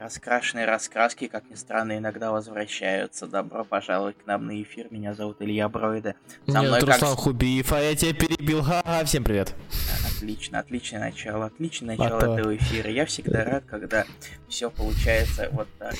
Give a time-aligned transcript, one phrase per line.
[0.00, 3.26] Раскрашенные раскраски, как ни странно, иногда возвращаются.
[3.26, 4.88] Добро пожаловать к нам на эфир.
[4.90, 6.14] Меня зовут Илья Бройда.
[6.46, 6.88] Со мной как...
[6.88, 8.62] Руслан Хубиев, а я тебя перебил.
[8.62, 9.54] Ха-ха, всем привет.
[10.16, 11.46] Отлично, отличное начало.
[11.46, 12.90] Отличное начало а этого эфира.
[12.90, 14.04] Я всегда рад, когда
[14.48, 15.94] все получается вот так.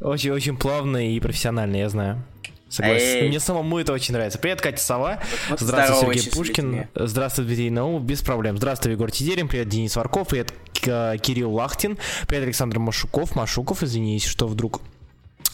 [0.00, 2.22] Очень-очень плавно и профессионально, я знаю.
[2.68, 3.06] Согласен.
[3.06, 3.28] Эй.
[3.28, 4.38] Мне самому это очень нравится.
[4.38, 5.20] Привет, Катя Сова.
[5.48, 6.88] Вот, Здравствуй, Сергей Пушкин.
[6.94, 8.02] Здравствуй, Дмитрий Наумов.
[8.02, 8.56] Без проблем.
[8.58, 9.48] Здравствуй, Егор Тидерин.
[9.48, 10.28] Привет, Денис Варков.
[10.28, 11.98] Привет, Кирилл Лахтин.
[12.26, 13.34] Привет, Александр Машуков.
[13.34, 14.82] Машуков, извинись, что вдруг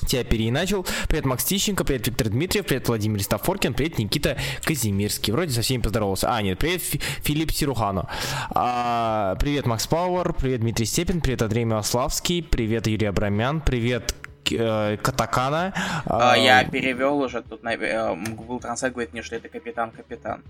[0.06, 0.86] тебя переиначил.
[1.08, 5.32] Привет, Макс Тищенко, привет, Виктор Дмитриев, привет, Владимир Стафоркин, привет, Никита Казимирский.
[5.32, 6.34] Вроде со всеми поздоровался.
[6.34, 8.08] А, нет, привет, Фи Филипп Сирухано.
[8.50, 14.14] А, привет, Макс Пауэр, привет, Дмитрий Степин, привет, Андрей Милославский, привет, Юрий Абрамян, привет,
[14.44, 15.72] Катакана.
[16.06, 20.42] А, я перевел уже тут на э, Google Translate говорит мне, что это капитан капитан.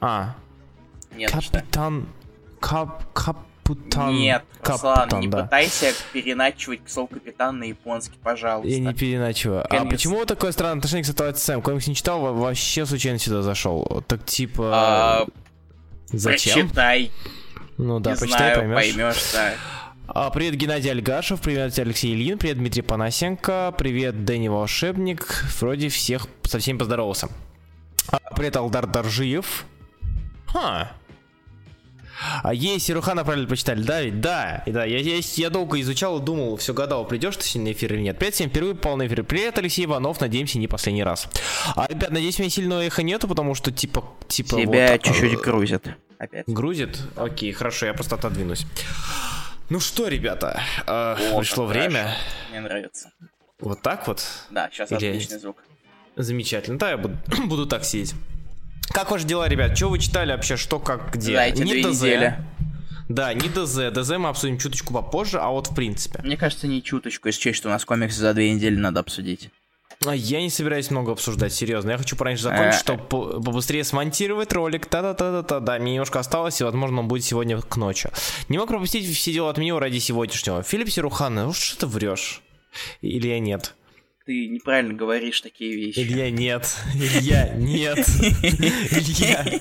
[0.00, 0.34] А.
[1.14, 2.08] Нет, капитан.
[2.60, 4.14] Кап, капитан.
[4.14, 5.44] Нет, Руслан, не да.
[5.44, 8.70] пытайся переначивать слово капитан на японский, пожалуйста.
[8.70, 9.64] Я не переначиваю.
[9.68, 9.86] Конец.
[9.86, 11.62] А почему такое странное отношение к ситуации Сэм?
[11.62, 14.04] Комикс не читал, вообще случайно сюда зашел.
[14.06, 14.70] Так типа.
[14.72, 15.26] А,
[16.12, 16.68] Зачем?
[16.68, 17.10] Прочитай.
[17.78, 18.94] Ну да, не почитай, знаю, поймешь.
[18.94, 19.52] поймешь, да.
[20.14, 26.26] А, привет, Геннадий Альгашев, привет, Алексей Ильин, привет, Дмитрий Панасенко, привет, Дэнни Волшебник, вроде всех
[26.44, 27.30] со всеми поздоровался.
[28.08, 29.64] А, привет, Алдар Даржиев.
[30.48, 30.92] Ха.
[32.42, 34.20] А есть Сирухана правильно почитали, да ведь?
[34.20, 37.74] Да, да, я, я, я долго изучал и думал, все гадал, придешь ты сегодня на
[37.74, 38.18] эфир или нет.
[38.18, 39.24] Привет всем, впервые попал на эфир.
[39.24, 41.26] Привет, Алексей Иванов, надеемся, не последний раз.
[41.74, 44.60] А, ребят, надеюсь, у меня сильного эха нету, потому что, типа, типа...
[44.60, 45.86] Тебя вот, чуть-чуть грузит.
[46.18, 46.44] Опять.
[46.46, 47.00] Грузит?
[47.16, 48.66] Окей, хорошо, я просто отодвинусь.
[49.72, 50.90] Ну что, ребята, э,
[51.32, 52.14] О, пришло время.
[52.50, 53.10] Мне нравится.
[53.58, 54.22] Вот так вот?
[54.50, 55.08] Да, сейчас Или...
[55.08, 55.64] отличный звук.
[56.14, 56.78] Замечательно.
[56.78, 58.12] Да, я буду, буду так сидеть.
[58.90, 59.74] Как ваши дела, ребят?
[59.74, 60.58] Что вы читали вообще?
[60.58, 61.32] Что, как, где?
[61.32, 62.02] Дайте не ДЗ.
[62.02, 62.36] Недели.
[63.08, 63.98] Да, не ДЗ.
[63.98, 66.20] ДЗ мы обсудим чуточку попозже, а вот в принципе.
[66.22, 69.48] Мне кажется, не чуточку, если честь, что у нас комиксы за две недели надо обсудить.
[70.06, 71.90] А я не собираюсь много обсуждать, серьезно.
[71.92, 72.82] Я хочу пораньше закончить, э.
[72.82, 73.02] чтобы
[73.42, 74.86] побыстрее смонтировать ролик.
[74.86, 75.60] Та-та-та-та-та.
[75.60, 78.10] Да, мне немножко осталось, и, возможно, он будет сегодня к ночи.
[78.48, 80.62] Не мог пропустить все дела от меня ради сегодняшнего.
[80.62, 82.42] Филипп Сирухан, ну что ты врешь?
[83.00, 83.74] Или я нет?
[84.24, 85.98] Ты неправильно говоришь такие вещи.
[85.98, 86.76] Илья, нет.
[86.94, 87.98] Илья, нет.
[87.98, 89.60] Илья.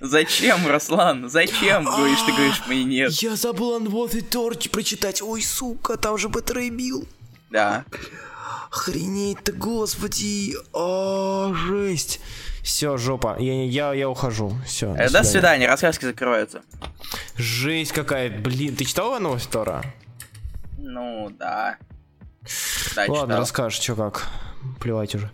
[0.00, 1.30] Зачем, Руслан?
[1.30, 3.12] Зачем, говоришь, ты говоришь мне нет?
[3.22, 5.22] Я забыл Unworthy Торч прочитать.
[5.22, 7.08] Ой, сука, там же Бэтрей бил.
[7.50, 7.86] Да.
[8.70, 10.54] Охренеть-то, господи!
[10.72, 12.20] О, жесть!
[12.62, 13.36] Все, жопа.
[13.38, 14.56] Я, я, я ухожу.
[14.64, 14.94] Все.
[14.94, 16.62] До, до свидания, рассказки закрываются.
[17.36, 18.30] Жесть какая.
[18.30, 19.82] Блин, ты читал новость Тора?
[20.78, 21.76] Ну, да.
[22.94, 23.40] да Ладно, читал.
[23.40, 24.28] расскажешь, что как.
[24.80, 25.30] Плевать уже.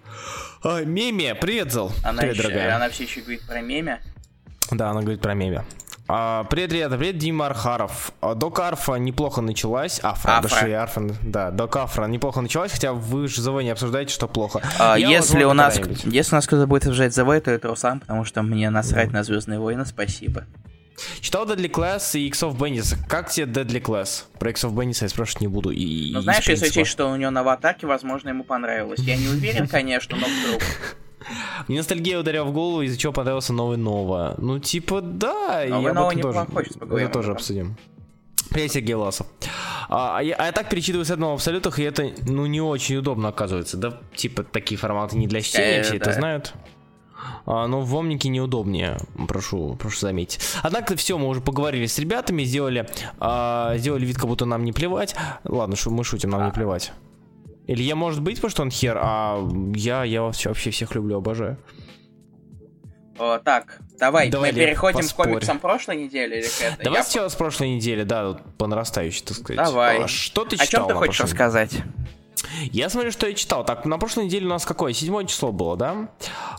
[0.62, 1.92] А, меме, привет, Зал.
[2.02, 2.76] Она привет, еще, дорогая.
[2.76, 4.00] Она все еще говорит про меме.
[4.70, 5.64] Да, она говорит про меме.
[6.10, 8.12] А, привет, ребята, привет, Дима Архаров.
[8.22, 10.00] А, Док Арфа неплохо началась.
[10.02, 10.48] Афра, Афра.
[10.48, 14.62] даже Арфа, да, Док Афра неплохо началась, хотя вы же ЗВ не обсуждаете, что плохо.
[14.78, 18.24] А, если, у нас, если у нас кто-то будет обсуждать ЗВ, то это Руслан, потому
[18.24, 19.18] что мне насрать да.
[19.18, 20.46] на Звездные войны, спасибо.
[21.20, 22.96] Читал Deadly Class и X of Bandits.
[23.06, 24.24] Как тебе Deadly Class?
[24.38, 25.70] Про X of Bandits я спрашивать не буду.
[25.72, 29.00] И, ну, знаешь, если учесть, что у него на аватарке, возможно, ему понравилось.
[29.00, 30.62] Я не уверен, конечно, но вдруг.
[31.68, 34.34] Мне ностальгия ударила в голову, из-за чего понравился новый Нова.
[34.38, 37.08] Ну, типа, да, я Нова неплохой, сейчас поговорим.
[37.08, 37.76] Это тоже обсудим.
[38.50, 39.26] Привет, Сергей Ласов.
[39.88, 42.60] А, а, я, а я так перечитываю с одного в абсолютах, и это, ну, не
[42.60, 43.76] очень удобно оказывается.
[43.76, 46.54] Да, типа, такие форматы не для чтения, э, все это знают.
[47.46, 50.40] А, но в Омнике неудобнее, прошу, прошу заметить.
[50.62, 54.72] Однако все, мы уже поговорили с ребятами, сделали, а, сделали вид, как будто нам не
[54.72, 55.14] плевать.
[55.44, 56.92] Ладно, что мы шутим, нам не плевать.
[57.68, 61.58] Илья может быть, потому что он хер, а я, я вообще всех люблю, обожаю.
[63.18, 65.26] О, так, давай, давай мы переходим поспорь.
[65.26, 66.84] к комиксам прошлой недели или к этой?
[66.84, 67.04] Давай Я...
[67.04, 69.56] сначала с прошлой недели, да, по нарастающей, так сказать.
[69.56, 70.04] Давай.
[70.04, 70.84] А что ты читал?
[70.84, 71.72] О чем ты хочешь рассказать?
[72.72, 73.64] Я смотрю, что я читал.
[73.66, 74.94] Так, на прошлой неделе у нас какое?
[74.94, 76.08] Седьмое число было, да?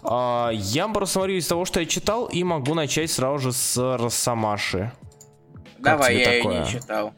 [0.03, 3.97] А, я просто смотрю из того, что я читал, и могу начать сразу же с
[3.97, 4.91] Росомаши.
[5.79, 6.53] Давай, я такое?
[6.53, 7.13] ее не читал.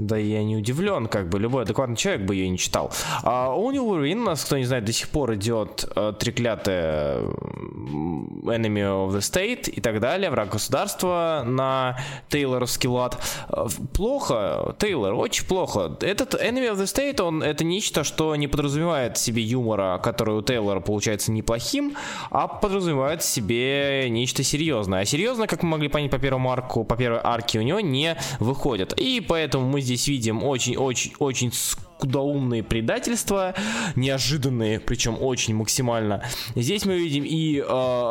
[0.00, 2.90] Да я не удивлен, как бы любой адекватный человек бы ее не читал.
[3.22, 8.80] А у Wolverine, у нас, кто не знает, до сих пор идет э, треклятая Enemy
[8.80, 11.98] of the State и так далее, враг государства на
[12.30, 13.18] Тейлоровский лад.
[13.50, 15.94] Э, плохо, Тейлор, очень плохо.
[16.00, 20.40] Этот Enemy of the State, он это нечто, что не подразумевает себе юмора, который у
[20.40, 21.94] Тейлора получается неплохим,
[22.30, 25.02] а подразумевает себе нечто серьезное.
[25.02, 28.16] А серьезно, как мы могли понять по первому арку, по первой арке у него не
[28.38, 28.94] выходит.
[28.98, 33.54] И поэтому мы здесь здесь видим очень-очень-очень скудоумные предательства,
[33.96, 36.22] неожиданные, причем очень максимально.
[36.54, 37.62] Здесь мы видим и э,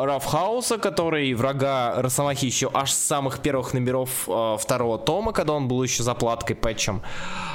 [0.05, 5.69] Рафхауса, который врага Росомахи еще аж с самых первых номеров э, второго тома, когда он
[5.69, 7.01] был еще заплаткой патчем.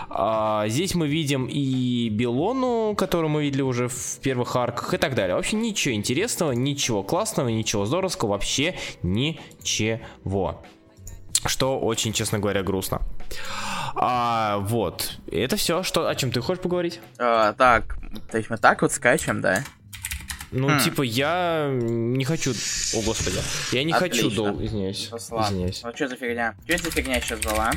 [0.09, 5.15] А, здесь мы видим и Белону, которую мы видели уже в первых арках и так
[5.15, 5.37] далее.
[5.37, 10.63] Вообще ничего интересного, ничего классного, ничего здоровского, вообще ничего.
[11.47, 13.03] Что очень, честно говоря, грустно.
[13.97, 15.19] А, вот.
[15.31, 17.01] Это все, что, о чем ты хочешь поговорить?
[17.19, 17.97] А, так,
[18.31, 19.63] то есть мы так вот скачем, да?
[20.51, 20.79] Ну, хм.
[20.79, 22.53] типа, я не хочу...
[22.53, 23.39] О, господи.
[23.73, 24.29] Я не Отлично.
[24.29, 24.65] хочу долго...
[24.65, 25.09] Извиняюсь.
[25.11, 25.45] Руслан.
[25.53, 25.83] Извиняюсь.
[25.83, 26.55] Ну, что за фигня?
[26.65, 27.73] Что это за фигня сейчас была?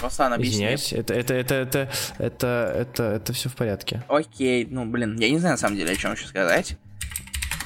[0.00, 0.54] Руслан, объясни.
[0.54, 4.02] Извиняюсь, это, это, это, это, это, это, это все в порядке.
[4.08, 6.78] Окей, ну, блин, я не знаю, на самом деле, о чем еще сказать.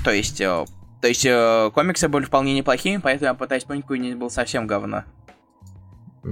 [0.04, 0.64] То есть, э,
[1.00, 4.66] то есть, э, комиксы были вполне неплохими, поэтому я пытаюсь понять, какой не был совсем
[4.66, 5.04] говно.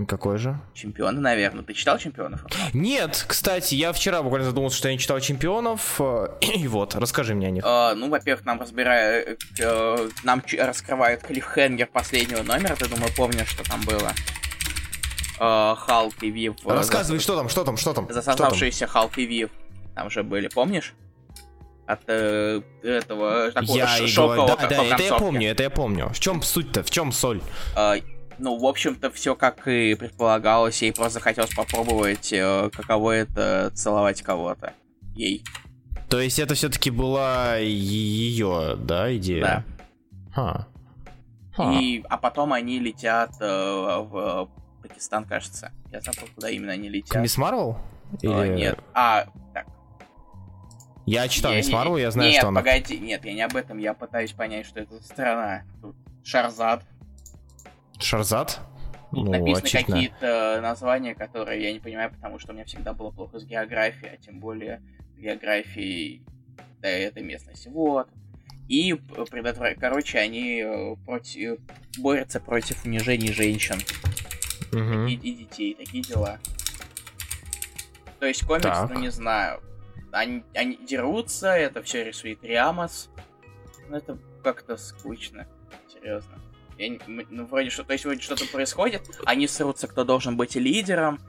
[0.09, 0.59] Какой же?
[0.75, 1.62] Чемпионы, наверное.
[1.62, 2.44] Ты читал чемпионов?
[2.73, 6.00] Нет, кстати, я вчера буквально задумался, что я не читал чемпионов.
[6.00, 7.65] Э, и вот, расскажи мне о них.
[7.65, 12.75] Uh, ну, во-первых, нам разбирают, uh, нам раскрывают клиффхенгер последнего номера.
[12.77, 14.12] Ты, думаю, помнишь, что там было?
[15.38, 16.55] Халк и Вив.
[16.65, 17.23] Рассказывай, за...
[17.23, 18.09] что там, что там, что там?
[18.11, 19.50] Засосавшиеся Халк и Вив.
[19.94, 20.94] Там же были, помнишь?
[21.87, 26.09] От э, этого такого я шокового Да, да, это я помню, это я помню.
[26.12, 27.41] В чем суть-то, в чем соль?
[27.77, 28.03] Uh,
[28.38, 34.23] ну, в общем-то, все как и предполагалось, ей просто хотелось попробовать, э, каково это целовать
[34.23, 34.73] кого-то.
[35.15, 35.44] Ей.
[36.09, 39.43] То есть это все-таки была ее, да, идея?
[39.43, 39.65] Да.
[40.33, 40.69] Ха.
[41.55, 41.73] Ха.
[41.73, 44.50] И, а потом они летят э, в
[44.82, 45.73] Пакистан, кажется.
[45.91, 47.21] Я забыл, куда именно они летят.
[47.21, 47.79] Мисс Марвел?
[48.21, 48.32] Или...
[48.32, 48.79] А, нет.
[48.94, 49.67] А, так.
[51.06, 52.61] Я читал Мисс Марвел, я знаю, нет, что она...
[52.61, 55.62] Нет, погоди, нет, я не об этом, я пытаюсь понять, что это страна.
[55.81, 56.85] Тут Шарзад,
[57.98, 58.60] Шарзат?
[59.12, 63.38] ну, написаны какие-то названия, которые я не понимаю, потому что у меня всегда было плохо
[63.38, 64.82] с географией, а тем более
[65.16, 66.22] географией
[66.81, 67.69] да, этой местности.
[67.69, 68.08] Вот.
[68.69, 71.60] И предотвращают, короче, они э, против...
[71.98, 73.76] борются против унижений женщин
[74.72, 75.06] угу.
[75.06, 76.38] и, и детей, такие дела.
[78.19, 78.90] То есть комикс, так.
[78.90, 79.62] ну не знаю,
[80.10, 83.08] они, они дерутся, это все рисует Риамос,
[83.88, 85.46] ну это как-то скучно,
[85.93, 86.37] серьезно.
[86.78, 91.20] Я, ну, вроде что, то есть вроде что-то происходит, они срутся, кто должен быть лидером,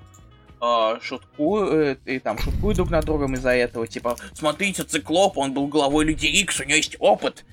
[0.61, 5.67] э, шуткуют, и там шуткуют друг над другом из-за этого, типа, смотрите, Циклоп, он был
[5.67, 7.45] главой Людей Икс, у него есть опыт,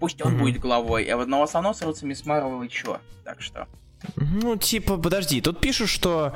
[0.00, 0.38] пусть он mm-hmm.
[0.38, 3.68] будет главой, а в одного основном срутся Мисс Марвел и чё, так что...
[4.16, 6.32] Ну, типа, подожди, тут пишут, что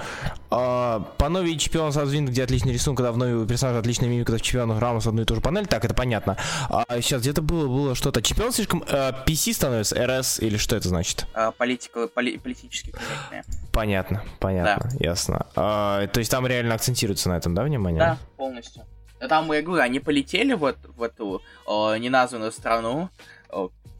[0.51, 4.27] э, по новой чемпион сразу видно, где отличный рисунок, когда в новый персонаж отличная мимика,
[4.27, 6.37] когда в чемпионах Рамос одну и ту же панель, так, это понятно.
[6.69, 8.23] А сейчас где-то было, было что-то.
[8.23, 11.27] Чемпион слишком э, PC становится, РС, или что это значит?
[11.35, 13.45] А, политика, поли, политически корректная.
[13.73, 15.05] Понятно, понятно, да.
[15.05, 15.47] ясно.
[15.55, 17.99] А, то есть там реально акцентируется на этом, да, внимание?
[17.99, 18.85] Да, полностью.
[19.29, 23.09] Там, я говорю, они полетели вот в эту э, неназванную страну,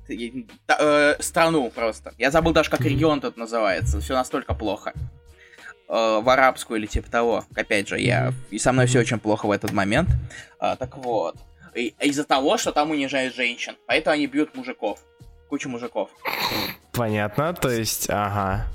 [0.09, 2.15] э, страну просто.
[2.19, 4.01] Я забыл даже, как регион тут называется.
[4.01, 4.93] Все настолько плохо.
[5.89, 7.45] Э, в арабскую или типа того.
[7.55, 8.33] Опять же, я...
[8.51, 10.09] И со мной все очень плохо в этот момент.
[10.61, 11.37] Э, так вот.
[11.75, 13.77] Из-за того, что там унижают женщин.
[13.87, 14.99] Поэтому они бьют мужиков.
[15.49, 16.11] Кучу мужиков.
[16.93, 18.67] Понятно, то есть, ага.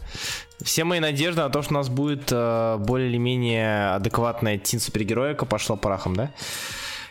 [0.62, 4.80] Все мои надежды на то, что у нас будет э, более или менее адекватная тин
[4.80, 6.32] супергероика пошла парахом, да?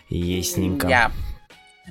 [0.08, 0.88] Есненько.
[0.88, 1.11] Я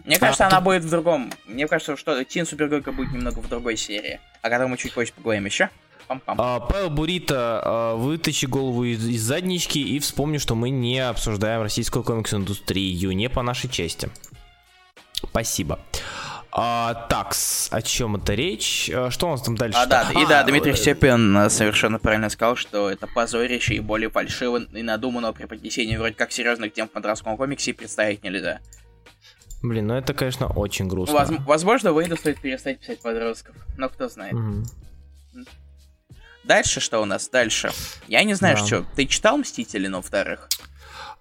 [0.09, 0.63] мне кажется, а, она ты...
[0.63, 1.31] будет в другом.
[1.45, 5.13] Мне кажется, что Тин Супергойка будет немного в другой серии, о которой мы чуть позже
[5.15, 5.69] поговорим еще.
[6.07, 6.35] Пам-пам.
[6.39, 11.61] А, Павел Бурита, а, вытащи голову из, из заднички и вспомни, что мы не обсуждаем
[11.61, 14.09] российскую комикс-индустрию, не по нашей части.
[15.13, 15.79] Спасибо.
[16.51, 17.35] А, так,
[17.69, 18.89] о чем это речь?
[18.91, 19.77] А, что у нас там дальше?
[19.77, 24.09] А, да, и да, Дмитрий Степин э, совершенно правильно сказал, что это позорище и более
[24.09, 28.59] фальшиво и надуманного преподнесения вроде как серьезных тем в подростковом комиксе представить нельзя.
[29.61, 31.25] Блин, ну это, конечно, очень грустно.
[31.25, 34.33] Воз- возможно, Вейду стоит перестать писать подростков, но кто знает.
[34.33, 34.65] Угу.
[36.45, 37.29] Дальше что у нас?
[37.29, 37.71] Дальше.
[38.07, 38.65] Я не знаю, да.
[38.65, 38.85] что.
[38.95, 40.47] Ты читал Мстители, но вторых?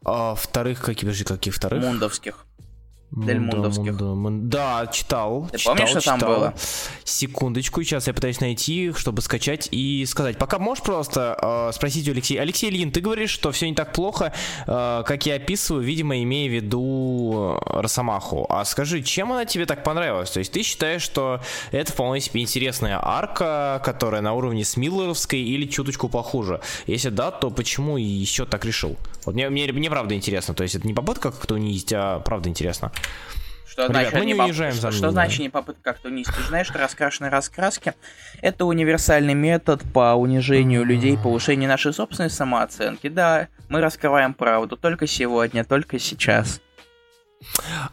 [0.04, 1.82] А, вторых, какие, подожди, каких вторых?
[1.82, 2.46] Мундовских.
[3.10, 3.96] Дель Мундовских.
[4.48, 5.48] Да, читал.
[5.50, 6.18] Ты читал, помнишь, что читал.
[6.18, 6.54] там было?
[7.04, 10.36] Секундочку, сейчас я пытаюсь найти, чтобы скачать и сказать.
[10.36, 12.42] Пока можешь просто э, спросить у Алексея.
[12.42, 14.34] Алексей Ильин, ты говоришь, что все не так плохо,
[14.66, 18.46] э, как я описываю, видимо, имея в виду Росомаху.
[18.50, 20.30] А скажи, чем она тебе так понравилась?
[20.30, 25.40] То есть ты считаешь, что это вполне себе интересная арка, которая на уровне с Миллеровской
[25.40, 26.60] или чуточку похуже?
[26.86, 28.96] Если да, то почему еще так решил?
[29.24, 30.52] Вот мне, мне, мне правда интересно.
[30.52, 32.92] То есть это не попытка как-то унизить, а правда интересно
[33.66, 36.34] Что Ребят, значит, мы не уезжаем за Что значит не попытка как-то унизить?
[36.34, 37.94] Ты знаешь, что раскрашенные раскраски—
[38.42, 43.08] это универсальный метод по унижению людей, повышению нашей собственной самооценки.
[43.08, 46.60] Да, мы раскрываем правду только сегодня, только сейчас.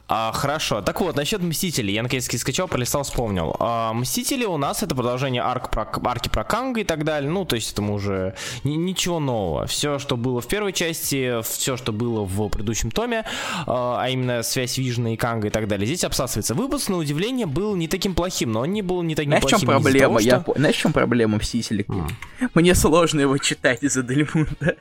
[0.08, 0.82] А, хорошо.
[0.82, 1.94] Так вот, насчет Мстителей.
[1.94, 3.56] Я наконец-таки скачал, пролистал, вспомнил.
[3.60, 7.30] А, Мстители у нас это продолжение арк про, арки про Канга и так далее.
[7.30, 9.66] Ну, то есть это уже ничего нового.
[9.68, 13.26] Все, что было в первой части, все, что было в предыдущем томе,
[13.66, 16.56] а, а именно связь Вижна и Канга и так далее, здесь обсасывается.
[16.56, 19.60] Выпуск, на удивление, был не таким плохим, но он не был не таким Знаешь, плохим.
[19.60, 20.00] Чем проблема?
[20.00, 20.28] Того, что...
[20.28, 20.44] Я...
[20.56, 21.86] Знаешь, в чем проблема Мстителей?
[21.88, 22.50] Mm.
[22.54, 24.76] Мне сложно его читать из-за Дельмунда.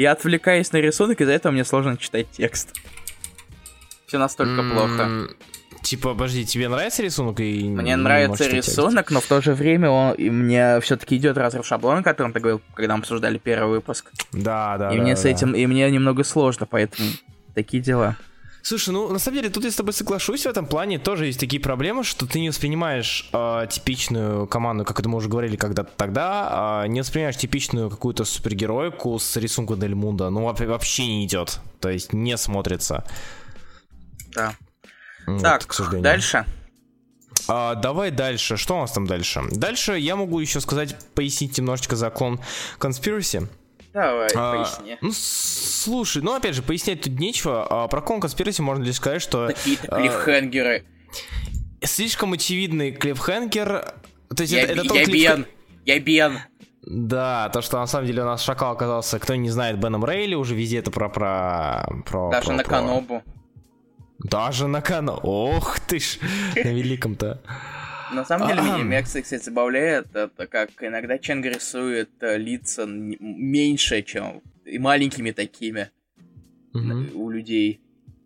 [0.00, 2.74] Я отвлекаюсь на рисунок, из-за этого мне сложно читать текст.
[4.06, 4.72] Все настолько mm-hmm.
[4.72, 5.34] плохо.
[5.82, 7.38] Типа, подожди, тебе нравится рисунок?
[7.40, 9.10] И мне нравится рисунок, текст?
[9.10, 12.40] но в то же время он, и мне все-таки идет разрыв шаблона, о котором ты
[12.40, 14.10] говорил, когда мы обсуждали первый выпуск.
[14.32, 14.90] Да, да.
[14.90, 15.20] И да, мне да.
[15.20, 17.10] с этим, и мне немного сложно, поэтому
[17.54, 18.16] такие дела.
[18.62, 20.98] Слушай, ну на самом деле тут я с тобой соглашусь в этом плане.
[20.98, 25.28] Тоже есть такие проблемы, что ты не воспринимаешь э, типичную команду, как это мы уже
[25.28, 30.30] говорили когда-то тогда, э, не воспринимаешь типичную какую-то супергероику с рисунком Дель Мунда.
[30.30, 31.60] Ну вообще не идет.
[31.80, 33.04] То есть не смотрится.
[34.34, 34.54] Да.
[35.26, 36.04] Вот, так, к сожалению.
[36.04, 36.44] дальше.
[37.48, 38.56] А, давай дальше.
[38.56, 39.42] Что у нас там дальше?
[39.50, 42.40] Дальше я могу еще сказать, пояснить немножечко закон
[42.78, 43.48] Conspiracy.
[43.92, 44.98] Давай, а, поясни.
[45.00, 47.66] Ну, слушай, ну опять же, пояснять тут нечего.
[47.68, 49.48] А, про Кон Конспираси можно лишь сказать, что...
[49.48, 50.84] Какие-то а, клиффхенгеры.
[51.82, 53.94] Слишком очевидный клиффхенгер.
[54.34, 55.46] То есть я, это, это я тот бен,
[55.84, 56.38] я бен.
[56.82, 60.34] Да, то, что на самом деле у нас Шакал оказался, кто не знает, Беном Рейли,
[60.34, 61.08] уже везде это про...
[61.08, 62.70] про, про Даже про, на про...
[62.70, 63.22] Канобу.
[64.20, 65.20] Даже на Канобу.
[65.26, 66.18] Ох ты ж,
[66.54, 67.42] на великом-то.
[68.12, 74.02] На самом деле, меня Мекса, кстати, забавляет, это как иногда Ченг рисует э, лица меньше,
[74.02, 75.90] чем и маленькими такими
[76.72, 77.80] у людей.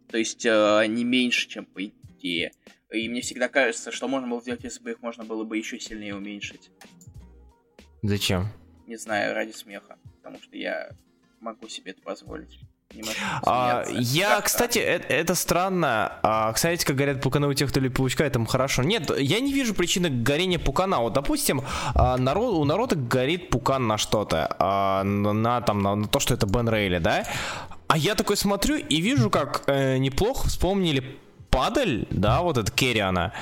[0.09, 2.53] То есть э, они меньше, чем по идее.
[2.91, 5.81] И мне всегда кажется, что можно было сделать, если бы их можно было бы еще
[5.81, 6.71] сильнее уменьшить.
[8.03, 8.49] Зачем?
[8.87, 9.99] Не знаю, ради смеха.
[10.23, 10.91] Потому что я
[11.41, 12.61] могу себе это позволить.
[13.43, 16.13] А, я, кстати, это, это странно.
[16.23, 18.83] А, кстати, как говорят пуканы у тех, кто любит паучка, этому хорошо.
[18.83, 21.01] Нет, я не вижу причины горения пукана.
[21.01, 21.63] Вот, допустим,
[21.95, 26.35] а, народ, у народа горит пукан на что-то, а, на, там, на, на то, что
[26.35, 27.25] это Бен Рейли, да?
[27.87, 31.19] А я такой смотрю и вижу, как э, неплохо вспомнили
[31.51, 33.33] падаль, да, вот это Керриана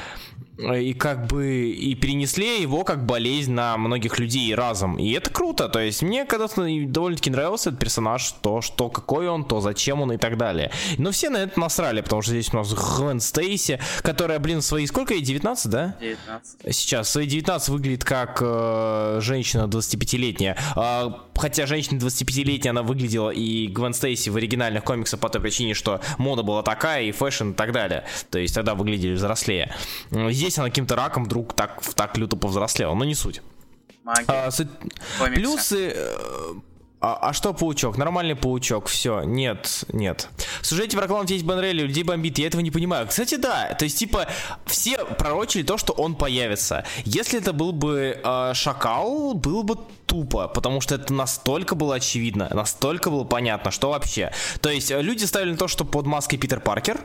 [0.71, 4.99] и как бы и перенесли его как болезнь на многих людей разом.
[4.99, 5.69] И это круто.
[5.69, 10.13] То есть мне когда-то довольно-таки нравился этот персонаж, то, что какой он, то зачем он
[10.13, 10.71] и так далее.
[10.99, 14.87] Но все на это насрали, потому что здесь у нас Гвен Стейси, которая, блин, свои
[14.87, 15.97] сколько ей, 19, да?
[16.01, 16.75] 19.
[16.75, 20.57] Сейчас, свои 19 выглядит как э, женщина 25-летняя.
[20.77, 25.75] Э, хотя женщина 25-летняя она выглядела и Гвен Стейси в оригинальных комиксах по той причине,
[25.75, 28.05] что мода была такая, и fashion и так далее.
[28.31, 29.75] То есть тогда выглядели взрослее.
[30.11, 33.43] Здесь она каким-то раком вдруг так, так люто повзрослела, но не суть.
[34.27, 34.69] А, суть...
[35.19, 35.93] Плюсы...
[35.95, 36.55] Э,
[37.03, 37.97] а, а что паучок?
[37.97, 40.29] Нормальный паучок, все, нет, нет.
[40.63, 43.09] Слушайте, про клан есть Бенрелли, людей бомбит, я этого не понимаю.
[43.09, 44.29] Кстати, да, то есть, типа,
[44.67, 46.85] все пророчили то, что он появится.
[47.05, 52.49] Если это был бы э, Шакал, было бы тупо, потому что это настолько было очевидно,
[52.53, 54.33] настолько было понятно, что вообще.
[54.61, 57.01] То есть, э, люди ставили то, что под маской Питер Паркер,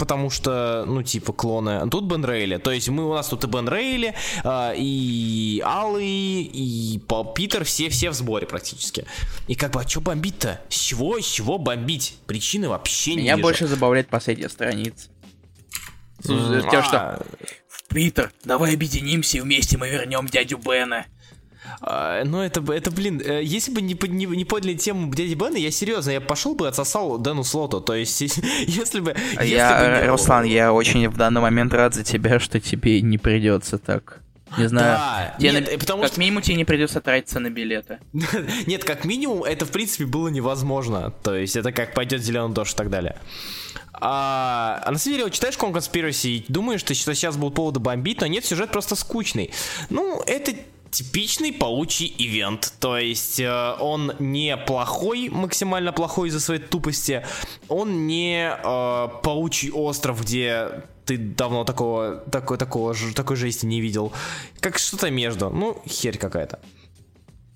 [0.00, 1.88] потому что, ну, типа, клоны.
[1.90, 2.56] Тут Бен Рейли.
[2.56, 7.64] То есть мы, у нас тут и Бен Рейли, э, и Аллы, и Пол Питер,
[7.64, 9.04] все-все в сборе практически.
[9.46, 10.62] И как бы, а что бомбить-то?
[10.70, 12.16] С чего, с чего бомбить?
[12.26, 15.10] Причины вообще не Меня больше забавляет последняя страница.
[16.24, 16.82] Mm, Тем, а...
[16.82, 17.26] что...
[17.88, 21.04] Питер, давай объединимся и вместе мы вернем дядю Бена.
[21.80, 25.56] А, ну, это, это, блин, э, если бы не, не, не подняли тему дяди Бена,
[25.56, 27.80] я серьезно, я пошел бы отсосал Дэну Слоту.
[27.80, 28.20] То есть,
[28.66, 29.14] если бы...
[29.36, 33.18] А я, бы Руслан, я очень в данный момент рад за тебя, что тебе не
[33.18, 34.20] придется так.
[34.58, 34.98] Не знаю.
[34.98, 35.78] Да, тебе нет, на...
[35.78, 36.20] потому как что...
[36.20, 37.98] минимум тебе не придется тратиться на билеты.
[38.66, 41.12] нет, как минимум это в принципе было невозможно.
[41.22, 43.16] То есть это как пойдет зеленый дождь и так далее.
[43.92, 48.26] А, а на самом деле, читаешь Кон Conspiracy думаешь, что сейчас был повод бомбить, но
[48.26, 49.52] нет, сюжет просто скучный.
[49.90, 50.52] Ну, это
[50.90, 52.72] типичный паучий ивент.
[52.80, 57.24] То есть э, он не плохой, максимально плохой из-за своей тупости.
[57.68, 64.12] Он не э, паучий остров, где ты давно такого, такой, такого, такой жести не видел.
[64.60, 65.50] Как что-то между.
[65.50, 66.60] Ну, херь какая-то.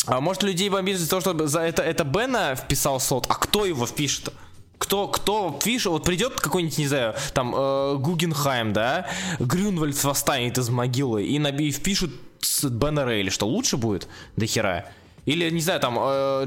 [0.07, 3.65] А может людей бомбить за то, что за это, это Бена вписал слот, а кто
[3.65, 4.33] его впишет?
[4.77, 9.07] Кто, кто пишет, вот придет какой-нибудь, не знаю, там, э, Гугенхайм, да,
[9.39, 12.11] Грюнвальд восстанет из могилы и, наби, впишут
[12.45, 14.87] с Бена Рейли, что лучше будет до хера?
[15.27, 16.47] Или, не знаю, там, э,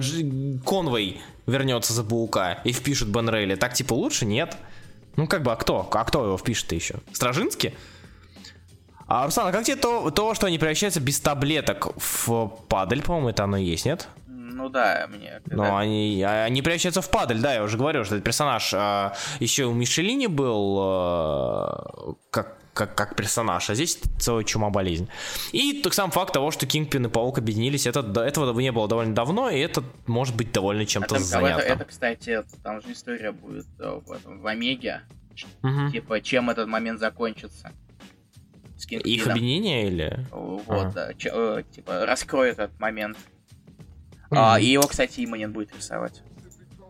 [0.66, 3.56] Конвей вернется за Паука и впишут Бен Рейли.
[3.56, 4.26] Так, типа, лучше?
[4.26, 4.56] Нет.
[5.16, 5.88] Ну, как бы, а кто?
[5.92, 6.96] А кто его впишет еще?
[7.12, 7.74] Стражинский?
[9.08, 13.30] А, Руслан, а как тебе то, то, что они превращаются без таблеток в падаль, по-моему,
[13.30, 14.10] это оно и есть, нет?
[14.28, 15.40] Ну да, мне.
[15.46, 15.56] Когда...
[15.56, 19.14] Но они, а, они превращаются в падаль, да, я уже говорил, что этот персонаж а,
[19.40, 25.10] еще у Мишелини был а, как как, как персонаж, а здесь целая чума болезнь.
[25.52, 29.16] И тот сам факт того, что Кингпин и Паук объединились, это, этого не было довольно
[29.16, 31.62] давно, и это может быть довольно чем-то а занятно.
[31.62, 35.02] Это, это, кстати, там же история будет э, в, этом, в Омеге,
[35.64, 35.92] угу.
[35.92, 37.72] типа, чем этот момент закончится.
[38.90, 40.26] Их объединение или?
[40.32, 40.92] Вот, ага.
[40.94, 43.18] да, ч, э, типа, раскроет этот момент.
[44.30, 44.38] Mm-hmm.
[44.38, 46.22] А, и его, кстати, Иманин будет рисовать.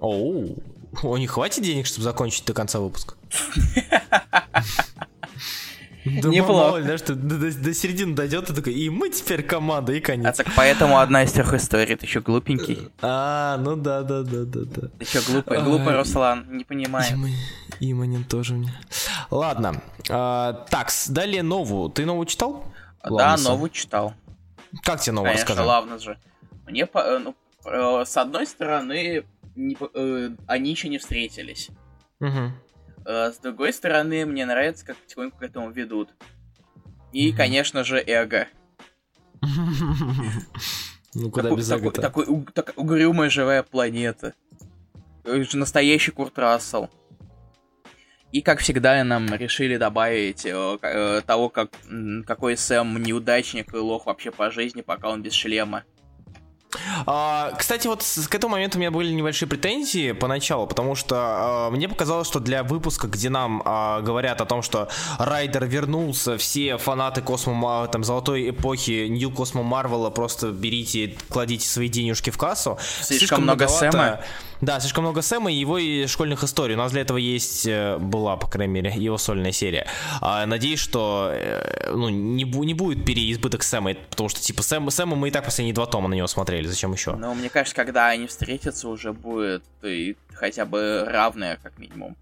[0.02, 0.58] Оу,
[1.04, 3.16] о, не хватит денег, чтобы закончить до конца выпуска?
[6.22, 6.82] Да Неплохо.
[6.84, 10.28] да, что до, до, до середины дойдет, и такой, и мы теперь команда, и конец.
[10.28, 12.90] А так поэтому одна из трех историй, ты еще глупенький.
[13.02, 14.88] А, ну да, да, да, да, да.
[14.88, 17.06] Ты еще глупый, глупый, Руслан, не понимаю.
[17.80, 18.74] Иманин тоже мне.
[19.30, 21.90] Ладно, а, так, далее новую.
[21.90, 22.66] Ты новую читал?
[23.04, 24.14] Да, новую читал.
[24.84, 25.68] Как тебе новую, Конечно, расскажи?
[25.68, 26.18] Лавнес же.
[26.66, 27.36] Мне, э, ну,
[27.66, 29.24] э, с одной стороны,
[29.56, 31.70] не, э, они еще не встретились.
[32.20, 32.52] Угу.
[33.08, 36.10] Э, с другой стороны, мне нравится, как потихоньку к этому ведут.
[37.14, 38.48] И, конечно же, эго.
[41.14, 42.26] Ну, куда без эго Такой
[42.76, 44.34] угрюмая живая планета.
[45.24, 46.90] Настоящий Курт Рассел.
[48.34, 51.72] И, как всегда, нам решили добавить э, э, того, как,
[52.26, 55.86] какой Сэм неудачник и лох вообще по жизни, пока он без шлема.
[57.06, 61.70] А, кстати, вот к этому моменту у меня были небольшие претензии поначалу, потому что а,
[61.70, 66.78] мне показалось, что для выпуска, где нам а, говорят о том, что Райдер вернулся, все
[66.78, 72.78] фанаты Космо, там, золотой эпохи Нью Космо Марвела просто берите, кладите свои денежки в кассу.
[73.02, 74.20] Слишком, слишком много Сэма.
[74.62, 76.76] Да, слишком много Сэма и его и школьных историй.
[76.76, 79.88] У нас для этого есть, э, была, по крайней мере, его сольная серия.
[80.22, 85.16] А, надеюсь, что э, ну, не, не будет переизбыток Сэма, потому что, типа, Сэм, Сэма
[85.16, 87.16] мы и так последние два тома на него смотрели, зачем еще?
[87.16, 92.16] Ну, мне кажется, когда они встретятся, уже будет и хотя бы равное, как минимум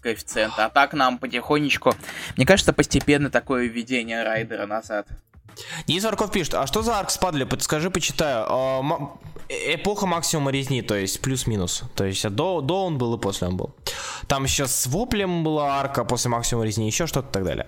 [0.00, 0.54] коэффициент.
[0.58, 1.94] А так нам потихонечку,
[2.36, 5.06] мне кажется, постепенно такое введение райдера назад.
[5.86, 7.44] Денис Варков пишет, а что за арк спадли?
[7.44, 8.46] Подскажи, почитаю.
[9.50, 11.82] А, эпоха максимума резни, то есть плюс-минус.
[11.94, 13.74] То есть до, до он был и после он был.
[14.26, 17.66] Там еще с воплем была арка, после максимума резни еще что-то и так далее.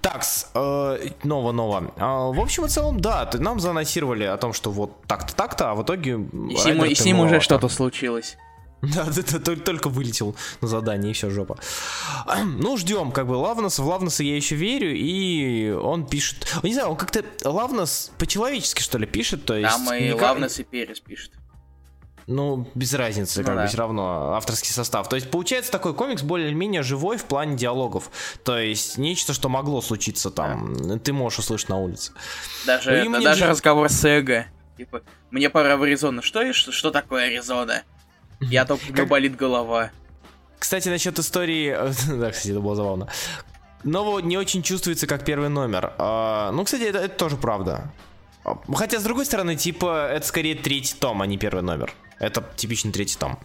[0.00, 0.22] Так,
[0.54, 1.92] э, ново-ново.
[1.96, 5.74] Э, в общем и целом, да, нам заанонсировали о том, что вот так-то, так-то, а
[5.74, 6.18] в итоге...
[6.50, 8.36] И с ним, и с ним уже что-то случилось.
[8.94, 11.58] Да, это только вылетел на задание, и все, жопа.
[12.44, 16.46] Ну, ждем, как бы, Лавнос, в Лавноса я еще верю, и он пишет...
[16.62, 19.70] Не знаю, он как-то Лавнос по-человечески, что ли, пишет, то есть...
[19.70, 20.22] Там и никак...
[20.22, 21.32] Лавнос и Перес пишет.
[22.26, 23.62] Ну, без разницы, ну, как да.
[23.62, 25.08] бы все равно авторский состав.
[25.08, 28.10] То есть получается такой комикс более-менее живой в плане диалогов.
[28.44, 30.76] То есть нечто, что могло случиться там.
[30.76, 30.98] Да.
[30.98, 32.12] Ты можешь услышать на улице.
[32.66, 34.46] Даже, это, даже разговор с Эго.
[34.76, 36.22] Типа, мне пора в Аризону.
[36.22, 37.82] Что, что, что такое Аризона?
[38.50, 39.08] Я только как...
[39.08, 39.90] болит голова.
[40.58, 41.70] Кстати, насчет истории...
[42.18, 43.08] да, кстати, это было забавно.
[43.84, 45.92] Но не очень чувствуется как первый номер.
[45.98, 47.90] А, ну, кстати, это, это тоже правда.
[48.74, 51.94] Хотя, с другой стороны, типа, это скорее третий том, а не первый номер.
[52.18, 53.38] Это типичный третий том.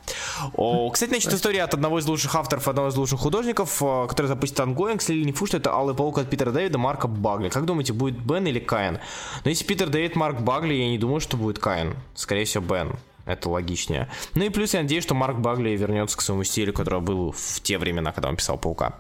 [0.54, 4.28] О, кстати, значит, история от одного из лучших авторов, одного из лучших художников, э, который
[4.28, 7.48] запустит ongoing, если не фу, что это Алый Паук от Питера Дэвида, Марка Багли.
[7.48, 9.00] Как думаете, будет Бен или Каин?
[9.46, 11.96] Но если Питер Дэвид, Марк Багли, я не думаю, что будет Каин.
[12.16, 12.98] Скорее всего, Бен.
[13.26, 14.08] Это логичнее.
[14.36, 17.60] Ну и плюс я надеюсь, что Марк Багли вернется к своему стилю, который был в
[17.62, 19.00] те времена, когда он писал Паука.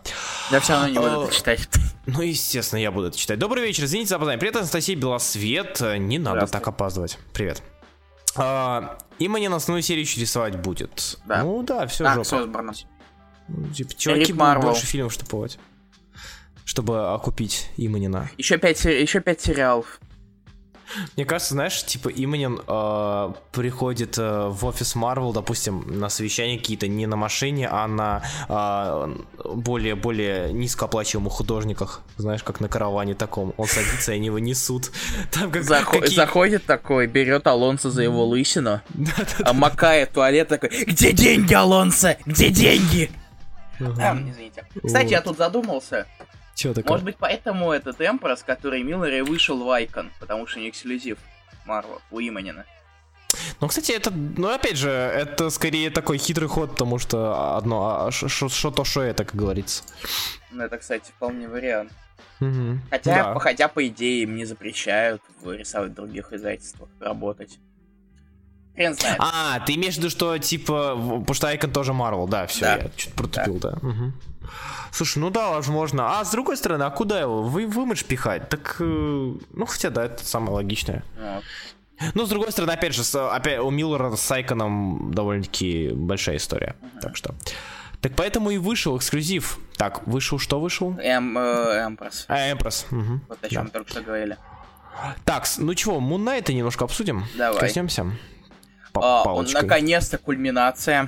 [0.51, 1.67] Я все равно не буду это читать.
[2.07, 3.39] Ну, естественно, я буду это читать.
[3.39, 4.39] Добрый вечер, извините за опоздание.
[4.39, 5.81] Привет, Анастасия Белосвет.
[5.97, 7.17] Не надо так опаздывать.
[7.33, 7.63] Привет.
[8.35, 11.17] А, и мне на основную серию еще рисовать будет.
[11.25, 11.43] Да.
[11.43, 12.23] Ну да, все же.
[12.23, 12.63] жопа.
[13.47, 15.57] Ну, типа, чуваки будут больше фильмов штуповать.
[16.63, 18.29] Чтобы окупить Иманина.
[18.37, 19.99] Еще пять, еще пять сериалов.
[21.15, 26.87] Мне кажется, знаешь, типа Именин э, приходит э, в офис Марвел, допустим, на совещание какие-то
[26.87, 29.15] не на машине, а на э,
[29.53, 33.53] более более низкооплачиваемых художниках, знаешь, как на караване таком.
[33.57, 34.91] Он садится, и они его несут.
[35.31, 36.15] Там как, Захо- какие...
[36.15, 38.81] Заходит такой, берет Алонсо за его лысину,
[39.43, 43.11] а макает туалет такой, где деньги, Алонсо, где деньги?
[43.79, 44.65] Извините.
[44.83, 46.07] Кстати, я тут задумался.
[46.55, 46.91] Чего такое?
[46.91, 51.19] Может быть, поэтому этот Эмпрос, который Миллере вышел в Айкон, потому что не эксклюзив
[51.65, 52.65] Марвел у Иманина.
[53.59, 58.11] Ну, кстати, это, ну, опять же, это скорее такой хитрый ход, потому что одно, а
[58.11, 59.83] что то, что это, как говорится.
[60.51, 61.91] Ну, это, кстати, вполне вариант.
[62.39, 62.79] Угу.
[62.89, 63.39] Хотя, да.
[63.39, 67.59] хотя, по идее, им не запрещают рисовать в других издательствах работать.
[68.75, 69.17] Хрен знает.
[69.19, 72.75] А, ты имеешь в виду, что типа, потому что Айкон тоже Марвел, да, все, да.
[72.75, 73.71] я что-то протупил, да.
[73.71, 73.87] да.
[73.87, 74.11] Угу.
[74.91, 76.19] Слушай, ну да, возможно.
[76.19, 77.43] А с другой стороны, а куда его?
[77.43, 78.49] Вы вымыш пихать?
[78.49, 81.03] Так, э, ну хотя да, это самое логичное.
[81.19, 81.43] Вот.
[82.13, 86.75] Ну, с другой стороны, опять же, опять, у Миллера с Айконом довольно-таки большая история.
[86.81, 86.99] Uh-huh.
[87.01, 87.35] Так что.
[88.01, 89.59] Так поэтому и вышел эксклюзив.
[89.77, 90.97] Так, вышел что вышел?
[90.99, 92.25] Эм, э, Эмпресс.
[92.27, 92.85] А, Эмпресс.
[92.91, 93.21] Угу.
[93.29, 93.71] Вот о чем да.
[93.71, 94.37] только что говорили.
[95.23, 97.25] Так, ну чего, Муннайта немножко обсудим?
[97.37, 97.59] Давай.
[97.59, 98.05] Коснемся.
[98.95, 101.07] А, наконец-то кульминация.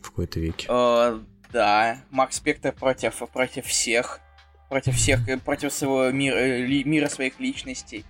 [0.00, 0.66] В какой-то веке.
[0.68, 1.20] А,
[1.52, 4.20] да, Макс Спектр против, против всех.
[4.68, 8.04] Против всех, против своего мира, э, мира своих личностей.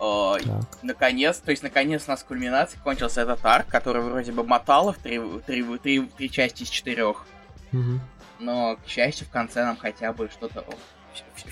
[0.00, 4.94] Uh, наконец, то есть наконец у нас кульминация кончился этот арк, который вроде бы мотало
[4.94, 7.26] в три, три, три, три части из четырех.
[7.70, 8.00] Угу.
[8.38, 10.64] Но, к счастью, в конце нам хотя бы что-то...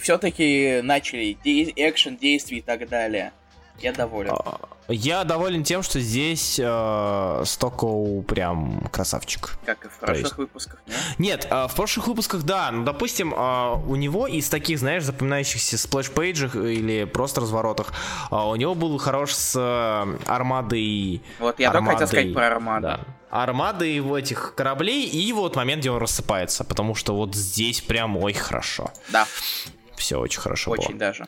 [0.01, 3.33] Все-таки начали де- экшен, действия и так далее.
[3.81, 4.33] Я доволен.
[4.33, 9.57] А, я доволен тем, что здесь э, Стокоу прям красавчик.
[9.65, 10.37] Как и в прошлых есть...
[10.37, 10.97] выпусках, нет?
[11.19, 12.71] Нет, э, в прошлых выпусках, да.
[12.73, 17.93] Ну, допустим, э, у него из таких, знаешь, запоминающихся splash page ах или просто разворотах,
[18.31, 21.23] э, у него был хорош с э, армадой...
[21.39, 22.83] Вот, я армадой, только хотел сказать про армаду.
[22.83, 23.01] Да.
[23.31, 28.17] Армады в этих кораблей и вот момент, где он рассыпается, потому что вот здесь прям,
[28.17, 28.91] ой, хорошо.
[29.11, 29.27] Да.
[29.97, 30.99] Все очень хорошо Очень было.
[30.99, 31.27] даже.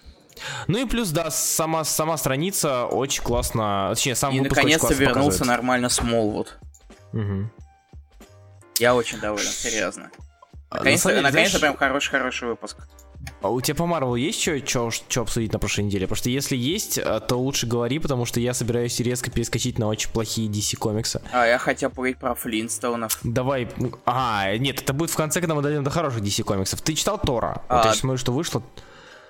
[0.67, 5.47] Ну и плюс, да, сама, сама страница очень классно, точнее, сам И наконец-то вернулся показывает.
[5.47, 6.59] нормально Смолвуд.
[7.13, 7.51] Угу.
[8.79, 10.11] Я очень доволен, серьезно.
[10.71, 11.61] А, наконец-то, деле, наконец знаешь...
[11.61, 12.79] прям хороший-хороший выпуск.
[13.43, 16.07] А у тебя по Марвелу есть что обсудить на прошлой неделе?
[16.07, 19.89] Потому что если есть, э, то лучше говори, потому что я собираюсь резко перескочить на
[19.89, 21.21] очень плохие DC комиксы.
[21.33, 23.19] А, я хотел поговорить про Флинстоунов.
[23.23, 23.69] Давай.
[24.05, 26.81] А, нет, это будет в конце, когда мы дойдем до хороших DC комиксов.
[26.83, 27.63] Ты читал Тора?
[27.69, 27.79] А...
[27.79, 28.63] Вот я смотрю, что вышло.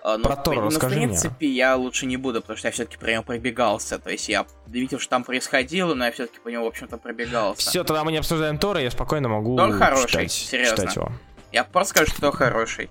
[0.02, 1.56] А, но, Про Тор но, расскажи в принципе, мне.
[1.56, 3.98] я лучше не буду, потому что я все-таки про него пробегался.
[3.98, 7.68] То есть я видел, что там происходило, но я все-таки по нему, в общем-то, пробегался.
[7.68, 10.76] Все, тогда мы не обсуждаем Тора, я спокойно могу Тор хороший, читать, серьезно.
[10.76, 11.12] читать его.
[11.52, 12.90] Я просто скажу, что Тор хороший.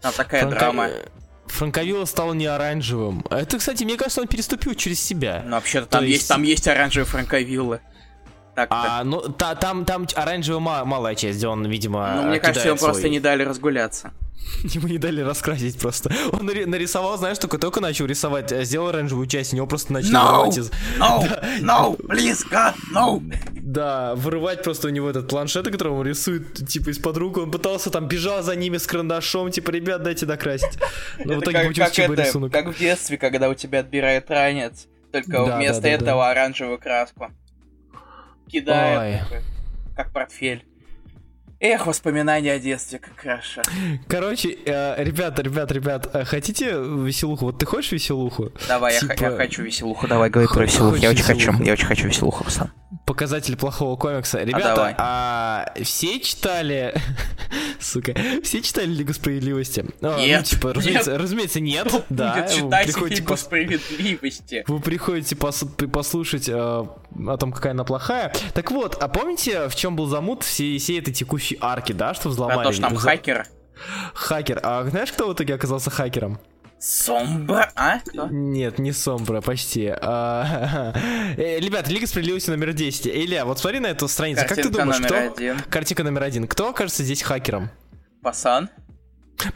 [0.00, 0.58] Там такая Франко...
[0.58, 0.90] драма.
[1.46, 3.24] Франковилла стал не оранжевым.
[3.30, 5.42] Это, кстати, мне кажется, он переступил через себя.
[5.44, 6.14] Ну, вообще-то там есть...
[6.14, 7.80] есть, там есть оранжевые Франковиллы.
[8.56, 12.68] Так а, ну, та, там, там оранжевая малая часть, где он, видимо, Ну, мне кажется,
[12.68, 12.90] ему свой...
[12.92, 14.12] просто не дали разгуляться.
[14.62, 16.10] Ему не дали раскрасить просто.
[16.32, 20.14] Он нарисовал, знаешь, только только начал рисовать, а сделал оранжевую часть, у него просто начали
[20.14, 20.30] no!
[20.30, 20.70] вырывать из...
[20.98, 21.42] No!
[21.60, 21.96] No!
[21.98, 23.22] Please, God, no!
[23.52, 27.36] Да, вырывать просто у него этот планшет, который он рисует, типа, из-под рук.
[27.36, 30.78] Он пытался там, бежал за ними с карандашом, типа, ребят, дайте докрасить.
[31.22, 32.52] Но в итоге как, как, это, рисунок.
[32.52, 36.78] как в детстве, когда у тебя отбирает ранец, только да, вместо да, да, этого оранжевую
[36.78, 37.30] краску.
[38.50, 39.40] Кидает, такой,
[39.96, 40.64] как портфель.
[41.58, 43.62] Эх, воспоминания о детстве, как хорошо.
[44.08, 47.46] Короче, э, ребят, ребят, ребят, э, хотите веселуху?
[47.46, 48.52] Вот ты хочешь веселуху?
[48.68, 49.14] Давай, типа...
[49.18, 50.96] я, я хочу веселуху, давай, говори про веселуху.
[50.96, 52.72] Я очень хочу, я очень хочу веселуху, Руслан.
[53.06, 54.42] Показатель плохого комикса.
[54.42, 56.94] Ребята, а, а все читали...
[57.80, 59.84] Сука, все читали Лигу Справедливости?
[60.00, 60.40] А, нет.
[60.40, 61.20] Ну, типа, разумеется, нет.
[61.20, 61.86] разумеется, нет.
[61.88, 64.64] Кто да, читать приходите Лигу Справедливости?
[64.66, 68.32] Вы приходите пос послушать э, о том, какая она плохая.
[68.54, 72.28] Так вот, а помните, в чем был замут всей, всей этой текущей арки, да, что
[72.28, 72.56] взломали?
[72.56, 73.46] Про то, что там хакер.
[74.14, 74.60] Хакер.
[74.62, 76.40] А знаешь, кто в итоге оказался хакером?
[76.78, 78.00] Сомбра, а?
[78.00, 78.28] Кто?
[78.28, 79.86] Нет, не Сомбра, почти.
[79.88, 80.92] А,
[81.36, 83.06] э, ребят, Лига Справедливости номер 10.
[83.06, 84.42] Илья, вот смотри на эту страницу.
[84.42, 85.32] Картинка как ты думаешь, номер кто?
[85.34, 85.60] Один.
[85.70, 86.46] Картинка номер один.
[86.46, 87.70] Кто окажется здесь хакером?
[88.22, 88.68] Пасан.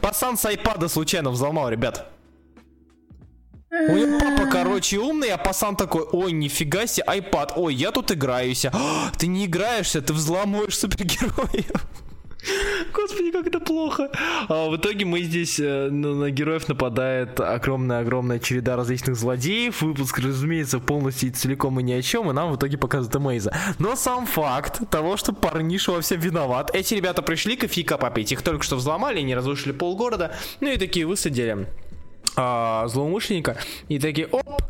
[0.01, 2.11] Пасан с айпада случайно взломал, ребят.
[3.71, 8.11] У него папа, короче, умный, а пасан такой, ой, нифига себе, айпад, ой, я тут
[8.11, 8.67] играюсь.
[9.19, 11.87] Ты не играешься, ты взламываешь супергероев.
[12.93, 14.11] Господи, как это плохо.
[14.49, 19.83] А в итоге мы здесь ну, на героев нападает огромная-огромная череда различных злодеев.
[19.83, 23.55] Выпуск, разумеется, полностью и целиком и ни о чем, и нам в итоге показывают Эмейза.
[23.79, 26.71] Но сам факт того, что парниша во всем виноват.
[26.75, 31.07] Эти ребята пришли кофейка попить, их только что взломали, не разрушили полгорода, ну и такие
[31.07, 31.67] высадили
[32.37, 34.63] а, злоумышленника, и такие, оп,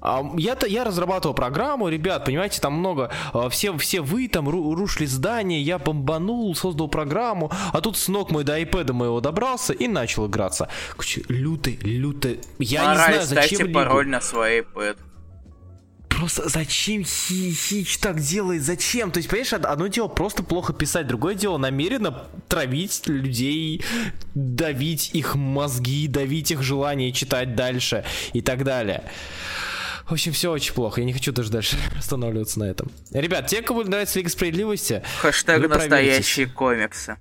[0.00, 5.06] а, я-то я разрабатывал программу, ребят, понимаете, там много, а, все, все вы там рушили
[5.06, 9.88] здание, я бомбанул, создал программу, а тут с ног мой до iPad моего добрался и
[9.88, 10.68] начал играться.
[11.28, 14.96] Лютый, лютый, я Пора, не знаю, зачем пароль на свой iPad.
[16.20, 18.62] Просто зачем Хи Хич так делает?
[18.62, 19.10] Зачем?
[19.10, 23.82] То есть, понимаешь, одно дело просто плохо писать, другое дело намеренно травить людей,
[24.34, 29.04] давить их мозги, давить их желание читать дальше и так далее.
[30.10, 31.00] В общем, все очень плохо.
[31.00, 32.90] Я не хочу даже дальше останавливаться на этом.
[33.12, 35.04] Ребят, те, кому нравится Лига Справедливости...
[35.20, 37.16] Хэштег настоящие комиксы.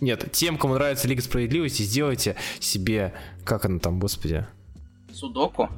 [0.00, 3.14] Нет, тем, кому нравится Лига Справедливости, сделайте себе...
[3.44, 4.46] Как она там, господи?
[5.12, 5.70] Судоку?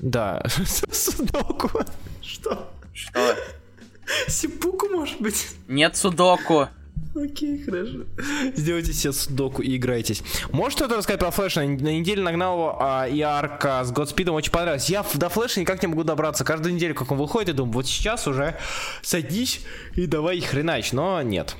[0.00, 0.42] Да.
[0.90, 1.70] Судоку.
[2.20, 2.72] Что?
[2.92, 3.36] Что?
[4.26, 5.50] Сипуку, может быть?
[5.68, 6.68] Нет судоку.
[7.14, 8.06] Окей, хорошо.
[8.56, 10.22] Сделайте себе судоку и играйтесь.
[10.50, 11.56] Можешь что-то рассказать про Флэш?
[11.56, 14.90] На, на неделе нагнал а, и арка с Годспидом очень понравилось.
[14.90, 16.44] Я до Флэша никак не могу добраться.
[16.44, 18.58] Каждую неделю, как он выходит, я думаю, вот сейчас уже
[19.02, 20.92] садись и давай хренач.
[20.92, 21.56] Но нет.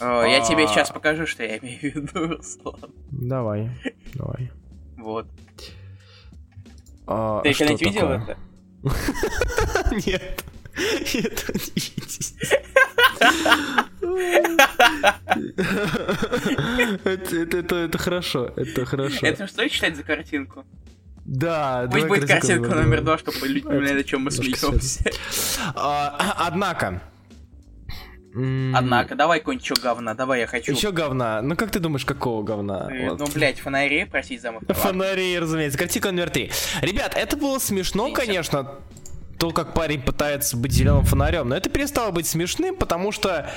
[0.00, 0.68] О, я тебе а.
[0.68, 2.90] сейчас покажу, что я имею в виду, Руслан.
[3.10, 3.70] Давай,
[4.14, 4.50] давай.
[4.96, 5.26] Вот.
[7.06, 8.36] А, Ты когда-нибудь видел это?
[10.06, 10.44] Нет.
[11.14, 12.34] Это не видеть.
[17.04, 19.26] Это, это, это хорошо, это хорошо.
[19.26, 20.64] Это что читать за картинку?
[21.24, 25.10] Да, Пусть будет картинка номер два, чтобы люди поняли, о чем мы смеемся.
[25.74, 27.02] А, однако,
[28.34, 30.72] Однако, давай какой-нибудь еще говна, давай я хочу.
[30.72, 31.42] Еще говна.
[31.42, 32.88] Ну как ты думаешь, какого говна?
[32.90, 33.18] Э, вот.
[33.18, 35.78] Ну, блядь, фонари, простите за мой Фонари, разумеется.
[35.78, 36.50] Картинка номер три.
[36.80, 38.76] Ребят, это было смешно, конечно,
[39.38, 43.50] то, как парень пытается быть зеленым фонарем, но это перестало быть смешным, потому что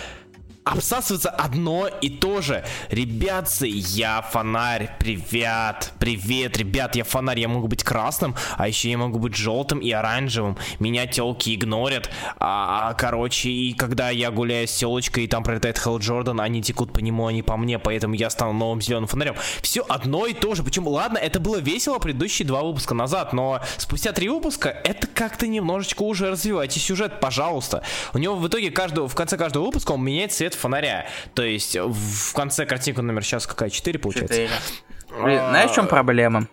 [0.64, 2.64] обсасывается одно и то же.
[2.90, 8.98] Ребятцы, я фонарь, привет, привет, ребят, я фонарь, я могу быть красным, а еще я
[8.98, 10.58] могу быть желтым и оранжевым.
[10.80, 15.80] Меня телки игнорят, а, а короче, и когда я гуляю с телочкой, и там пролетает
[15.80, 19.36] Хелл Джордан, они текут по нему, не по мне, поэтому я стану новым зеленым фонарем.
[19.62, 23.62] Все одно и то же, причем, ладно, это было весело предыдущие два выпуска назад, но
[23.78, 27.84] спустя три выпуска это как-то немножечко уже развивайте сюжет, пожалуйста.
[28.14, 31.08] У него в итоге каждого, в конце каждого выпуска он меняет цвет фонаря.
[31.34, 33.70] То есть в конце картинка номер сейчас какая?
[33.70, 34.34] 4 получается?
[34.34, 34.50] 4.
[35.24, 36.48] Блин, знаешь, в чем проблема?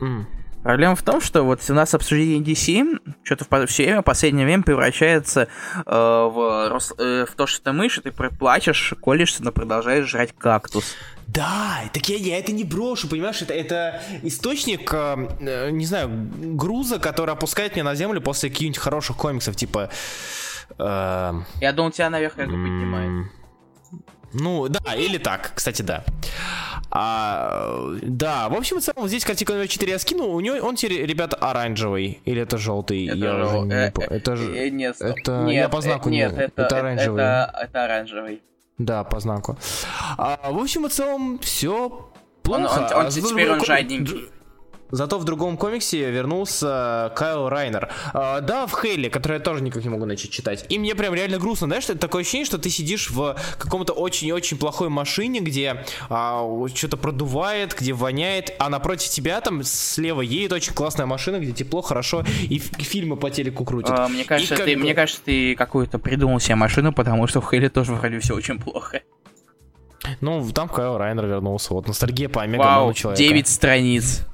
[0.00, 0.24] Mm.
[0.62, 4.46] Проблема в том, что вот у нас обсуждение DC что-то в все время, в последнее
[4.46, 9.50] время превращается э, в, э, в то, что ты мышь, и ты плачешь, колешься, но
[9.50, 10.94] продолжаешь жрать кактус.
[11.26, 16.08] Да, так я, я это не брошу, понимаешь, это, это источник, э, э не знаю,
[16.10, 19.90] груза, который опускает меня на землю после каких-нибудь хороших комиксов, типа...
[20.78, 23.26] Э, я думал, тебя наверх это поднимает.
[24.34, 26.04] Ну, да, или так, кстати, да.
[26.90, 30.76] А, да, в общем и целом, здесь картинка номер 4 я скинул, у него, он
[30.76, 33.06] теперь, ребята, оранжевый, или это желтый?
[33.06, 33.64] Это, я жел...
[33.64, 33.72] не...
[33.72, 35.42] э, это, э, нет, это...
[35.44, 36.38] нет, я по знаку э, нет, не...
[36.38, 37.22] это, это оранжевый.
[37.22, 38.42] Это, это оранжевый.
[38.78, 39.56] Да, по знаку.
[40.16, 42.10] А, в общем и целом, все
[42.42, 42.60] плохо.
[42.60, 44.28] Он, он, он, а, теперь он жадненький.
[44.92, 47.88] Зато в другом комиксе вернулся Кайл Райнер.
[48.12, 50.66] А, да, в Хейли, который я тоже никак не могу начать читать.
[50.68, 54.58] И мне прям реально грустно, знаешь, это такое ощущение, что ты сидишь в каком-то очень-очень
[54.58, 60.74] плохой машине, где а, что-то продувает, где воняет, а напротив тебя там слева едет очень
[60.74, 63.98] классная машина, где тепло, хорошо, и фильмы по телеку крутят.
[63.98, 64.82] А, мне, кажется, ты, бы...
[64.82, 68.58] мне кажется, ты какую-то придумал себе машину, потому что в Хейли тоже вроде все очень
[68.60, 69.00] плохо.
[70.20, 71.72] Ну, там Кайл Райнер вернулся.
[71.72, 73.16] Вот ностальгия по Омега человека.
[73.16, 74.26] 9 страниц.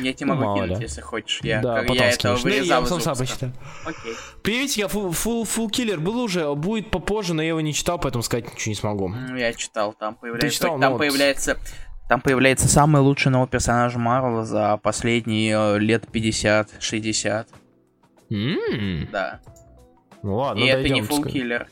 [0.00, 0.84] Я тебе могу Мало кинуть, ли.
[0.84, 1.40] если хочешь.
[1.42, 3.52] Я, да, как, я это вырезал я сам сам почитаю.
[3.84, 4.14] Окей.
[4.42, 7.98] Приветик, я full, full, full Killer был уже, будет попозже, но я его не читал,
[7.98, 9.12] поэтому сказать ничего не смогу.
[9.36, 10.48] Я читал, там появляется...
[10.48, 11.58] Ты читал, там ну, появляется...
[12.08, 17.46] Там появляется самый лучший новый персонаж Марвела за последние э, лет 50-60.
[18.30, 19.10] Mm.
[19.10, 19.40] Да.
[20.22, 21.66] Ну ладно, И это не killer.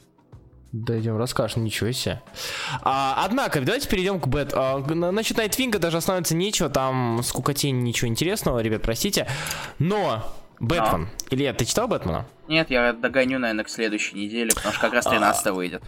[0.75, 2.21] Дойдем, расскажешь, ничего себе.
[2.83, 4.51] А, однако, давайте перейдем к Бэт.
[4.55, 9.29] А, насчет Найтвинга даже остановиться нечего, там скукотень ничего интересного, ребят, простите.
[9.79, 10.25] Но
[10.59, 11.05] Бэтмен.
[11.05, 11.33] А.
[11.33, 12.27] Илья, ты читал Бэтмена?
[12.49, 15.53] Нет, я догоню, наверное, к следующей неделе, потому что как раз 13 а...
[15.53, 15.85] выйдет.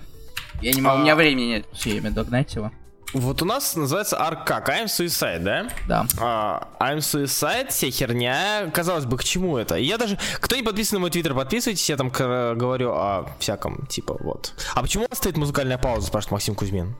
[0.62, 1.00] Я не могу, а...
[1.00, 2.70] у меня времени нет все время догнать его.
[3.12, 4.68] Вот у нас называется арк как?
[4.68, 5.68] I'm Suicide, да?
[5.88, 6.06] Да.
[6.18, 8.70] Uh, I'm Suicide, вся херня.
[8.72, 9.76] Казалось бы, к чему это?
[9.76, 10.18] Я даже...
[10.40, 11.88] Кто не подписан на мой твиттер, подписывайтесь.
[11.88, 14.54] Я там говорю о всяком, типа, вот.
[14.74, 16.96] А почему у вас стоит музыкальная пауза, спрашивает Максим Кузьмин?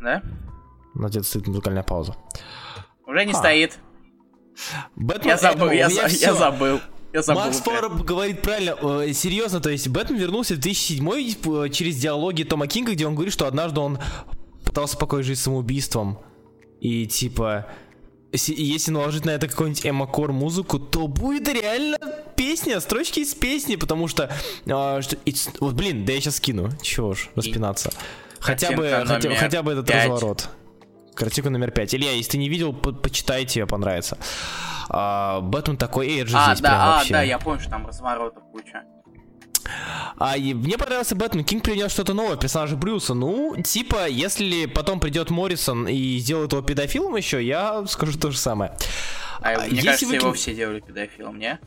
[0.00, 0.22] Да?
[0.94, 2.16] У нас где-то стоит музыкальная пауза.
[3.06, 3.36] Уже не а.
[3.36, 3.78] стоит.
[4.96, 6.80] Бэтмен, я забыл, я, я, я забыл.
[7.12, 11.96] Я забыл Макс Фор говорит правильно, э, серьезно, то есть Бэтмен вернулся в 2007 через
[11.96, 13.98] диалоги Тома Кинга, где он говорит, что однажды он
[14.72, 16.18] пытался покончить жизнь самоубийством.
[16.80, 17.66] И типа,
[18.32, 21.98] если наложить на это какую-нибудь эмокор музыку, то будет реально
[22.36, 24.30] песня, строчки из песни, потому что,
[24.66, 25.18] а, что
[25.60, 27.92] вот блин, да я сейчас скину, чего ж распинаться.
[28.40, 30.08] Хотя бы, хотя, хотя бы этот 5.
[30.08, 30.48] разворот.
[31.14, 31.94] Картинка номер 5.
[31.94, 34.16] Илья, если ты не видел, по почитай, тебе понравится.
[34.88, 37.12] А, Бэтмен такой Эйджи а, здесь да, прям а, вообще.
[37.12, 38.84] да, я помню, что там разворотов куча.
[40.18, 41.44] А, и мне понравился Бэтмен.
[41.44, 43.14] Кинг принес что-то новое, персонажа Брюса.
[43.14, 48.38] Ну, типа, если потом придет Моррисон и сделает его педофилом еще, я скажу то же
[48.38, 48.76] самое.
[49.40, 50.14] А, мне Если кажется, вы...
[50.14, 51.58] его все делали педофилом, не?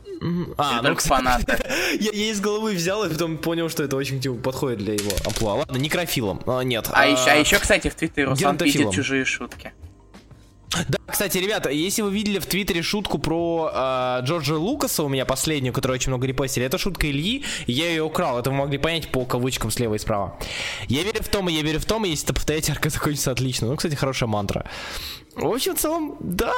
[0.56, 1.58] А, Или ну, фанаты.
[2.00, 5.10] я, я из головы взял и потом понял, что это очень типа, подходит для его
[5.26, 5.54] амплуа.
[5.54, 6.40] Ладно, некрофилом.
[6.46, 6.88] А, нет.
[6.92, 9.72] А, а, еще, а еще, кстати, в Твиттере Руслан пиздит чужие шутки.
[10.88, 15.24] Да, кстати, ребята, если вы видели в Твиттере шутку про э, Джорджа Лукаса, у меня
[15.24, 18.38] последнюю, которую очень много репостили, это шутка Ильи, я ее украл.
[18.38, 20.38] Это вы могли понять по кавычкам слева и справа.
[20.88, 23.30] Я верю в том, и я верю в том, и если это повторять, арка закончится
[23.30, 23.66] отлично.
[23.66, 24.66] Ну, кстати, хорошая мантра.
[25.36, 26.54] В общем, в целом, да,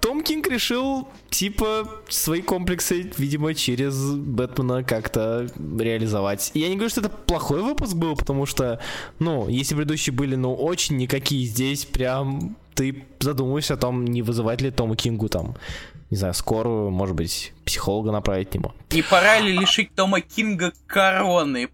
[0.00, 6.50] Том Кинг решил, типа, свои комплексы, видимо, через Бэтмена как-то реализовать.
[6.54, 8.80] Я не говорю, что это плохой выпуск был, потому что,
[9.18, 14.62] ну, если предыдущие были, ну, очень никакие, здесь прям ты задумываешься о том, не вызывать
[14.62, 15.56] ли Тому Кингу там,
[16.10, 18.72] не знаю, скорую, может быть, психолога направить к нему.
[18.90, 21.68] Не пора ли лишить Тома Кинга короны?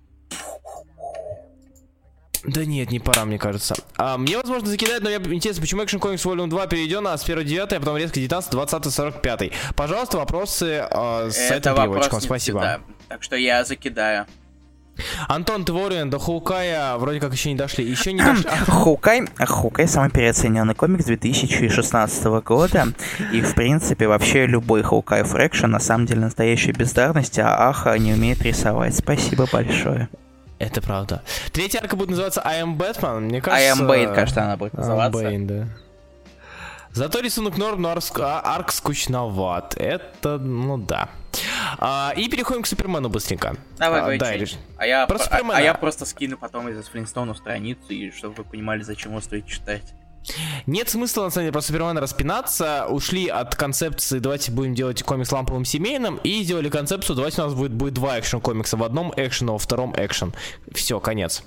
[2.44, 3.74] Да нет, не пора, мне кажется.
[3.96, 7.24] А, мне, возможно, закидать, но я интересно, почему Action Comics Volume 2 переведен а с
[7.24, 12.20] 1 9 а потом резко 19 20 45 Пожалуйста, вопросы э, с Это этим переводчиком.
[12.20, 12.60] Спасибо.
[12.60, 12.80] Да.
[13.08, 14.26] Так что я закидаю.
[15.28, 15.72] Антон, ты
[16.06, 17.84] до Хоукая вроде как еще не дошли.
[17.84, 18.44] Еще не дошли.
[18.66, 22.88] Хоукай, Хоукай самый переоцененный комикс 2016 года.
[23.32, 28.12] И, в принципе, вообще любой Хоукай Фрэкшн на самом деле настоящая бездарность, а Аха не
[28.12, 28.96] умеет рисовать.
[28.96, 30.08] Спасибо большое.
[30.60, 31.22] Это правда.
[31.52, 33.72] Третья арка будет называться I am Batman, мне кажется...
[33.72, 35.26] I am Bane, кажется, она будет называться.
[35.26, 35.68] I am Bane, да.
[36.92, 39.74] Зато рисунок норм, но арк, а, арк скучноват.
[39.78, 41.08] Это, ну да.
[41.78, 43.56] А, и переходим к Супермену быстренько.
[43.78, 44.48] Давай, а, да, или...
[44.76, 48.44] а, я, про а, а я просто скину потом из Флинстоуна страницу, и чтобы вы
[48.44, 49.94] понимали, зачем его стоит читать.
[50.66, 52.86] Нет смысла, на самом деле, про Супермена распинаться.
[52.88, 57.54] Ушли от концепции «давайте будем делать комикс ламповым семейным» и сделали концепцию «давайте у нас
[57.54, 58.76] будет, будет два экшен-комикса.
[58.76, 60.34] В одном экшен, а во втором экшен».
[60.72, 61.42] Все, конец.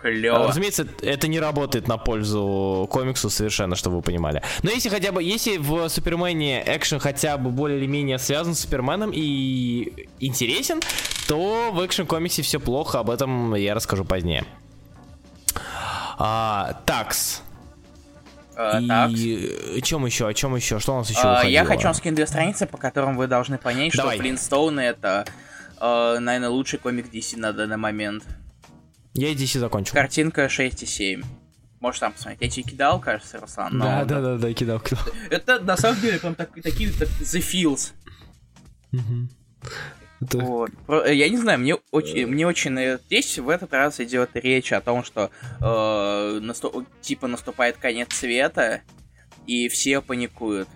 [0.00, 0.48] Клево.
[0.48, 4.42] Разумеется, это не работает на пользу комиксу совершенно, чтобы вы понимали.
[4.62, 8.60] Но если хотя бы, если в Супермене экшен хотя бы более или менее связан с
[8.60, 10.80] Суперменом и интересен,
[11.28, 14.44] то в экшен-комиксе все плохо, об этом я расскажу позднее.
[16.18, 17.42] А, такс.
[18.56, 19.76] Uh, и так.
[19.76, 20.26] о чем еще?
[20.26, 20.78] О чем еще?
[20.78, 23.58] Что у нас еще uh, Я хочу вам скинуть две страницы, по которым вы должны
[23.58, 24.16] понять, Давай.
[24.16, 25.26] что Флинстоуны это,
[25.78, 28.24] uh, наверное, лучший комик DC на данный момент.
[29.12, 29.92] Я и DC закончил.
[29.92, 31.24] Картинка 6,7.
[31.80, 32.40] Можешь там посмотреть.
[32.40, 33.78] Я тебе кидал, кажется, Руслан.
[33.78, 35.04] Да, да, да, да, кидал, кидал.
[35.30, 37.92] Это на самом деле прям так, такие так, The Feels.
[40.20, 40.38] Это...
[40.38, 40.70] Вот.
[40.88, 44.80] Я не знаю, мне очень, мне очень э, здесь в этот раз идет речь о
[44.80, 48.80] том, что э, наступ, типа наступает конец света
[49.46, 50.68] и все паникуют.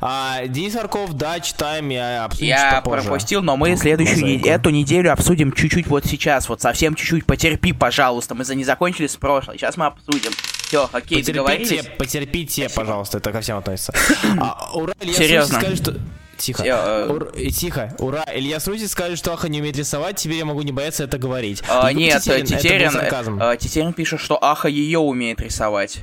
[0.00, 4.38] А, Денис Арков, да, читаем, я обсудим Я пропустил, но мы следующую не...
[4.46, 7.24] эту неделю обсудим чуть-чуть вот сейчас, вот совсем чуть-чуть.
[7.24, 9.56] Потерпи, пожалуйста, мы за не закончили с прошлой.
[9.56, 10.32] Сейчас мы обсудим.
[10.66, 11.86] Все, окей, потерпите, договорились?
[11.98, 12.80] Потерпите, Спасибо.
[12.80, 13.94] пожалуйста, это ко всем относится.
[14.38, 15.60] а, ура, Илья Серьезно?
[15.60, 15.94] скажет, что...
[16.36, 16.62] Тихо.
[16.64, 17.32] Э, Ур...
[17.50, 17.94] Тихо.
[17.98, 18.24] Ура.
[18.32, 21.62] Илья Срусич скажет, что Аха не умеет рисовать, теперь я могу не бояться это говорить.
[21.68, 26.00] А, нет, Тетерин, Тетерин, а, Тетерин пишет, что Аха ее умеет рисовать.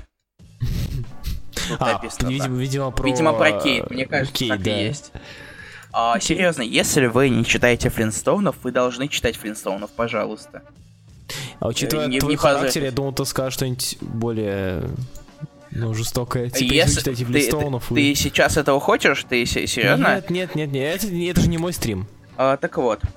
[1.79, 2.01] А.
[2.21, 3.07] Видимо, видимо, про...
[3.07, 3.89] Видимо, про Кейт.
[3.89, 4.81] Мне кажется, Кейт, так да.
[4.81, 5.11] и есть.
[5.93, 10.63] А, серьезно, если вы не читаете Флинстоунов, вы должны читать Флинстоунов, пожалуйста.
[11.59, 14.83] А учитывая не, твой не характер, я думал, ты скажешь что-нибудь более
[15.71, 16.49] ну, жестокое.
[16.49, 17.87] Типа, если Флинстоунов.
[17.87, 19.25] Ты, ты, ты сейчас этого хочешь?
[19.27, 20.15] Ты серьезно?
[20.15, 22.07] Нет, нет, нет, нет, это, это же не мой стрим.
[22.37, 23.01] А, так вот.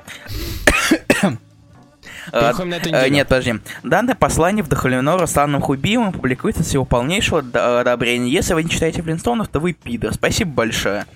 [2.33, 3.13] Переходим на эту неделю.
[3.13, 3.55] Нет, подожди.
[3.83, 7.41] Данное послание вдохновлено Русланом Хубиевым публикуется с его полнейшего
[7.81, 8.31] одобрения.
[8.31, 10.15] Если вы не читаете Флинстонов, то вы пидор.
[10.15, 11.07] Спасибо большое.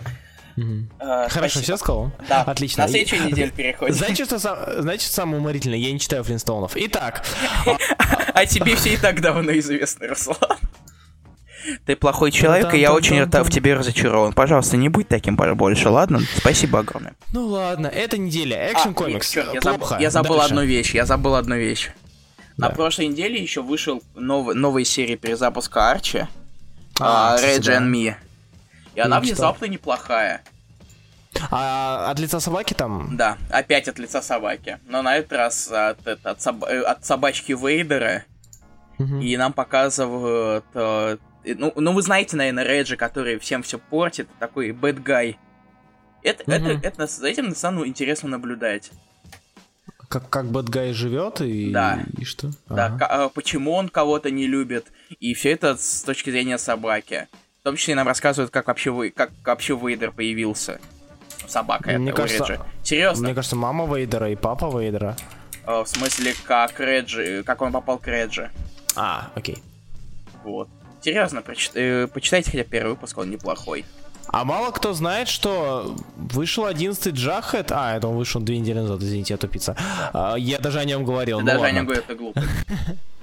[0.57, 2.11] Uh, Хорошо, все сказал?
[2.29, 2.43] Да.
[2.43, 2.83] Отлично.
[2.83, 3.95] На следующую неделю переходим.
[3.95, 5.79] Знаете, что, знаете, что самое уморительное?
[5.79, 6.73] Я не читаю Флинстоунов.
[6.75, 7.25] Итак.
[8.35, 10.59] А тебе все и так давно известно, Руслан.
[11.85, 14.33] Ты плохой человек, и я очень в тебе разочарован.
[14.33, 16.21] Пожалуйста, не будь таким больше, ладно?
[16.37, 17.15] Спасибо огромное.
[17.33, 18.57] Ну ладно, эта неделя.
[18.71, 19.37] Экшн комикс.
[19.37, 20.95] Я забыл, я забыл одну вещь.
[20.95, 21.91] Я забыл одну вещь.
[22.57, 26.27] На прошлой неделе еще вышел новый, новая серия перезапуска Арчи.
[27.01, 28.15] А, uh, and Me.
[28.97, 30.43] И она внезапно неплохая.
[31.51, 33.17] А от лица собаки там?
[33.17, 34.79] Да, опять от лица собаки.
[34.89, 38.25] Но на этот раз от, от, от, от собачки Вейдера.
[38.99, 39.19] Угу.
[39.19, 41.19] И нам показывают э,
[41.57, 45.37] ну, ну, вы знаете, наверное, Реджи, который всем все портит, такой guy.
[46.23, 46.53] Это, угу.
[46.53, 48.91] это, это, за этим на самом интересно наблюдать.
[50.09, 52.05] Как, как guy живет и, да.
[52.17, 52.51] и что?
[52.69, 53.07] Да, ага.
[53.07, 54.87] А, почему он кого-то не любит.
[55.21, 57.29] И все это с точки зрения собаки.
[57.61, 60.81] В том числе нам рассказывают, как вообще, вы, как вообще Вейдер появился.
[61.47, 62.61] Собака мне это кажется, Реджи.
[62.83, 63.25] Серьезно?
[63.25, 65.17] Мне кажется, мама Вейдера и папа Вейдера.
[65.65, 68.51] А, в смысле, как Реджи, как он попал к Реджи.
[68.97, 69.63] А, окей.
[70.43, 70.69] Вот.
[71.09, 71.73] Серьезно, прочит...
[71.75, 73.87] э, почитайте хотя первый выпуск, он неплохой.
[74.31, 77.73] А мало кто знает, что вышел 11 Джахет.
[77.73, 79.75] А, это он вышел две недели назад, извините, я тупица.
[80.13, 81.39] А, я даже о нем говорил.
[81.39, 81.73] Ты ну даже ладно.
[81.75, 82.43] о нем говорил, это глупо.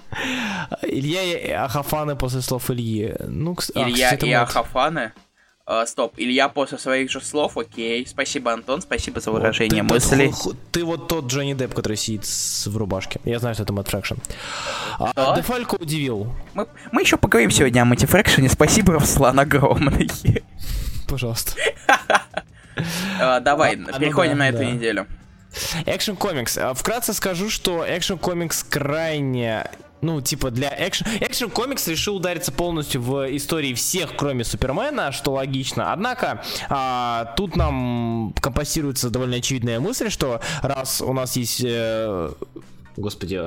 [0.82, 3.14] Илья и Ахафаны после слов Ильи.
[3.20, 5.14] Ну, Илья и Ахафаны?
[5.68, 8.06] Uh, стоп, Илья после своих же слов, окей.
[8.06, 10.32] Спасибо, Антон, спасибо за выражение вот, ты, мыслей.
[10.32, 13.20] Ты, ты вот тот Джонни Депп, который сидит в рубашке.
[13.24, 14.14] Я знаю, что это Мэтт Фрэкшн.
[15.00, 16.32] А, Дефалько удивил.
[16.54, 18.48] Мы, мы еще поговорим сегодня о Мэтте Фрэкшене.
[18.48, 20.08] Спасибо, Руслан, огромное.
[21.08, 21.54] Пожалуйста.
[23.22, 25.08] А, давай, а, переходим на эту неделю.
[25.86, 26.76] Action Comics.
[26.76, 29.66] Вкратце скажу, что Action Comics крайне
[30.06, 31.08] ну, типа для экшен...
[31.20, 35.92] Экшен комикс решил удариться полностью в истории всех, кроме Супермена, что логично.
[35.92, 41.62] Однако, а, тут нам компостируется довольно очевидная мысль, что раз у нас есть...
[41.66, 42.32] Э,
[42.98, 43.42] господи,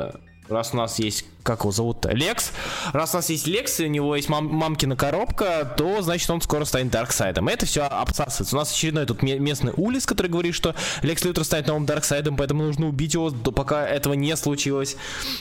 [0.51, 2.53] раз у нас есть, как его зовут-то, Лекс,
[2.92, 6.40] раз у нас есть Лекс, и у него есть мам мамкина коробка, то, значит, он
[6.40, 7.49] скоро станет Дарксайдом.
[7.49, 8.57] Это все обсасывается.
[8.57, 12.64] У нас очередной тут местный Улис, который говорит, что Лекс Лютер станет новым Дарксайдом, поэтому
[12.64, 14.96] нужно убить его, пока этого не случилось.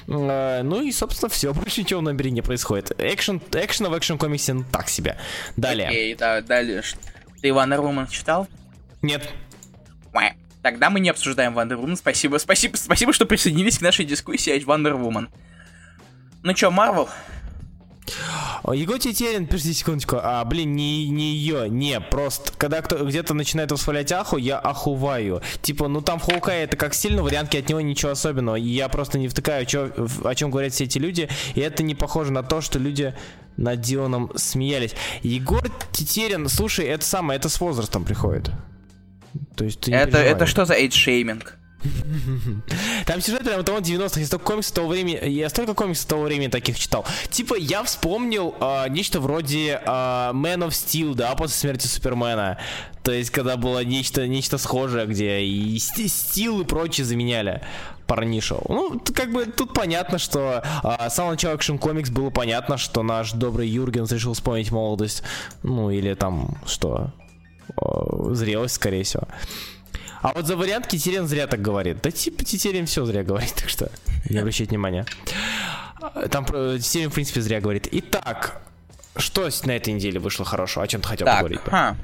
[0.08, 1.54] А, ну и, собственно, все.
[1.54, 2.92] Больше ничего в номере не происходит.
[2.98, 5.18] Экшен, экшена в экшен комиксе так себе.
[5.56, 5.88] Далее.
[5.88, 6.82] Окей, да, далее.
[7.42, 8.48] Ты Ивана Руман читал?
[9.02, 9.30] Нет.
[10.68, 11.96] Тогда мы не обсуждаем Wonder Woman.
[11.96, 15.30] Спасибо, спасибо, спасибо, что присоединились к нашей дискуссии о Wonder Woman.
[16.44, 17.08] Ну чё, Марвел?
[18.74, 23.72] Егор Тетерин, подожди секундочку, а, блин, не, не ее, не, просто, когда кто где-то начинает
[23.72, 25.42] восхвалять Аху, я ахуваю.
[25.62, 29.18] Типа, ну там в это как сильно, вариантки от него ничего особенного, и я просто
[29.18, 29.90] не втыкаю, чё,
[30.26, 33.16] о чем говорят все эти люди, и это не похоже на то, что люди
[33.56, 34.96] над Диланом смеялись.
[35.24, 35.64] Егор
[35.94, 38.52] Тетерин, слушай, это самое, это с возрастом приходит.
[39.56, 41.58] То есть ты это, это что за age-shaming?
[43.06, 46.48] Там сюжет прям того 90-х, я столько комиксов того времени, я столько комиксов того времени
[46.48, 47.06] таких читал.
[47.30, 52.60] Типа, я вспомнил э, нечто вроде э, Man of Steel, да, после смерти Супермена.
[53.04, 57.62] То есть, когда было нечто, нечто схожее, где и Стил и прочие заменяли
[58.06, 58.62] парнишу.
[58.68, 63.04] Ну, как бы тут понятно, что а, с самого начала Action Comics было понятно, что
[63.04, 65.24] наш добрый Юрген решил вспомнить молодость.
[65.64, 67.27] Ну, или там, что, Э,
[68.34, 69.24] зрелость, скорее всего.
[70.22, 72.02] А вот за вариант Китерин зря так говорит.
[72.02, 73.92] Да типа Китерин все зря говорит, так что
[74.30, 75.06] не обращайте внимания.
[76.32, 77.88] Там Китерин, в принципе, зря говорит.
[77.92, 78.62] Итак,
[79.16, 80.84] что на этой неделе вышло хорошего?
[80.84, 81.62] О чем ты хотел так, поговорить?
[81.66, 81.96] Ха.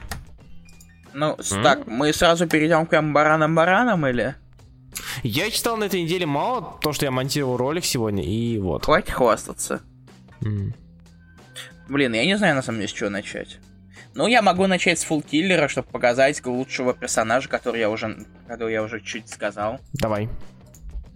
[1.13, 1.63] Ну, М?
[1.63, 4.35] так, мы сразу перейдем к прям баранам-баранам или?
[5.21, 8.85] Я читал на этой неделе мало, то, что я монтировал ролик сегодня, и вот.
[8.85, 9.81] Хватит хвастаться.
[10.41, 10.73] М.
[11.87, 13.59] Блин, я не знаю, на самом деле, с чего начать.
[14.15, 18.83] Ну, я могу начать с фулкиллера, чтобы показать лучшего персонажа, который я уже, который я
[18.83, 19.79] уже чуть сказал.
[19.93, 20.29] Давай.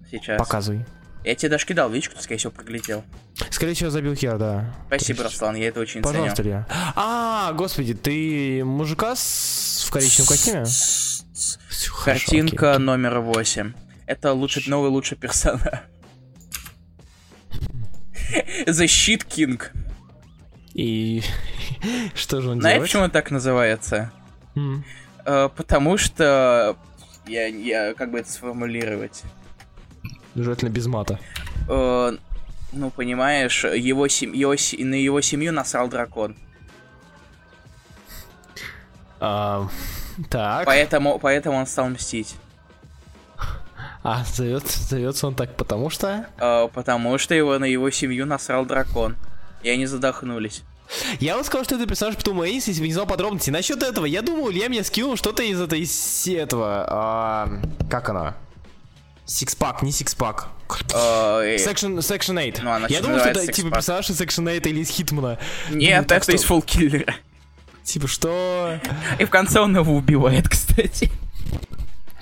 [0.10, 0.40] Сейчас.
[0.40, 0.86] Показывай.
[1.24, 3.04] Я тебе даже кидал, видишь, кто, скорее всего, проглядел.
[3.52, 4.74] Скорее всего, забил хер, да.
[4.88, 5.24] Спасибо.
[5.24, 6.66] Руслан, я это очень Пожалуйста, ценю.
[6.68, 9.86] Пожалуйста, А, господи, ты мужика с...
[9.88, 10.66] в коричневом костюме?
[12.04, 13.74] Картинка номер 8.
[14.06, 15.82] Это лучший, новый лучший персонаж.
[18.66, 19.62] The Shit King.
[20.78, 21.24] И
[22.14, 22.90] что же он Знаешь, делает?
[22.90, 24.12] почему он так называется?
[24.56, 24.84] Mm.
[25.26, 26.78] Uh, потому что...
[27.26, 29.24] Я, я как бы это сформулировать?
[30.36, 31.20] Желательно без мата.
[31.68, 32.18] Uh,
[32.72, 34.32] ну, понимаешь, его, сем...
[34.34, 36.38] его, на его семью насрал дракон.
[39.20, 39.68] Uh,
[40.30, 40.66] так.
[40.68, 42.36] Поэтому, поэтому он стал мстить.
[44.04, 46.28] А, зовет, зовется он так потому что?
[46.38, 49.18] Uh, потому что его на его семью насрал дракон
[49.64, 50.64] и они задохнулись.
[51.20, 53.50] Я вот сказал, что это персонаж Птума Эйс, если бы не знал подробности.
[53.50, 57.50] Насчет этого, я думал, Илья мне скинул что-то из этой, из этого, а,
[57.90, 58.36] как она?
[59.26, 60.48] Сикспак, не сикспак.
[60.70, 62.64] Section, section 8.
[62.64, 65.38] Ну, я думал, что это типа персонаж из Section 8 или из Хитмана.
[65.70, 67.14] Нет, это из Фулкиллера.
[67.84, 68.80] Типа что?
[69.18, 71.10] И в конце он его убивает, кстати.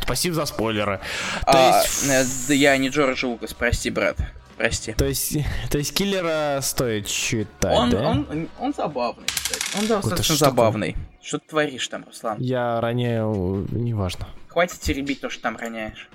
[0.01, 0.99] Спасибо за спойлеры.
[1.47, 2.49] А, есть...
[2.49, 4.17] Э, я не Джордж Лукас, прости, брат.
[4.57, 4.93] Прости.
[4.93, 5.37] То есть,
[5.69, 8.09] то есть киллера стоит читать, он, да?
[8.09, 9.77] Он, он забавный, кстати.
[9.77, 10.95] Он достаточно что забавный.
[11.21, 12.37] Что ты творишь там, Руслан?
[12.39, 14.27] Я роняю, неважно.
[14.47, 16.09] Хватит теребить то, что там роняешь.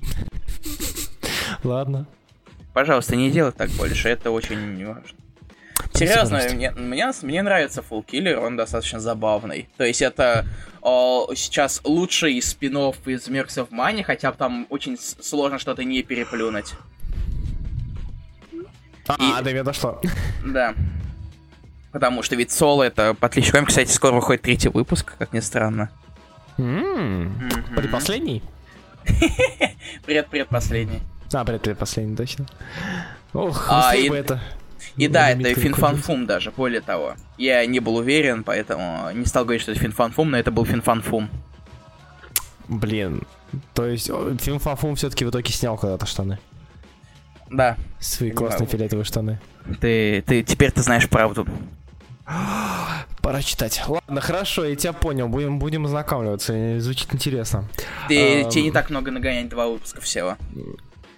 [1.64, 2.06] Ладно.
[2.72, 5.18] Пожалуйста, не делай так больше, это очень важно.
[5.94, 9.68] Серьезно, мне, мне, мне нравится Full Killer, он достаточно забавный.
[9.76, 10.46] То есть это
[10.82, 16.74] о, сейчас лучший спин из Mercs of Money, хотя там очень сложно что-то не переплюнуть.
[19.08, 19.44] А, и...
[19.44, 20.00] до меня дошло.
[20.44, 20.74] Да.
[21.92, 25.90] Потому что ведь Соло это отличный Кстати, скоро выходит третий выпуск, как ни странно.
[26.56, 28.42] Предпоследний?
[30.06, 31.00] Пред-предпоследний.
[31.32, 32.46] А, пред-предпоследний, точно.
[33.32, 34.08] Ох, а, и...
[34.08, 34.40] бы это.
[34.96, 37.14] И да, это финфанфум даже, более того.
[37.36, 41.28] Я не был уверен, поэтому не стал говорить, что это финфанфум, но это был финфанфум.
[42.68, 43.22] Блин,
[43.74, 46.38] то есть финфанфум все-таки в итоге снял когда-то штаны.
[47.50, 47.76] Да.
[48.00, 49.40] Свои классные фиолетовые штаны.
[49.80, 51.46] Ты, ты, теперь ты знаешь правду.
[53.22, 53.82] Пора читать.
[53.86, 55.28] Ладно, хорошо, я тебя понял.
[55.28, 56.80] Будем, будем ознакомливаться.
[56.80, 57.68] Звучит интересно.
[58.08, 60.36] Ты, а, тебе не так много нагонять, два выпуска всего.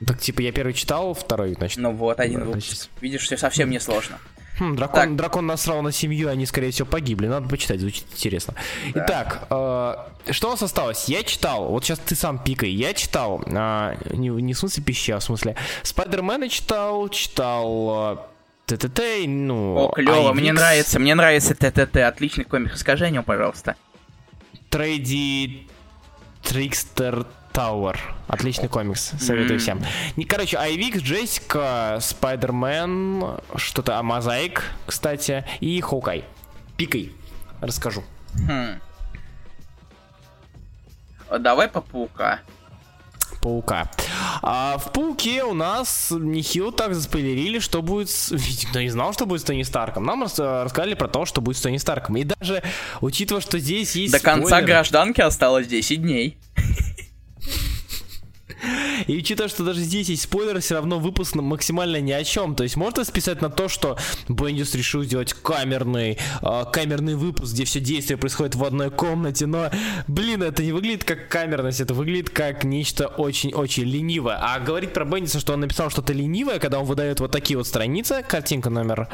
[0.07, 1.79] Так, типа, я первый читал, второй, значит.
[1.79, 2.69] Ну вот, один выпуск.
[2.69, 2.91] Значит...
[3.01, 4.19] Видишь, все совсем не сложно.
[4.59, 7.27] Хм, дракон, дракон насрал на семью, они, скорее всего, погибли.
[7.27, 8.55] Надо почитать, звучит интересно.
[8.95, 9.05] Да.
[9.05, 11.05] Итак, э, что у нас осталось?
[11.09, 15.17] Я читал, вот сейчас ты сам пикай, я читал, э, не, не в смысле пища,
[15.17, 18.17] а в смысле Спайдермена читал, читал...
[18.17, 19.87] Э, ТТТ, ну...
[19.87, 22.77] О, клево, мне нравится, мне нравится ТТТ, отличный комик.
[22.77, 23.77] Скажи о нем, пожалуйста.
[24.69, 25.67] Трейди
[26.43, 27.99] Трикстер Тауэр.
[28.29, 29.63] Отличный комикс, советую mm-hmm.
[29.63, 29.83] всем.
[30.17, 36.25] Не, короче, Айвик, Джессика, Спайдермен, что-то, а Мозаик, кстати, и Хоукай.
[36.77, 37.13] Пикай,
[37.61, 38.05] расскажу.
[38.35, 38.81] Хм.
[41.41, 42.41] Давай по паука.
[43.41, 43.89] Паука.
[44.43, 48.09] А в Пауке у нас нехило так заспойлерили, что будет...
[48.31, 50.05] Никто не знал, что будет с Тони Старком.
[50.05, 52.17] Нам рассказали про то, что будет с Тони Старком.
[52.17, 52.63] И даже,
[53.01, 54.43] учитывая, что здесь есть До спойлеры...
[54.43, 56.39] конца гражданки осталось 10 дней.
[59.07, 62.55] И учитывая, что даже здесь есть спойлеры, все равно выпуск максимально ни о чем.
[62.55, 63.97] То есть можно списать на то, что
[64.29, 69.71] Бендис решил сделать камерный, э, камерный выпуск, где все действие происходит в одной комнате, но,
[70.07, 74.39] блин, это не выглядит как камерность, это выглядит как нечто очень-очень ленивое.
[74.41, 77.67] А говорить про Бендиса, что он написал что-то ленивое, когда он выдает вот такие вот
[77.67, 79.09] страницы, картинка номер...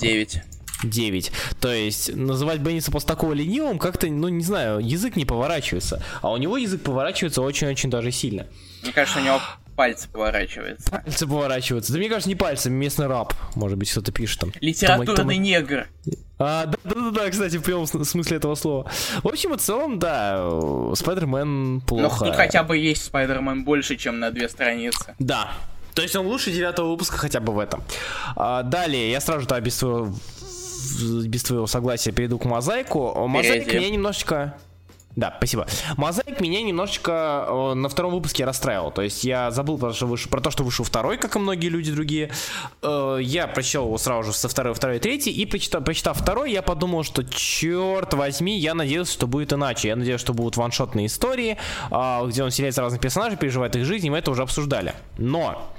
[0.00, 0.53] 9.
[0.84, 1.32] 9.
[1.60, 6.02] То есть называть Бенниса после такого ленивым как-то, ну не знаю, язык не поворачивается.
[6.22, 8.46] А у него язык поворачивается очень-очень даже сильно.
[8.82, 9.40] Мне кажется, у него
[9.76, 10.90] пальцы поворачиваются.
[10.90, 11.92] Пальцы поворачиваются.
[11.92, 13.34] Да мне кажется, не пальцы, местный раб.
[13.54, 14.52] Может быть, кто-то пишет там.
[14.60, 15.42] Литературный там, там...
[15.42, 15.88] негр.
[16.38, 18.90] А, да, да, да, да, кстати, в прямом смысле этого слова.
[19.22, 20.48] В общем и целом, да,
[20.94, 22.24] Спайдермен плохо.
[22.24, 25.14] Ну, хотя бы есть Спайдермен больше, чем на две страницы.
[25.18, 25.52] Да.
[25.94, 27.84] То есть он лучше девятого выпуска хотя бы в этом.
[28.34, 30.12] А, далее, я сразу же своего
[30.94, 33.26] без твоего согласия перейду к мозаику.
[33.26, 34.54] Мозаик меня немножечко...
[35.16, 35.66] Да, спасибо.
[35.96, 38.90] Мозаик меня немножечко э, на втором выпуске расстраивал.
[38.90, 41.68] То есть я забыл про, что вышел, про то, что вышел второй, как и многие
[41.68, 42.32] люди другие.
[42.82, 45.30] Э, я прочитал его сразу же со второй, второй, третий.
[45.30, 49.88] И прочитав, прочитав второй, я подумал, что черт возьми, я надеялся, что будет иначе.
[49.88, 51.58] Я надеялся, что будут ваншотные истории,
[51.92, 54.94] э, где он селяется разных персонажей, переживает их жизнь, и мы это уже обсуждали.
[55.16, 55.70] Но...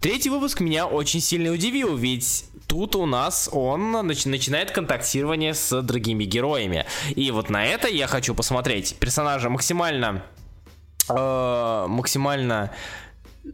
[0.00, 5.82] Третий выпуск меня очень сильно удивил, ведь тут у нас он начи- начинает контактирование с
[5.82, 6.86] другими героями.
[7.16, 8.96] И вот на это я хочу посмотреть.
[9.00, 10.22] Персонажа максимально...
[11.08, 12.70] Э, максимально,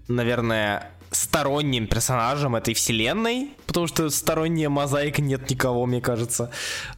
[0.08, 6.50] наверное, сторонним персонажем этой вселенной, потому что сторонняя мозаика нет никого, мне кажется,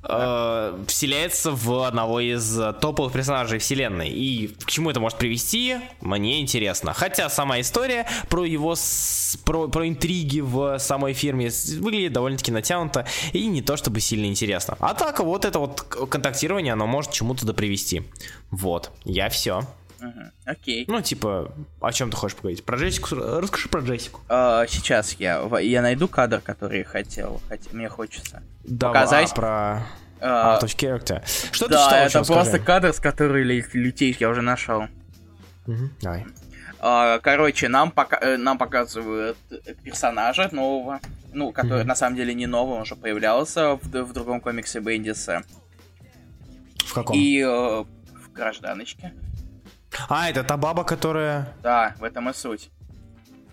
[0.02, 4.08] э, вселяется в одного из топовых персонажей вселенной.
[4.08, 6.92] И к чему это может привести, мне интересно.
[6.92, 13.06] Хотя сама история про его с, про, про интриги в самой фирме выглядит довольно-таки натянуто
[13.32, 14.76] и не то чтобы сильно интересно.
[14.80, 18.02] А так вот это вот контактирование, оно может чему-то да привести.
[18.50, 19.62] Вот, я все.
[20.00, 20.30] Угу.
[20.44, 20.84] Окей.
[20.88, 22.64] Ну, типа, о чем ты хочешь поговорить?
[22.64, 23.14] Про Джессику?
[23.14, 24.20] Расскажи про Джессику.
[24.28, 27.40] А, сейчас я, я найду кадр, который хотел.
[27.48, 29.34] Хотя, мне хочется Давай, показать.
[29.34, 29.86] про...
[30.20, 31.22] А, Out of character.
[31.52, 32.64] Что да, ты читал, это просто скажи?
[32.64, 34.84] кадр, с которым летишь, я уже нашел.
[35.66, 36.26] Угу, давай.
[36.78, 39.36] А, короче, нам, пока, э, нам показывают
[39.82, 41.00] персонажа нового,
[41.32, 44.80] ну, который mm на самом деле не новый, он уже появлялся в, в другом комиксе
[44.80, 45.42] Бендиса.
[46.84, 47.16] В каком?
[47.16, 49.12] И э, в гражданочке.
[50.08, 51.54] А, это та баба, которая...
[51.62, 52.70] Да, в этом и суть.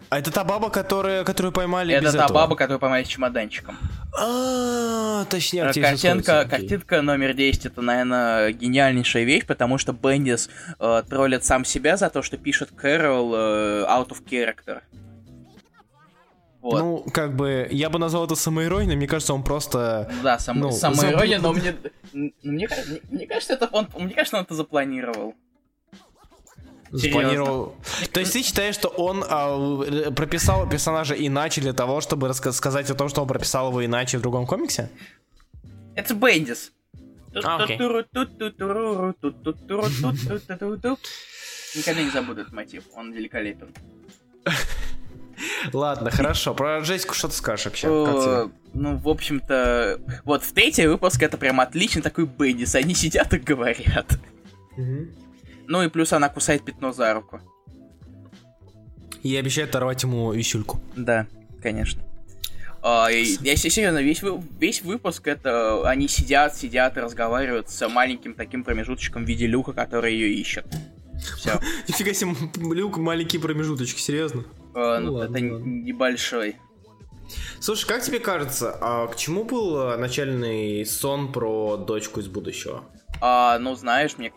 [0.09, 2.35] А это та баба, которая, которую поймали Это без та этого?
[2.35, 3.77] баба, которую поймали с чемоданчиком.
[4.15, 11.43] А, точнее, картинка, картинка номер 10 это, наверное, гениальнейшая вещь, потому что Бендис э, троллит
[11.43, 14.81] сам себя за то, что пишет Кэрол э, out of character.
[16.61, 16.79] Вот.
[16.79, 20.09] Ну, как бы, я бы назвал это самоиронией, мне кажется, он просто...
[20.21, 21.75] Да, сам, ну, самоирония, но мне,
[22.13, 22.69] мне,
[23.09, 25.33] мне кажется, это он, мне кажется, он это запланировал.
[26.95, 27.75] Спланировал.
[28.11, 32.95] То есть ты считаешь, что он а, прописал персонажа иначе для того, чтобы рассказать о
[32.95, 34.89] том, что он прописал его иначе в другом комиксе?
[35.95, 36.71] Это Бендис.
[41.75, 43.73] Никогда не забуду этот мотив, он великолепен.
[45.73, 46.53] Ладно, хорошо.
[46.53, 47.87] Про Джессику что ты скажешь вообще?
[48.73, 52.75] Ну, в общем-то, вот в третий выпуск это прям отличный такой Бендис.
[52.75, 54.19] Они сидят и говорят.
[55.67, 57.41] Ну и плюс она кусает пятно за руку.
[59.21, 60.81] И обещает оторвать ему висюльку.
[60.95, 61.27] Да,
[61.61, 62.01] конечно.
[62.81, 64.21] А, и, если серьезно, весь,
[64.59, 69.71] весь выпуск это они сидят, сидят и разговаривают с маленьким таким промежуточком в виде люка,
[69.71, 70.65] который ее ищет.
[71.37, 71.61] Все.
[71.87, 72.35] Нифига себе,
[72.73, 74.43] люк, маленький промежуточек, серьезно?
[74.75, 75.65] Э, ну, ну ладно, это ладно.
[75.65, 76.57] небольшой.
[77.61, 82.83] Слушай, как тебе кажется, а к чему был э, начальный сон про дочку из будущего?
[83.21, 84.33] А, ну, знаешь, мне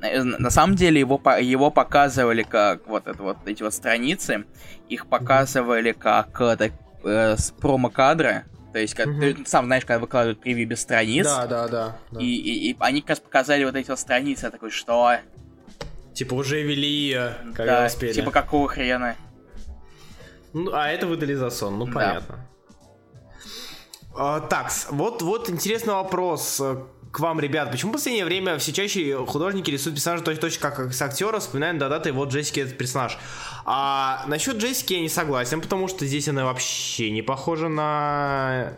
[0.00, 4.44] на самом деле его, его показывали как вот это вот эти вот страницы,
[4.88, 6.70] их показывали как это,
[7.04, 9.20] э, с промо-кадры, то есть, как, угу.
[9.20, 11.24] ты сам знаешь, когда выкладывают превью без страниц.
[11.24, 11.96] Да, да, да.
[12.10, 12.20] да.
[12.20, 15.16] И, и, и они как раз показали вот эти вот страницы, я такой, что?
[16.14, 18.12] Типа уже вели ее, когда да, успели.
[18.12, 19.16] Типа какого хрена?
[20.52, 21.92] Ну, а это выдали за сон, ну да.
[21.92, 22.48] понятно.
[24.16, 26.60] А, так, вот, вот интересный вопрос
[27.10, 27.70] к вам, ребят.
[27.70, 31.88] Почему в последнее время все чаще художники рисуют персонажа точно как с актера, вспоминаем до
[31.88, 33.18] даты вот Джессики этот персонаж.
[33.64, 38.74] А насчет Джессики я не согласен, потому что здесь она вообще не похожа на...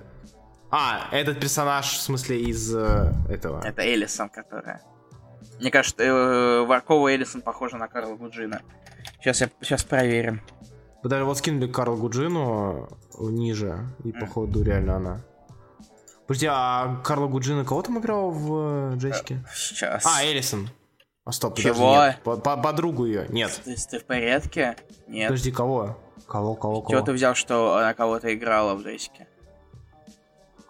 [0.70, 3.60] А, этот персонаж, в смысле, из э, этого.
[3.62, 4.80] Это Элисон, которая.
[5.60, 8.62] Мне кажется, э, Варкова Элисон похожа на Карла Гуджина.
[9.20, 10.40] Сейчас, я, сейчас проверим.
[11.02, 14.20] Вы даже вот скинули Карл Гуджину ниже, и mm.
[14.20, 15.20] походу реально она.
[16.32, 19.44] Подожди, а Карла Гуджина кого там играл в э, Джессике?
[19.54, 20.06] Сейчас.
[20.06, 20.70] А, Элисон.
[21.26, 21.92] А стоп, Чего?
[21.92, 22.22] Подожди, нет.
[22.22, 23.60] По -по Подругу ее, нет.
[23.66, 24.76] Ты, ты в порядке?
[25.08, 25.28] Нет.
[25.28, 25.98] Подожди, кого?
[26.26, 26.90] Кого, кого, кого?
[26.90, 29.26] Чего ты взял, что она кого-то играла в Джессике?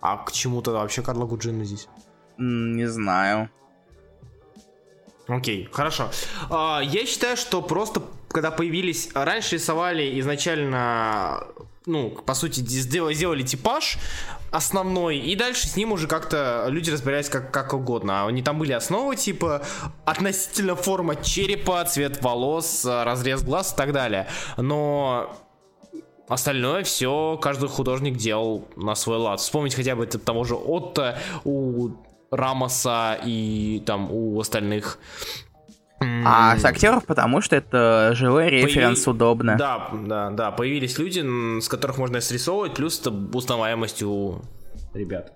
[0.00, 1.86] А к чему тогда вообще Карла Гуджина здесь?
[2.38, 3.48] Не знаю.
[5.28, 6.10] Окей, хорошо.
[6.50, 9.10] А, я считаю, что просто когда появились...
[9.14, 11.46] Раньше рисовали изначально
[11.86, 13.98] ну, по сути, сделали, сделали типаж
[14.52, 18.26] основной, и дальше с ним уже как-то люди разбирались как, как угодно.
[18.26, 19.62] Они там были основы, типа,
[20.04, 24.28] относительно форма черепа, цвет волос, разрез глаз и так далее.
[24.56, 25.34] Но
[26.28, 29.40] Остальное все каждый художник делал на свой лад.
[29.40, 31.90] Вспомнить хотя бы того же Отто у
[32.30, 34.98] Рамоса и там у остальных
[36.24, 39.16] а с актеров, потому что это живой референс, Появи...
[39.16, 39.56] удобно.
[39.56, 40.50] Да, да, да.
[40.50, 44.42] Появились люди, с которых можно срисовывать, плюс это узнаваемость у
[44.94, 45.32] ребят.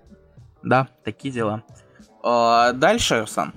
[0.63, 1.63] Да, такие дела.
[2.23, 3.53] А, дальше, Руслан.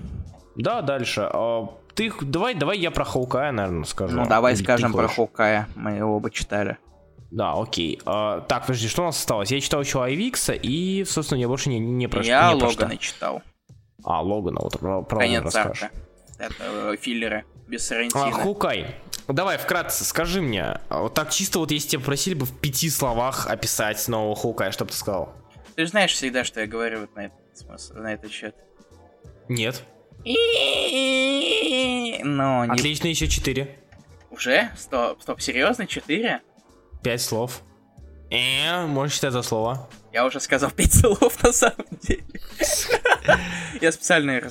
[0.55, 1.29] Да, дальше.
[1.31, 4.17] А, ты давай, давай я про Хоукая, наверное, скажу.
[4.17, 5.67] Ну, давай Или скажем про Хоукая.
[5.75, 6.77] Мы его оба читали.
[7.31, 7.99] Да, окей.
[8.05, 9.51] А, так, подожди, что у нас осталось?
[9.51, 13.41] Я читал еще Айвикса, и, собственно, я больше не, не про Я не Логана читал.
[14.03, 15.83] А, Логана, вот про, про Конец расскажешь.
[15.83, 15.95] Арка
[16.41, 18.27] это филлеры без Сарантино.
[18.27, 18.95] А, Хукай,
[19.27, 23.47] давай вкратце скажи мне, вот так чисто вот если тебя просили бы в пяти словах
[23.47, 25.33] описать нового Хукая, что бы ты сказал?
[25.75, 28.55] Ты же знаешь всегда, что я говорю вот на этот смысл, на этот счет.
[29.47, 29.83] Нет.
[32.23, 32.73] Но не...
[32.73, 33.79] Отлично, еще четыре.
[34.29, 34.71] Уже?
[34.77, 35.87] Стоп, стоп, серьезно?
[35.87, 36.41] Четыре?
[37.03, 37.61] Пять слов.
[38.29, 39.89] Э, можешь считать за слово.
[40.13, 42.23] Я уже сказал пять слов на самом деле.
[43.81, 44.41] Я специально...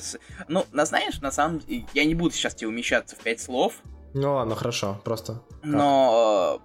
[0.47, 3.75] Ну, на знаешь, на самом деле, я не буду сейчас тебе умещаться в пять слов.
[4.13, 5.41] Ну ладно, хорошо, просто.
[5.63, 6.61] Но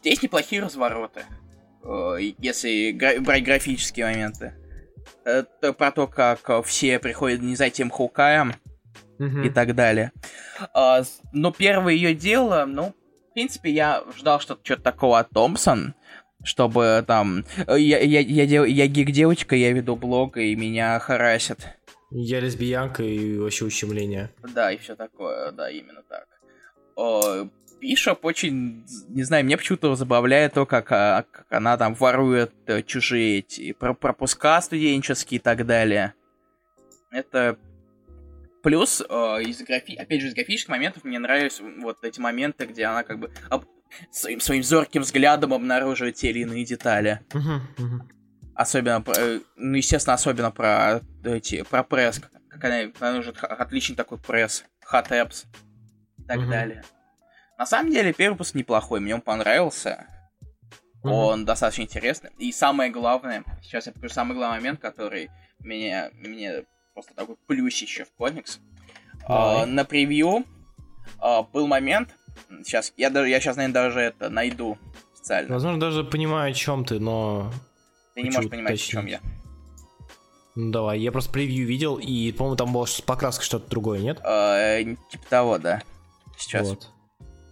[0.00, 1.24] здесь неплохие развороты.
[1.84, 4.54] Э, если брать графические моменты.
[5.24, 8.54] Это про то, как все приходят не за тем Хоукаем
[9.18, 10.12] и так далее.
[10.72, 12.94] А, но первое ее дело, ну,
[13.30, 15.94] в принципе, я ждал что-то такого от Томпсон
[16.42, 21.60] чтобы там э, я, я, я, я, я гик-девочка, я веду блог, и меня харасят.
[22.10, 24.30] Я лесбиянка и вообще ущемление.
[24.54, 26.26] Да, и все такое, да, именно так.
[26.96, 27.48] О,
[27.80, 32.82] Бишоп очень, не знаю, мне почему-то забавляет то, как, а, как она там ворует э,
[32.82, 36.14] чужие эти пропуска студенческие и так далее.
[37.10, 37.58] Это
[38.62, 39.94] Плюс, э, из графи...
[39.94, 43.64] опять же, из графических моментов мне нравятся вот эти моменты, где она как бы об
[44.10, 47.20] своим, своим зорким взглядом обнаруживать те или иные детали.
[48.54, 52.20] Особенно, э, ну, естественно, особенно про эти, про пресс,
[52.50, 55.46] как она обнаружит отличный такой пресс, hot apps
[56.18, 56.84] и так далее.
[57.56, 60.06] На самом деле, первый выпуск неплохой, мне он понравился.
[61.02, 62.30] Он достаточно интересный.
[62.38, 65.30] И самое главное, сейчас я покажу самый главный момент, который
[65.60, 68.60] меня, мне просто такой плюсище в комикс.
[69.28, 70.44] Uh, на превью
[71.22, 72.14] uh, был момент,
[72.64, 74.78] Сейчас, я, даже, я сейчас, наверное, даже это найду
[75.14, 75.54] специально.
[75.54, 77.52] Возможно, даже понимаю, о чем ты, но...
[78.14, 78.90] Ты не можешь понимать, уточнить.
[78.90, 79.20] о чем я.
[80.56, 84.20] Ну давай, я просто превью видел, и, по-моему, там было с покраской что-то другое, нет?
[84.24, 85.82] Э, типа того, да.
[86.36, 86.68] Сейчас.
[86.68, 86.88] Вот.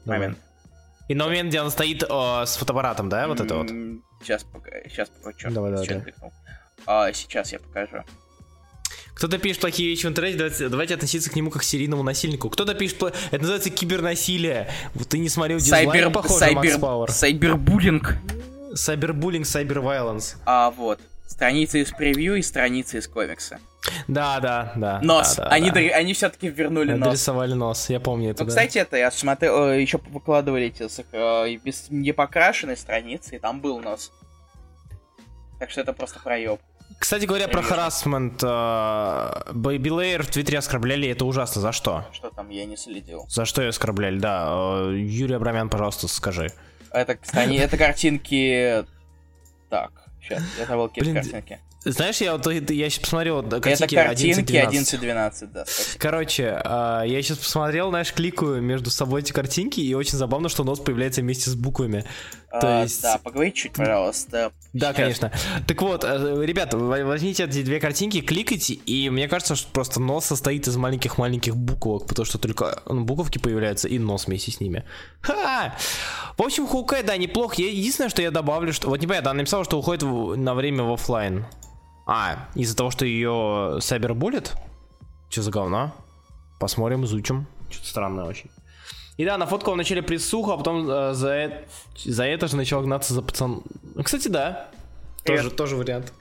[0.05, 0.39] Момент.
[1.09, 3.68] И на момент, где он стоит о, с фотоаппаратом, да, вот это вот?
[4.20, 5.51] Сейчас, пока, сейчас покажу.
[5.51, 6.14] Давай, давай, давай.
[6.86, 8.03] А, сейчас я покажу.
[9.19, 12.51] Кто-то пишет плохие вещи в интернете, давайте, давайте относиться к нему как к серийному насильнику.
[12.51, 14.71] Кто-то пишет, это называется кибернасилие.
[14.95, 17.11] Вот ты не смотрел дизлайк, похоже, сайбер, Макс Пауэр.
[17.11, 18.16] Cyberbullying.
[18.74, 20.37] Cyberbullying, cyberviolence.
[20.47, 21.01] А, вот.
[21.27, 23.59] страницы из превью и страницы из комикса.
[24.07, 25.01] Да, да, да.
[25.03, 25.35] Нос.
[25.35, 25.81] Да, да, они, да.
[25.81, 27.09] они все-таки вернули нос.
[27.09, 28.45] Дорисовали нос, я помню это.
[28.45, 28.51] Ну, да.
[28.51, 33.81] кстати, это я смотрел, э, еще выкладывали эти э, без непокрашенной страницы, и там был
[33.81, 34.12] нос.
[35.59, 36.61] Так что это просто проеб.
[36.99, 41.61] Кстати говоря, про харасмент Бэйби Лейер в Твиттере оскорбляли, это ужасно.
[41.61, 42.07] За что?
[42.12, 43.26] Что там, я не следил.
[43.28, 44.49] За что ее оскорбляли, да.
[44.51, 46.53] Э, Юрий Абрамян, пожалуйста, скажи.
[46.90, 48.84] Это, кстати, это картинки...
[49.70, 51.61] Так, сейчас, я забыл какие картинки.
[51.84, 55.64] Знаешь, я вот я сейчас посмотрел картинки Это картинки 11-12, да.
[55.64, 55.99] Спасибо.
[55.99, 60.80] Короче, я сейчас посмотрел, знаешь, кликаю между собой эти картинки, и очень забавно, что нос
[60.80, 62.05] появляется вместе с буквами.
[62.51, 63.03] А, То есть...
[63.03, 64.53] Да, поговори чуть, пожалуйста.
[64.72, 65.30] Да, конечно.
[65.66, 70.24] Так вот, э, ребята, возьмите эти две картинки, кликайте, и мне кажется, что просто нос
[70.24, 74.84] состоит из маленьких-маленьких буквок, потому что только ну, буковки появляются, и нос вместе с ними.
[75.20, 75.76] Ха!
[76.38, 77.57] В общем, Хоукай, да, неплох.
[77.57, 78.88] Единственное, что я добавлю, что...
[78.88, 81.44] Вот непонятно, она написала, что уходит на время в офлайн.
[82.07, 84.55] А, из-за того, что ее сайбербулит?
[85.28, 85.94] Что за говно?
[86.59, 87.46] Посмотрим, изучим.
[87.68, 88.51] Что-то странное очень.
[89.19, 91.64] И да, нафоткал вначале присуху, а потом э, за, э,
[92.05, 93.62] за это же начал гнаться за пацан.
[94.03, 94.69] Кстати, да.
[95.25, 96.12] Тоже, тоже вариант.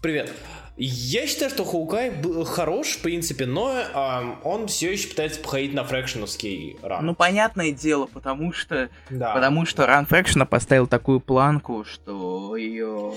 [0.00, 0.32] Привет.
[0.78, 5.74] Я считаю, что Хоукай был хорош, в принципе, но э, он все еще пытается походить
[5.74, 7.04] на фрэкшеновский ран.
[7.04, 9.34] Ну, понятное дело, потому что, да.
[9.34, 13.12] потому что ран фрэкшена поставил такую планку, что ее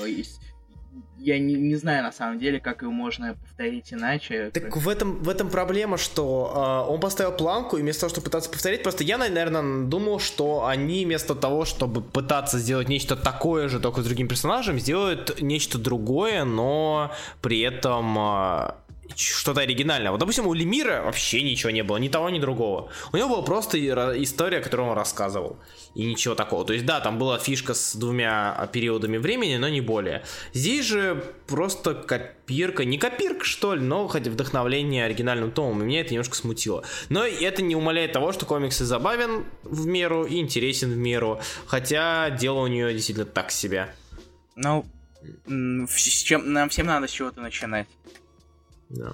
[1.20, 4.52] я не, не знаю на самом деле, как его можно повторить иначе.
[4.54, 8.26] Так в этом, в этом проблема, что э, он поставил планку, и вместо того, чтобы
[8.26, 13.70] пытаться повторить, просто я, наверное, думал, что они вместо того, чтобы пытаться сделать нечто такое
[13.70, 17.12] же, только с другим персонажем, сделают нечто другое, но
[17.42, 18.72] при этом э,
[19.16, 20.12] что-то оригинальное.
[20.12, 22.90] Вот, допустим, у Лемира вообще ничего не было, ни того, ни другого.
[23.12, 23.78] У него была просто
[24.22, 25.58] история, которую он рассказывал.
[25.96, 26.64] И ничего такого.
[26.66, 30.24] То есть, да, там была фишка с двумя периодами времени, но не более.
[30.54, 35.82] Здесь же просто копирка, не копирка, что ли, но хотя вдохновление оригинальным томом.
[35.82, 36.84] И меня это немножко смутило.
[37.10, 41.40] Но это не умаляет того, что комикс и забавен в меру, и интересен в меру.
[41.66, 43.94] Хотя дело у нее действительно так себе.
[44.56, 44.86] Ну,
[46.24, 47.88] чем, нам всем надо с чего-то начинать.
[48.90, 49.14] Да.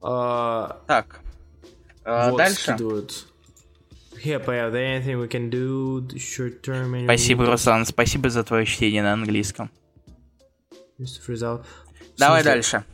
[0.00, 0.82] А...
[0.86, 1.20] Так.
[2.04, 2.72] А, вот дальше.
[2.72, 3.26] Скидывают.
[4.16, 9.70] anything we can do short term спасибо, Руслан, спасибо за твое чтение на английском.
[12.16, 12.84] Давай дальше.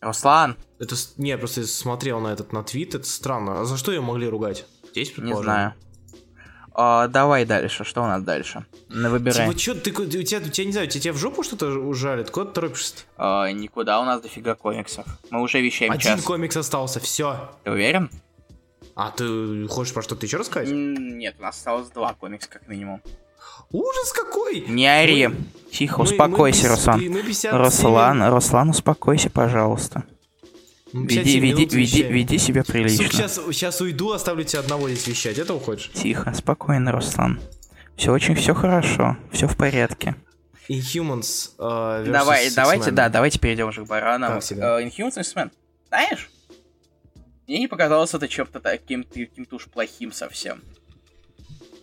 [0.00, 0.56] Руслан.
[0.80, 3.60] Это не, просто смотрел на этот на твит, это странно.
[3.60, 4.66] А за что ее могли ругать?
[4.90, 5.74] Здесь Не знаю.
[6.74, 7.84] А, давай дальше.
[7.84, 8.64] Что у нас дальше?
[8.88, 9.46] На выбирай.
[9.48, 12.30] Типа, что, ты, у тебя, у тебя, не знаю, тебя в жопу что-то ужалит?
[12.30, 12.94] Куда ты торопишься?
[13.16, 15.04] А, никуда, у нас дофига комиксов.
[15.30, 16.22] Мы уже вещаем Один час.
[16.22, 17.50] комикс остался, все.
[17.64, 18.10] Ты уверен?
[18.94, 20.70] А ты хочешь про что-то еще рассказать?
[20.70, 23.02] Нет, у нас осталось два комикса, как минимум.
[23.70, 24.64] Ужас какой!
[24.68, 25.28] Не ори.
[25.28, 25.36] Мы...
[25.70, 27.00] Тихо, мы, успокойся, мы, Руслан.
[27.08, 30.04] Мы Руслан, Руслан, успокойся, пожалуйста.
[30.92, 33.04] Веди, веди, веди, веди себя прилично.
[33.04, 35.38] Сука, сейчас, сейчас уйду, оставлю тебя одного здесь вещать.
[35.38, 35.90] Это уходишь?
[35.94, 37.40] Тихо, спокойно, Руслан.
[37.96, 40.16] Все очень, все хорошо, все в порядке.
[40.68, 44.38] Inhumans uh, Давай, давайте, да, давайте перейдем уже к баранам.
[44.38, 45.50] Uh, Inhumans X-Men.
[45.88, 46.30] Знаешь?
[47.46, 50.62] Мне не показалось это чем-то таким, каким-то уж плохим совсем.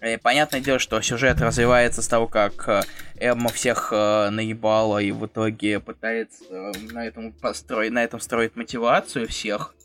[0.01, 2.81] И понятное дело, что сюжет развивается с того, как э,
[3.19, 8.55] Эмма всех э, наебала и в итоге пытается э, на этом построить, на этом строить
[8.55, 9.75] мотивацию всех.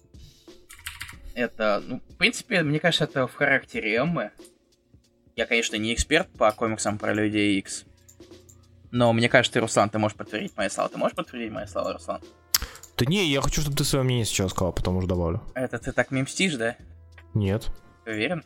[1.34, 4.30] Это, ну, в принципе, мне кажется, это в характере Эммы.
[5.34, 7.84] Я, конечно, не эксперт по комиксам про Людей X.
[8.92, 10.88] Но мне кажется, Руслан, ты можешь подтвердить мои слова.
[10.88, 12.20] Ты можешь подтвердить мои слова, Руслан?
[12.96, 15.42] Да не, я хочу, чтобы ты свое мнение сейчас сказал, потом уже добавлю.
[15.54, 16.76] Это ты так мемстишь, да?
[17.34, 17.66] Нет.
[18.04, 18.44] Ты уверен?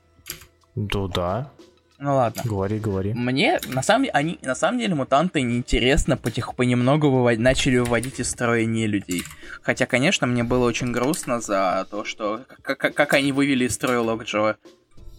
[0.86, 1.50] Да, да.
[1.98, 2.42] Ну ладно.
[2.44, 3.12] Говори, говори.
[3.12, 7.38] Мне, на самом деле, они, на самом деле, мутанты неинтересно потихоньку понемногу вывод...
[7.40, 9.24] начали выводить из строя не людей.
[9.62, 12.44] Хотя, конечно, мне было очень грустно за то, что...
[12.62, 14.56] Как, как они вывели из строя Локджо.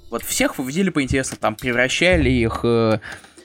[0.10, 2.62] Вот всех выводили поинтересно, там превращали их...
[2.64, 2.99] Э,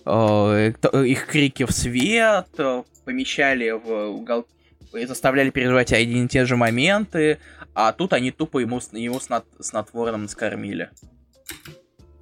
[0.06, 0.72] э,
[1.04, 4.46] их крики в свет, э, помещали в угол...
[4.94, 7.38] и заставляли переживать один и те же моменты,
[7.74, 9.44] а тут они тупо ему, ему снот...
[9.58, 10.90] снотворным скормили.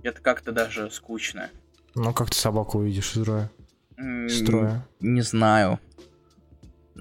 [0.03, 1.51] Это как-то даже скучно.
[1.95, 3.51] Ну, как ты собаку увидишь из строя?
[3.99, 4.89] Mm, строя?
[5.01, 5.79] Не знаю.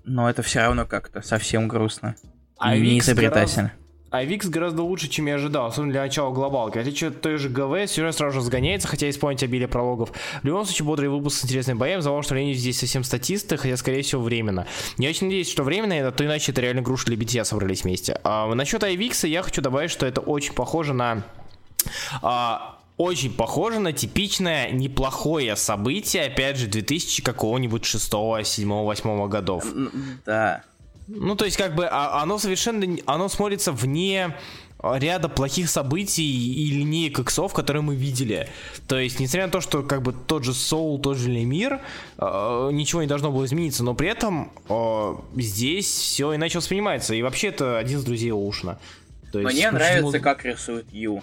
[0.04, 2.16] Но это все равно как-то совсем грустно.
[2.58, 3.74] А не изобретательно.
[4.12, 6.78] А Викс гораздо лучше, чем я ожидал, особенно для начала глобалки.
[6.78, 10.12] А что той же ГВ, сюжет сразу же сгоняется, хотя исполнить обилие прологов.
[10.44, 13.78] В любом случае, бодрый выпуск с интересным боем, за что линии здесь совсем статисты, хотя,
[13.78, 14.68] скорее всего, временно.
[14.98, 18.20] Я очень надеюсь, что временно, это, то иначе это реально груши для битья собрались вместе.
[18.26, 21.24] А, насчет Айвикса я хочу добавить, что это очень похоже на...
[22.22, 28.12] А, очень похоже на типичное неплохое событие, опять же, 2000 какого-нибудь 6,
[28.44, 29.66] 7, 8 годов.
[30.26, 30.64] Да.
[31.08, 34.36] Ну, то есть, как бы, а, оно совершенно, оно смотрится вне
[34.84, 38.48] ряда плохих событий и линеек иксов, которые мы видели.
[38.88, 41.82] То есть, несмотря на то, что как бы тот же Соул, тот же Лемир,
[42.18, 47.14] э, ничего не должно было измениться, но при этом э, здесь все иначе воспринимается.
[47.14, 48.80] И вообще это один из друзей Оушна.
[49.32, 51.22] То есть, Мне нравится, как рисует Ю.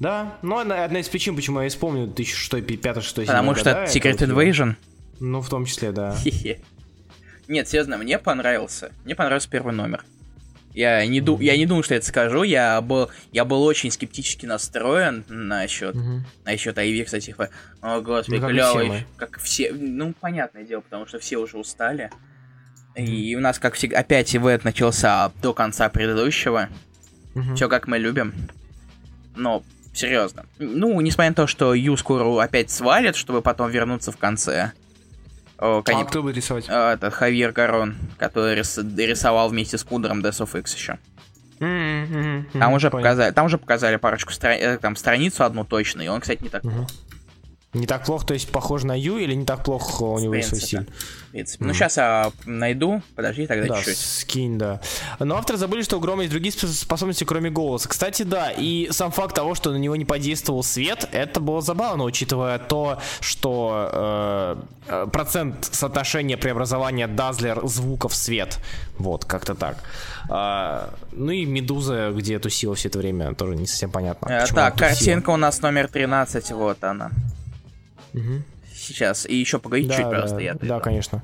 [0.00, 3.70] Да, но одна, одна из причин, почему я вспомнил 1006, 5, 6, 7 Потому что
[3.70, 4.76] это Secret Invasion?
[5.20, 6.16] Ну, в том числе, да.
[7.48, 8.92] Нет, серьезно, мне понравился.
[9.04, 10.04] Мне понравился первый номер.
[10.76, 12.42] Я не, ду- я не думаю, что я это скажу.
[12.42, 16.20] Я был, я был очень скептически настроен насчет, mm-hmm.
[16.44, 17.26] насчет Айви, кстати.
[17.26, 17.48] Типа,
[17.80, 19.06] О, господи, ну, клевый.
[19.16, 19.72] Как все.
[19.72, 22.10] Ну, понятное дело, потому что все уже устали.
[22.94, 23.06] Mm-hmm.
[23.06, 26.68] И у нас, как всегда, опять ивент начался до конца предыдущего.
[27.34, 27.54] Mm-hmm.
[27.54, 28.34] Все как мы любим.
[29.36, 29.62] Но,
[29.92, 30.44] серьезно.
[30.58, 34.72] Ну, несмотря на то, что Ю скоро опять свалит, чтобы потом вернуться в конце.
[35.58, 35.96] О, кон...
[35.96, 36.66] А кто будет рисовать?
[36.68, 38.78] А, это Хавьер Гарон, который рис...
[38.78, 40.98] рисовал вместе с Кудром Death of X еще.
[41.58, 44.54] Mm-hmm, mm-hmm, там уже показали, там уже показали парочку стра...
[44.54, 46.86] Э, там страницу одну точно, и он, кстати, не так mm-hmm.
[47.76, 50.60] Не так плохо, то есть похож на Ю или не так плохо у него свой
[50.60, 50.88] стиль?
[51.58, 53.98] Ну, сейчас я найду, подожди тогда да, чуть-чуть.
[53.98, 54.80] скинь, да.
[55.18, 57.88] Но авторы забыли, что у Грома есть другие способности, кроме голоса.
[57.88, 62.04] Кстати, да, и сам факт того, что на него не подействовал свет, это было забавно,
[62.04, 64.56] учитывая то, что э,
[64.88, 68.58] э процент соотношения преобразования Дазлер звуков свет.
[68.98, 69.76] Вот, как-то так.
[70.30, 74.28] А, ну и Медуза, где тусила все это время, тоже не совсем понятно.
[74.28, 77.10] Э, так, картинка у нас номер 13, вот она.
[78.16, 78.42] Угу
[78.76, 79.26] сейчас.
[79.26, 80.38] И еще погоди да, чуть, да, просто.
[80.38, 81.22] Я да, конечно.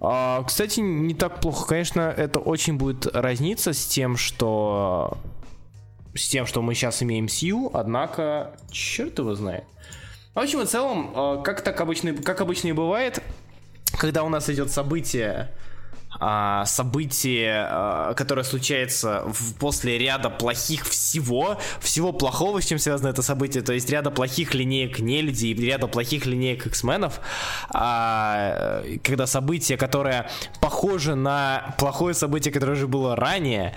[0.00, 1.66] А, кстати, не так плохо.
[1.66, 5.18] Конечно, это очень будет разниться с тем, что
[6.14, 9.64] с тем, что мы сейчас имеем Сью, однако, черт его знает.
[10.34, 13.22] В общем и целом, а, как так обычно, как обычно и бывает,
[13.98, 15.50] когда у нас идет событие,
[16.18, 19.24] а, событие, а, которое случается
[19.58, 24.54] после ряда плохих всего, всего плохого, с чем связано это событие, то есть ряда плохих
[24.54, 27.20] линеек и ряда плохих линеек X-менов,
[27.70, 30.30] а, когда событие, которое
[30.60, 33.74] похоже на плохое событие, которое уже было ранее,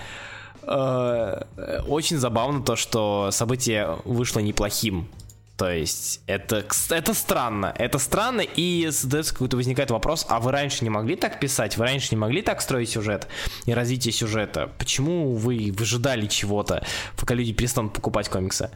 [0.65, 5.09] очень забавно то, что событие вышло неплохим.
[5.57, 7.73] То есть это, это странно.
[7.77, 11.77] Это странно, и задается какой-то возникает вопрос, а вы раньше не могли так писать?
[11.77, 13.27] Вы раньше не могли так строить сюжет
[13.65, 14.71] и развитие сюжета?
[14.79, 16.83] Почему вы выжидали чего-то,
[17.17, 18.71] пока люди перестанут покупать комиксы?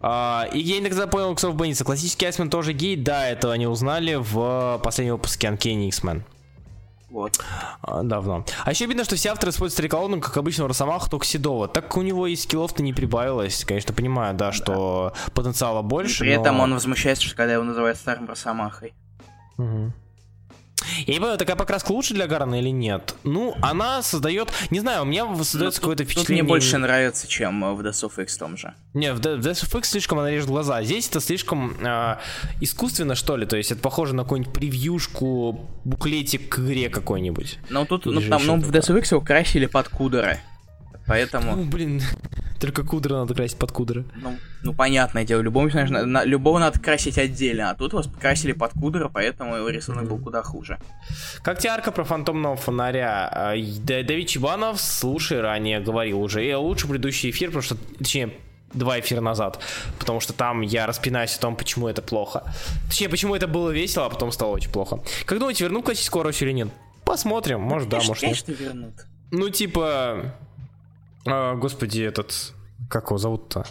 [0.00, 1.82] Uh, и я иногда понял, кто в Бенниса.
[1.82, 6.24] Классический Айсмен тоже гей, да, этого они узнали в последнем выпуске Uncanny X-Men.
[7.14, 7.40] Вот.
[7.80, 8.44] А, давно.
[8.64, 11.68] А еще видно, что все авторы используют Стариколону, как обычно, Росомаху, только Седова.
[11.68, 13.64] Так у него и скиллов-то не прибавилось.
[13.64, 15.32] Конечно, понимаю, да, что да.
[15.32, 16.24] потенциала больше.
[16.24, 16.42] И при но...
[16.42, 18.94] этом он возмущается, что когда его называют старым Росомахой.
[19.58, 19.92] Угу.
[21.06, 23.14] Я не понимаю, такая покраска лучше для Гарна или нет?
[23.24, 24.50] Ну, она создает...
[24.70, 26.42] Не знаю, у меня создается ну, какое-то впечатление...
[26.42, 28.74] Тут мне больше нравится, чем в Death of X том же.
[28.92, 30.82] Не, в Death of X слишком она режет глаза.
[30.82, 32.16] Здесь это слишком э,
[32.60, 33.46] искусственно, что ли.
[33.46, 37.58] То есть это похоже на какую-нибудь превьюшку, буклетик к игре какой-нибудь.
[37.70, 40.40] Ну, тут, ну, там, ну, в Death of X его красили под кудоры.
[41.06, 41.56] Поэтому...
[41.56, 42.00] Ну, блин,
[42.60, 44.04] только кудры надо красить под кудры.
[44.14, 48.52] Ну, ну понятное дело, любому, конечно, на, любого надо красить отдельно, а тут вас красили
[48.52, 50.78] под кудры, поэтому его рисунок был куда хуже.
[51.42, 53.28] Как тебе арка про фантомного фонаря?
[53.30, 58.30] А, Давид Чебанов, слушай, ранее говорил уже, и лучше предыдущий эфир, потому что, точнее,
[58.72, 59.60] два эфира назад,
[59.98, 62.44] потому что там я распинаюсь о том, почему это плохо.
[62.88, 65.00] Точнее, почему это было весело, а потом стало очень плохо.
[65.26, 66.68] Как думаете, вернут классическую Рощу или нет?
[67.04, 68.44] Посмотрим, может да, может нет.
[68.48, 68.94] вернут.
[69.30, 70.34] Ну, типа,
[71.26, 72.52] а, господи, этот...
[72.90, 73.64] Как его зовут-то?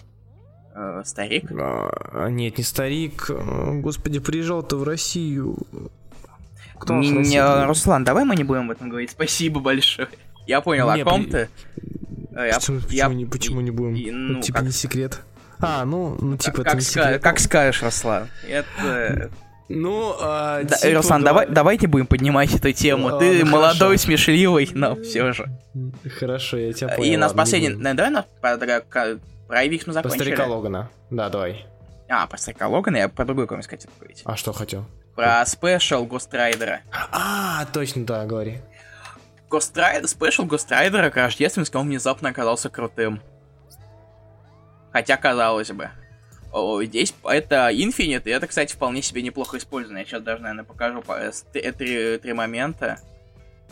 [0.76, 1.52] Э, старик?
[1.52, 3.30] А, нет, не старик.
[3.30, 5.58] Господи, приезжал-то в Россию.
[6.80, 9.12] Кто не, не, Руслан, давай мы не будем об этом говорить.
[9.12, 10.10] Спасибо большое.
[10.48, 11.32] Я понял, не, о ком при...
[11.32, 11.50] ты.
[12.36, 13.06] Э, я, почему, я...
[13.06, 13.96] почему, не, почему не будем?
[13.96, 14.68] И, ну, типа как...
[14.68, 15.22] не секрет.
[15.60, 17.22] А, ну, ну типа как, это не секрет.
[17.22, 18.28] Как скажешь, Руслан.
[18.48, 19.32] Это...
[19.70, 23.16] Ну, а, да, типа, Руслан, давай, давай не будем поднимать эту тему.
[23.16, 24.04] А, Ты ну, молодой, хорошо.
[24.04, 25.48] смешливый, но все же.
[26.20, 27.14] Хорошо, я тебя понял.
[27.14, 27.70] И нас последний...
[27.70, 28.26] Давай нас
[29.48, 30.18] про Эвик мы закончили.
[30.18, 30.90] Про старика Логана.
[31.10, 31.66] Да, давай.
[32.10, 34.22] А, про старика Логана я про другой комикс хотел поговорить.
[34.26, 34.86] А что хотел?
[35.16, 36.82] Про special Ghost Rider а.
[37.12, 38.62] А, точно, да, говори.
[39.50, 43.22] Ghost Rider, special Ghost Rider а к рождественскому он внезапно оказался крутым.
[44.92, 45.90] Хотя, казалось бы.
[46.84, 50.00] Здесь это Infinite, и это, кстати, вполне себе неплохо использовано.
[50.00, 51.32] Я сейчас даже, наверное, покажу э,
[51.72, 53.00] три, три момента.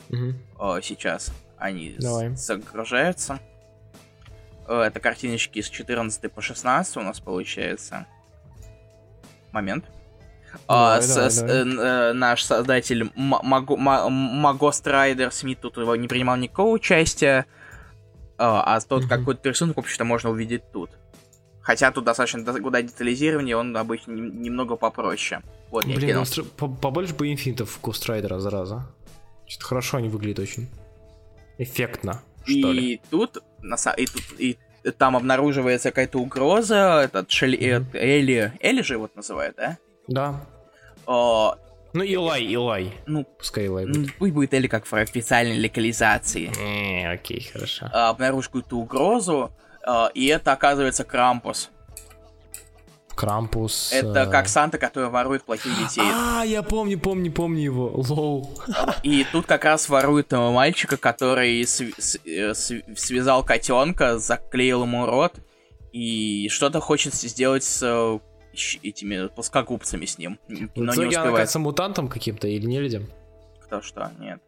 [0.09, 0.81] Угу.
[0.81, 2.35] Сейчас они Давай.
[2.35, 3.39] загружаются.
[4.67, 8.07] Это картиночки с 14 по 16 у нас получается.
[9.51, 9.85] момент.
[10.67, 12.09] Давай, а, давай, с, давай.
[12.09, 17.45] Э, наш создатель Магост Райдер Смит тут его не принимал никакого участия,
[18.37, 19.07] а, а тот mm-hmm.
[19.07, 20.91] какой-то рисунок, в общем-то, можно увидеть тут.
[21.61, 25.41] Хотя тут достаточно куда детализирование, он обычно немного попроще.
[25.69, 26.75] Вот, Блин, кинул.
[26.75, 28.87] побольше бы инфинитов в Ghost Rider, зараза.
[29.47, 30.69] Что-то хорошо они выглядят очень.
[31.57, 33.01] Эффектно, что и ли.
[33.09, 34.57] Тут, на, и тут, и
[34.97, 37.85] там обнаруживается какая-то угроза, этот Шелли, mm-hmm.
[37.93, 39.77] Элли, Элли же его называют, да?
[40.07, 40.45] Да.
[41.05, 41.55] О,
[41.93, 42.93] ну, Илай, Илай.
[43.05, 43.97] Ну, пускай Илай будет.
[43.97, 46.49] Ну, пусть будет Элли как в официальной локализации.
[47.13, 47.89] Окей, хорошо.
[47.91, 49.51] А, обнаружишь какую-то угрозу, а,
[50.13, 51.69] и это оказывается Крампус.
[53.15, 53.91] Крампус.
[53.93, 54.31] Это э...
[54.31, 56.03] как Санта, который ворует плохих детей.
[56.03, 57.91] А, я помню, помню, помню его.
[57.93, 58.49] Лоу.
[59.03, 65.35] И тут как раз ворует мальчика, который св- э, св- связал котенка, заклеил ему рот
[65.91, 68.19] и что-то хочет сделать с э,
[68.81, 70.39] этими плоскогубцами с ним.
[70.47, 71.55] Но не успевает.
[71.55, 73.07] Он мутантом каким-то или не людям?
[73.63, 74.41] Кто что, нет.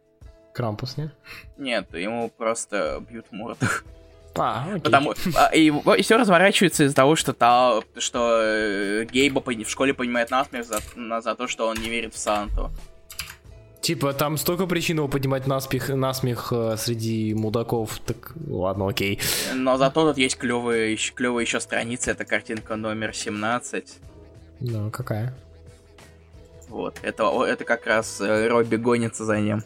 [0.53, 1.13] Крампус, нет?
[1.57, 3.83] Нет, ему просто бьют в мордах.
[4.35, 4.81] А, окей.
[4.81, 9.93] Потому, а, и, и все разворачивается из-за того, что, та, что э, Гейба в школе
[9.93, 10.79] понимает насмех за,
[11.21, 12.71] за то, что он не верит в Санту.
[13.83, 17.99] Типа, там столько причин его поднимать наспех, насмех э, среди мудаков.
[17.99, 19.19] Так, ладно, окей.
[19.53, 22.11] Но зато тут есть клевые, клевые еще страницы.
[22.11, 23.97] Это картинка номер 17.
[24.61, 25.35] Ну, какая?
[26.69, 29.61] Вот, это, это как раз э, Робби гонится за ним.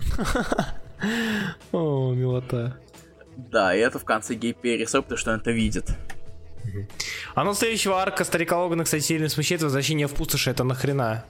[1.71, 2.75] О, милота.
[3.37, 5.91] Да, и это в конце гей пересоп, потому что он это видит.
[7.35, 10.49] А ну следующего арка старика Логана, кстати, сильно смущает возвращение в пустоши.
[10.49, 11.23] Это нахрена?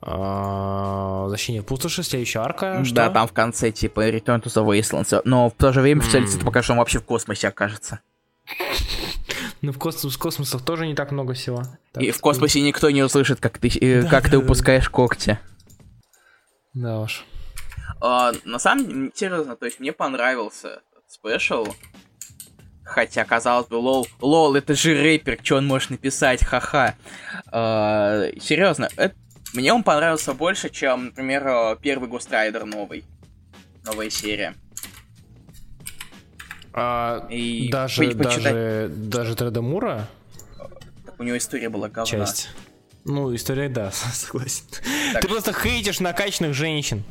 [0.00, 2.84] А, возвращение в пустоши, следующая арка.
[2.84, 2.94] Что?
[2.94, 5.20] Да, там в конце типа Return to the Wastelands.
[5.24, 8.00] Но в то же время в целом это пока что он вообще в космосе окажется.
[9.62, 11.64] Ну, в, космос, космосах тоже не так много всего.
[11.92, 14.86] Так и в космосе никто не услышит, как ты, э, да, как да, ты выпускаешь
[14.86, 14.90] да.
[14.90, 15.38] когти.
[16.72, 17.26] Да уж.
[18.00, 21.66] А, на самом деле, интересно, то есть мне понравился спешл.
[22.84, 26.96] Хотя, казалось бы, лол, лол, это же рэпер, что он может написать, ха-ха.
[27.52, 29.14] А, серьезно, это,
[29.52, 33.04] мне он понравился больше, чем, например, э, первый Ghost Rider новый.
[33.84, 34.54] Новая серия.
[36.72, 40.08] А, и даже, по- даже, даже Трэдда Мура?
[41.18, 42.06] у него история была говна.
[42.06, 42.48] Часть.
[43.04, 44.64] Ну, история, да, согласен.
[45.12, 47.04] Так Ты просто хейтишь накачанных женщин.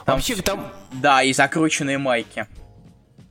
[0.00, 0.72] Там Вообще там...
[0.92, 2.46] Да, и закрученные майки.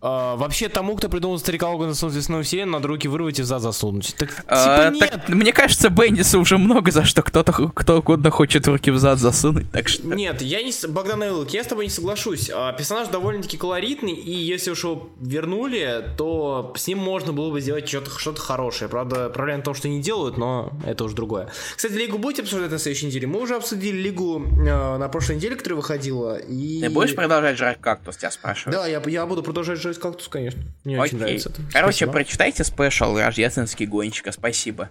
[0.02, 3.62] А, вообще тому, кто придумал старика Логана весной вселенную, надо руки вырвать и в зад
[3.62, 4.16] засунуть.
[4.18, 5.12] Так, а, типа, нет.
[5.12, 9.20] Так, мне кажется, Бенниса уже много за что кто-то кто угодно хочет руки в зад
[9.20, 10.08] засунуть, так что...
[10.08, 10.72] Нет, я не...
[10.88, 12.50] Богдан Эйлук, я с тобой не соглашусь.
[12.54, 17.62] А, персонаж довольно-таки колоритный, и если уж его вернули, то с ним можно было бы
[17.62, 18.90] сделать что-то что хорошее.
[18.90, 21.50] Правда, проблема в том, что не делают, но это уже другое.
[21.76, 23.28] Кстати, Лигу будете обсуждать на следующей неделе?
[23.28, 26.82] Мы уже обсудили Лигу э, на прошлой неделе, которая выходила, и...
[26.82, 28.76] Ты будешь продолжать жрать кактус, тебя спрашивают?
[28.76, 30.62] Да, я, я буду продолжать жрать есть кактус, конечно.
[30.84, 31.04] Мне Окей.
[31.04, 31.62] очень нравится это.
[31.72, 32.12] Короче, Спасибо.
[32.12, 34.32] прочитайте спешл Рождественский гонщика.
[34.32, 34.90] Спасибо.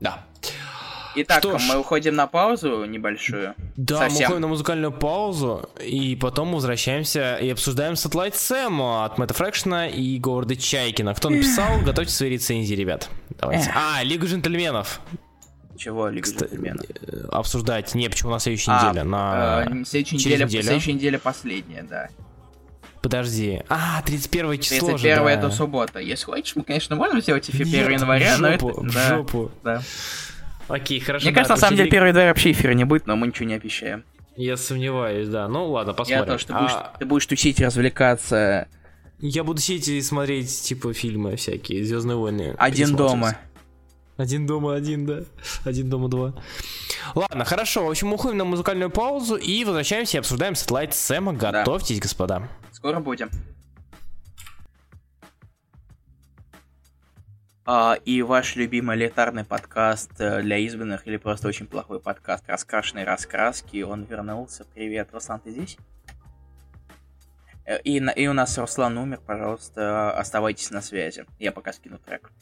[0.00, 0.24] Да.
[1.16, 3.54] Итак, Что мы уходим на паузу небольшую.
[3.76, 4.18] Да, Совсем.
[4.18, 9.88] мы уходим на музыкальную паузу, и потом возвращаемся и обсуждаем Satellite Sam от Мэтта Фрэкшена
[9.88, 11.14] и Говарда Чайкина.
[11.14, 13.08] Кто написал, готовьте свои рецензии, ребят.
[13.40, 13.72] Давайте.
[13.74, 15.00] А, Лига джентльменов.
[15.76, 16.84] Чего Лига джентльменов?
[17.06, 17.94] Э, обсуждать.
[17.94, 19.02] Не, почему на следующей а, неделе?
[19.02, 19.64] На...
[19.66, 20.62] Э, следующей, неделе, неделю.
[20.62, 22.08] следующей неделе последняя, да.
[23.02, 23.62] Подожди.
[23.68, 25.30] А, 31 число 31 же, да.
[25.30, 26.00] это суббота.
[26.00, 28.66] Если хочешь, мы, конечно, можем сделать эфир 1 января, в жопу, но это...
[28.66, 29.50] В да, жопу.
[29.64, 29.82] Да.
[30.68, 31.24] Окей, хорошо.
[31.24, 33.48] Мне да, кажется, на самом деле, 1 января вообще эфира не будет, но мы ничего
[33.48, 34.04] не обещаем.
[34.36, 35.48] Я сомневаюсь, да.
[35.48, 36.26] Ну ладно, посмотрим.
[36.26, 36.96] Я то, что ты, будешь, а...
[36.98, 38.68] ты будешь тусить, развлекаться.
[39.18, 42.54] Я буду сидеть и смотреть, типа, фильмы всякие, Звездные войны.
[42.56, 43.36] Один дома.
[44.16, 45.20] Один дома, один, да.
[45.64, 46.34] Один дома, два.
[47.14, 47.86] Ладно, хорошо.
[47.86, 51.32] В общем, уходим на музыкальную паузу и возвращаемся и обсуждаем Satellite Сэма.
[51.32, 52.02] Готовьтесь, да.
[52.02, 52.48] господа.
[52.80, 53.28] Скоро будем.
[57.66, 63.04] А, и ваш любимый летарный подкаст э, для избранных или просто очень плохой подкаст «Раскрашенные
[63.04, 63.82] раскраски».
[63.82, 64.64] Он вернулся.
[64.64, 65.76] Привет, Руслан, ты здесь?
[67.66, 71.26] Э, и, и у нас Руслан умер, пожалуйста, оставайтесь на связи.
[71.38, 72.32] Я пока скину трек.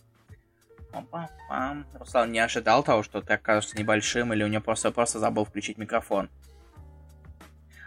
[1.98, 5.78] Руслан не ожидал того, что трек кажется небольшим, или у него просто, просто забыл включить
[5.78, 6.30] микрофон.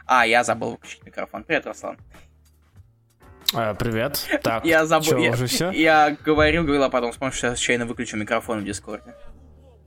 [0.05, 1.45] А, я забыл включить микрофон.
[1.45, 1.97] Привет, Руслан.
[3.53, 4.25] А, привет.
[4.43, 5.17] Так, я забыл.
[5.17, 5.71] я, уже все?
[5.71, 9.13] Я говорил, говорил, а потом вспомнил, что я случайно выключу микрофон в Дискорде.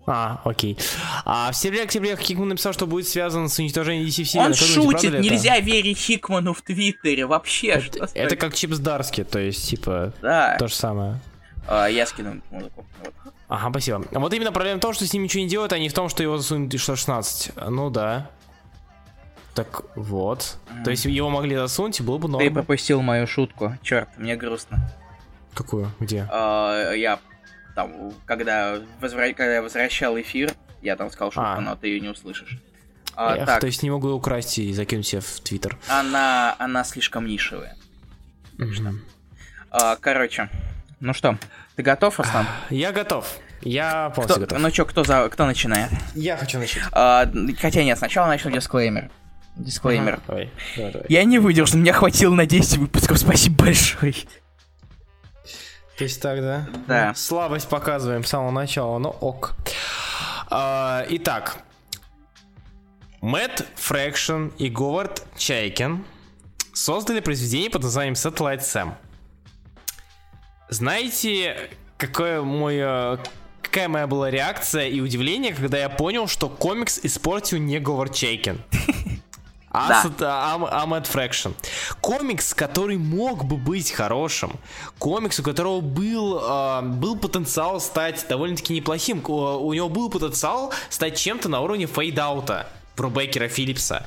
[0.07, 0.77] А, окей.
[1.25, 4.49] А в сериале Блек Хикман написал, что будет связан с уничтожением DC вселенной.
[4.49, 5.65] Он шутит, нельзя это?
[5.65, 7.69] верить Хикману в Твиттере, вообще.
[7.69, 10.57] Это, это как Чипс Дарски, то есть, типа, да.
[10.59, 11.21] то же самое.
[11.67, 12.85] А, я скину музыку.
[13.03, 13.15] Вот.
[13.49, 14.05] Ага, спасибо.
[14.11, 16.09] Вот именно проблема в том, что с ним ничего не делают, а не в том,
[16.09, 17.53] что его засунут 16.
[17.69, 18.31] Ну да.
[19.55, 20.57] Так вот.
[20.69, 20.85] Mm.
[20.85, 22.45] То есть его могли засунуть, и было бы норм.
[22.45, 23.77] Ты пропустил мою шутку.
[23.83, 24.79] Черт, мне грустно.
[25.55, 25.93] Какую?
[26.01, 26.27] Где?
[26.31, 27.21] А, я
[27.75, 29.29] там, когда, возвра...
[29.29, 30.53] когда я возвращал эфир,
[30.83, 31.61] я там сказал шутку, а.
[31.61, 32.59] но ты ее не услышишь.
[33.17, 33.61] А, Эх, так.
[33.61, 35.79] То есть не могу украсть и закинуть себе в Твиттер.
[35.89, 37.77] Она, она слишком нишевая.
[38.59, 38.99] Mm-hmm.
[39.71, 40.49] А, короче,
[41.01, 41.39] ну что,
[41.77, 42.47] ты готов, Руслан?
[42.71, 43.27] Я готов.
[43.63, 44.59] Я полностью кто, готов.
[44.59, 45.91] Ну что, кто, за, кто начинает?
[46.15, 46.83] Я хочу начать.
[46.93, 47.29] А,
[47.61, 49.11] хотя нет, сначала начну дисклеймер.
[49.57, 50.15] Дисклеймер.
[50.15, 51.07] Ага, давай, давай, давай.
[51.09, 54.15] Я не выдержал, меня хватило на 10 выпусков, спасибо большое.
[55.97, 56.69] То есть так, да?
[56.89, 57.15] Да.
[57.15, 59.55] Слабость показываем с самого начала, но ок.
[60.51, 61.59] А, итак,
[63.21, 66.05] Мэтт Фрэкшн и Говард Чайкин
[66.73, 68.95] создали произведение под названием Satellite Sam.
[70.69, 73.19] Знаете, какое мой, э,
[73.63, 78.61] какая моя была реакция и удивление, когда я понял, что комикс испортил не Говард Чайкин?
[79.77, 80.55] А, да.
[80.83, 81.51] А Мэтт Фрэкшн.
[82.01, 84.53] Комикс, который мог бы быть хорошим.
[84.99, 89.21] Комикс, у которого был, э, был потенциал стать довольно-таки неплохим.
[89.27, 94.07] У, у него был потенциал стать чем-то на уровне Fade Out а Брубейкера Филлипса.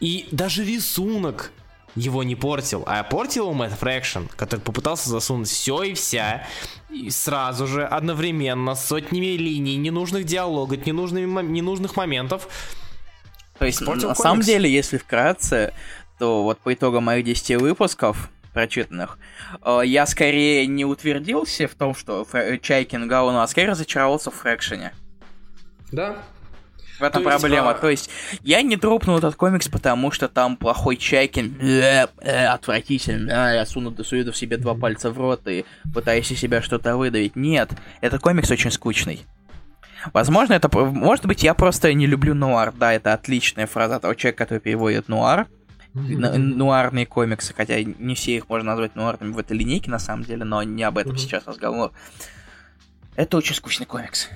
[0.00, 1.50] И даже рисунок
[1.94, 6.46] его не портил, а портил его Мэтт Фрэкшн, который попытался засунуть все и вся,
[6.90, 12.48] и сразу же, одновременно, сотнями линий, ненужных диалогов, ненужных, ненужных моментов,
[13.58, 14.22] то есть, Испортил на комикс.
[14.22, 15.72] самом деле, если вкратце,
[16.18, 19.18] то вот по итогам моих 10 выпусков прочитанных,
[19.62, 24.34] э, я скорее не утвердился в том, что Фр- Чайкин Гауну, а скорее разочаровался в
[24.34, 24.92] Фрэкшене.
[25.92, 26.16] Да,
[26.98, 27.68] в этом То проблема.
[27.68, 27.80] Есть, а...
[27.80, 28.10] То есть,
[28.42, 33.66] я не дропнул этот комикс, потому что там плохой Чайкин, э, э, отвратительно, э, я
[33.66, 37.36] суну, сую в себе два пальца в рот и пытаюсь из себя что-то выдавить.
[37.36, 39.24] Нет, этот комикс очень скучный.
[40.12, 40.68] Возможно, это...
[40.76, 42.72] Может быть, я просто не люблю нуар.
[42.72, 45.46] Да, это отличная фраза того человека, который переводит нуар.
[45.94, 50.44] Нуарные комиксы, хотя не все их можно назвать нуарными в этой линейке, на самом деле,
[50.44, 51.92] но не об этом сейчас разговор.
[53.16, 54.28] Это очень скучный комикс.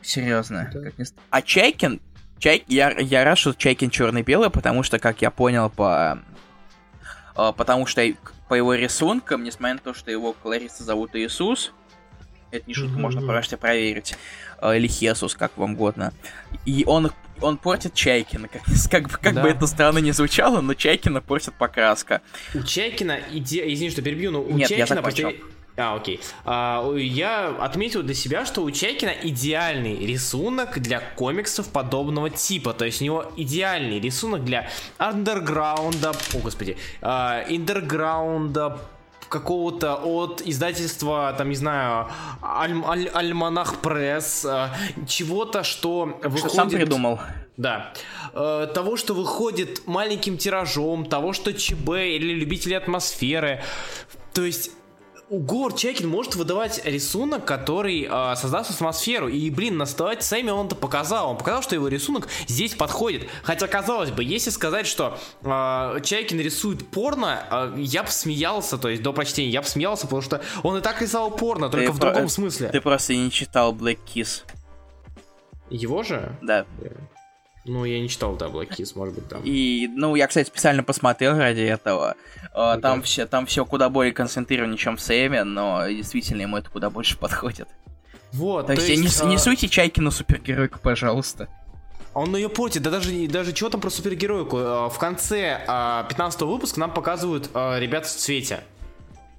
[0.00, 0.70] Серьезно.
[0.72, 1.04] Да.
[1.28, 2.00] А Чайкин,
[2.38, 2.64] Чай...
[2.68, 6.18] я, я рад, что Чайкин черный-белый, потому что, как я понял по...
[7.34, 8.02] А, потому что
[8.48, 11.72] по его рисункам, несмотря на то, что его колориста зовут Иисус,
[12.50, 13.00] это не шутка, mm-hmm.
[13.00, 14.16] можно просто проверить.
[14.60, 16.12] Э, или Хесус, как вам угодно.
[16.66, 18.48] И он, он портит Чайкина.
[18.48, 19.42] Как, как, бы, как да.
[19.42, 22.22] бы это странно не звучало, но Чайкина портит покраска.
[22.54, 23.72] У Чайкина, иде...
[23.72, 24.96] извини, что перебью, но у Нет, Чайкина...
[24.96, 25.36] Я после...
[25.76, 26.20] А, окей.
[26.44, 32.74] А, я отметил для себя, что у Чайкина идеальный рисунок для комиксов подобного типа.
[32.74, 38.78] То есть у него идеальный рисунок для андерграунда, о господи, андерграунда,
[39.30, 42.08] какого-то от издательства, там, не знаю,
[42.42, 44.68] Аль Аль Альманах Пресс, э,
[45.06, 46.38] чего-то, что выходит...
[46.38, 47.20] Что сам придумал.
[47.56, 47.92] Да.
[48.34, 53.62] Э, того, что выходит маленьким тиражом, того, что ЧБ или любители атмосферы.
[54.34, 54.72] То есть
[55.30, 59.28] Гор Чекин может выдавать рисунок, который э, создаст атмосферу.
[59.28, 61.30] И, блин, на Starlight Сэмми он это показал.
[61.30, 63.28] Он показал, что его рисунок здесь подходит.
[63.44, 68.88] Хотя, казалось бы, если сказать, что э, Чайкин рисует порно, э, я бы смеялся, то
[68.88, 71.92] есть до прочтения, я бы смеялся, потому что он и так рисовал порно, только ты
[71.92, 72.68] в другом смысле.
[72.70, 74.42] Ты просто не читал Black Kiss.
[75.70, 76.36] Его же?
[76.42, 76.66] Да.
[77.70, 79.42] Ну, я не читал Black Kiss, может быть, там.
[79.44, 82.16] И, ну, я, кстати, специально посмотрел ради этого.
[82.52, 82.80] Okay.
[82.80, 86.90] Там все, там все куда более концентрировано, чем в Сэме, но действительно ему это куда
[86.90, 87.68] больше подходит.
[88.32, 89.30] Вот, то, то есть, есть, не, а...
[89.30, 91.48] не суйте Чайкину супергеройку, пожалуйста.
[92.12, 94.56] Он ее портит, да даже, даже чего там про супергеройку.
[94.58, 95.60] А, в конце
[96.08, 98.64] 15 а, выпуска нам показывают а, ребят в цвете.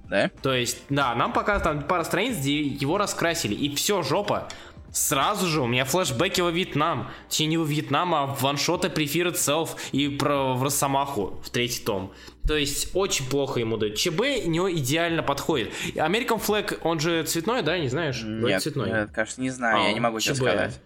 [0.08, 0.30] Да?
[0.40, 4.48] То есть, да, нам показывают там пара страниц, где его раскрасили, и все, жопа.
[4.92, 7.10] Сразу же у меня флешбеки во Вьетнам.
[7.28, 12.12] Точнее, не во Вьетнам, а ваншоты Prefer Itself и про в Росомаху в третий том.
[12.46, 13.96] То есть очень плохо ему дают.
[13.96, 15.70] ЧБ него идеально подходит.
[15.94, 18.20] American Flag, он же цветной, да, не знаешь?
[18.22, 18.90] Нет, цветной.
[18.90, 20.34] Нет, кажется, не знаю, а, я не могу ЧБ.
[20.34, 20.80] сказать.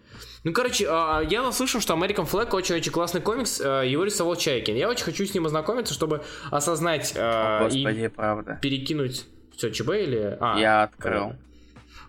[0.44, 4.76] Ну, короче, а, я наслышал, что American Flag очень-очень классный комикс, а, его рисовал Чайкин.
[4.76, 6.22] Я очень хочу с ним ознакомиться, чтобы
[6.52, 8.58] осознать О, Господи, и правда.
[8.62, 9.24] перекинуть...
[9.56, 10.36] Все, ЧБ или...
[10.38, 11.32] А, я открыл.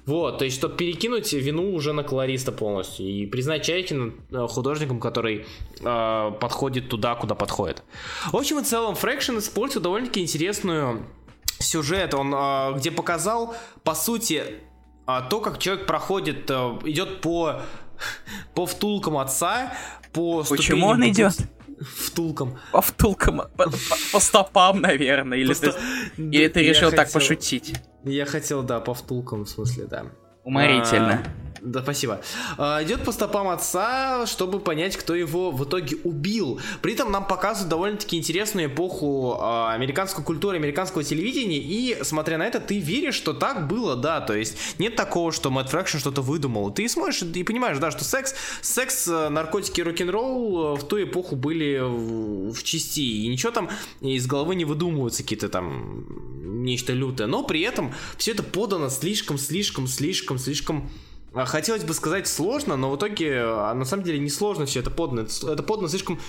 [0.08, 5.02] Вот, то есть, чтобы перекинуть вину уже на колориста полностью и признать Чайкина э, художником,
[5.02, 5.46] который
[5.82, 7.84] э, подходит туда, куда подходит.
[8.32, 11.06] В общем и целом, Фрэкшн использует довольно-таки интересную
[11.60, 13.54] сюжет, он э, где показал,
[13.84, 14.44] по сути,
[15.08, 16.54] э, то, как человек проходит, э,
[16.86, 17.62] идет по,
[18.56, 19.74] по втулкам отца,
[20.14, 21.34] по Почему он идет?
[21.80, 22.58] Втулком.
[22.72, 23.78] По втулкам, по, по,
[24.12, 25.38] по стопам, наверное.
[25.38, 25.74] Или, по ты,
[26.18, 27.76] или ты решил так хотел, пошутить?
[28.04, 30.06] Я хотел, да, по втулкам, в смысле, да.
[30.44, 31.24] Уморительно.
[31.24, 32.22] А, да, спасибо.
[32.58, 36.60] А, идет по стопам отца, чтобы понять, кто его в итоге убил.
[36.82, 41.58] При этом нам показывают довольно-таки интересную эпоху а, американской культуры, американского телевидения.
[41.58, 44.22] И, смотря на это, ты веришь, что так было, да.
[44.22, 46.72] То есть нет такого, что Мэтт Фрэкшн что-то выдумал.
[46.72, 51.36] Ты смотришь и понимаешь, да, что секс, секс, э, наркотики, рок-н-ролл э, в ту эпоху
[51.36, 53.02] были в, в части.
[53.02, 53.70] И ничего там
[54.02, 56.06] из головы не выдумываются какие-то там
[56.64, 57.28] нечто лютое.
[57.28, 60.90] Но при этом все это подано слишком, слишком, слишком, слишком
[61.46, 64.90] хотелось бы сказать сложно, но в итоге а, на самом деле не сложно все это
[64.90, 65.22] подано.
[65.22, 66.20] Это подано слишком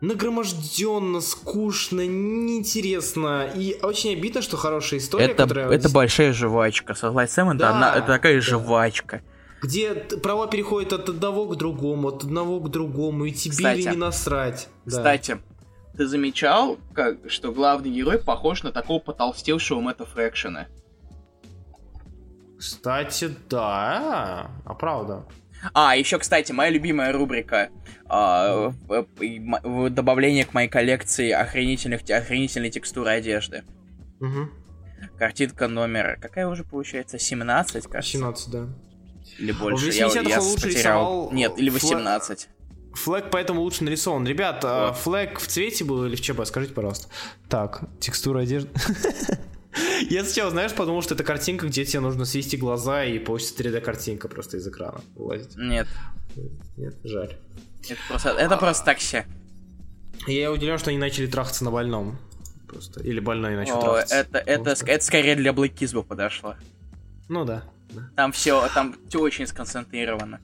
[0.00, 3.48] нагроможденно, скучно, неинтересно.
[3.54, 5.70] И очень обидно, что хорошая история, это, которая...
[5.70, 6.94] Это большая жвачка.
[6.94, 8.40] Согласен, Сэм, да, это, это такая да.
[8.40, 9.22] жвачка.
[9.62, 13.84] Где права переходят от одного к другому, от одного к другому, и тебе кстати, ли
[13.90, 14.68] не насрать.
[14.86, 15.98] Кстати, да.
[15.98, 20.68] ты замечал, как, что главный герой похож на такого потолстевшего Мэтта Фрэкшена?
[22.60, 24.50] Кстати, да.
[24.66, 25.24] А правда.
[25.72, 27.70] А, еще, кстати, моя любимая рубрика
[28.06, 28.74] а,
[29.88, 33.64] добавление к моей коллекции охренительных, охренительной текстуры одежды.
[34.20, 34.50] Угу.
[35.18, 36.18] Картинка номер...
[36.20, 37.18] Какая уже получается?
[37.18, 38.12] 17, кажется?
[38.12, 38.68] 17, да.
[39.38, 39.88] Или больше.
[39.92, 41.30] Я, я лучше потерял...
[41.32, 42.48] Нет, или 18.
[42.92, 44.26] Флэг поэтому лучше нарисован.
[44.26, 44.98] Ребят, а вот.
[44.98, 46.44] флэг в цвете был или в ЧБ?
[46.44, 47.08] Скажите, пожалуйста.
[47.48, 48.68] Так, текстура одежды.
[50.10, 54.28] Я сначала, знаешь, подумал, что это картинка, где тебе нужно свести глаза и получится 3D-картинка
[54.28, 55.56] просто из экрана вылазить.
[55.56, 55.86] Нет.
[56.76, 57.36] Нет, жаль.
[57.88, 59.26] Это просто, это просто так все.
[60.26, 62.18] Я удивлен, что они начали трахаться на больном.
[62.68, 63.02] Просто.
[63.02, 64.14] Или больной начал О, трахаться.
[64.16, 66.56] Это, это, это скорее для Black Kiss а подошло.
[67.28, 67.64] Ну да.
[67.90, 68.10] да.
[68.16, 70.40] Там все, там все очень сконцентрировано.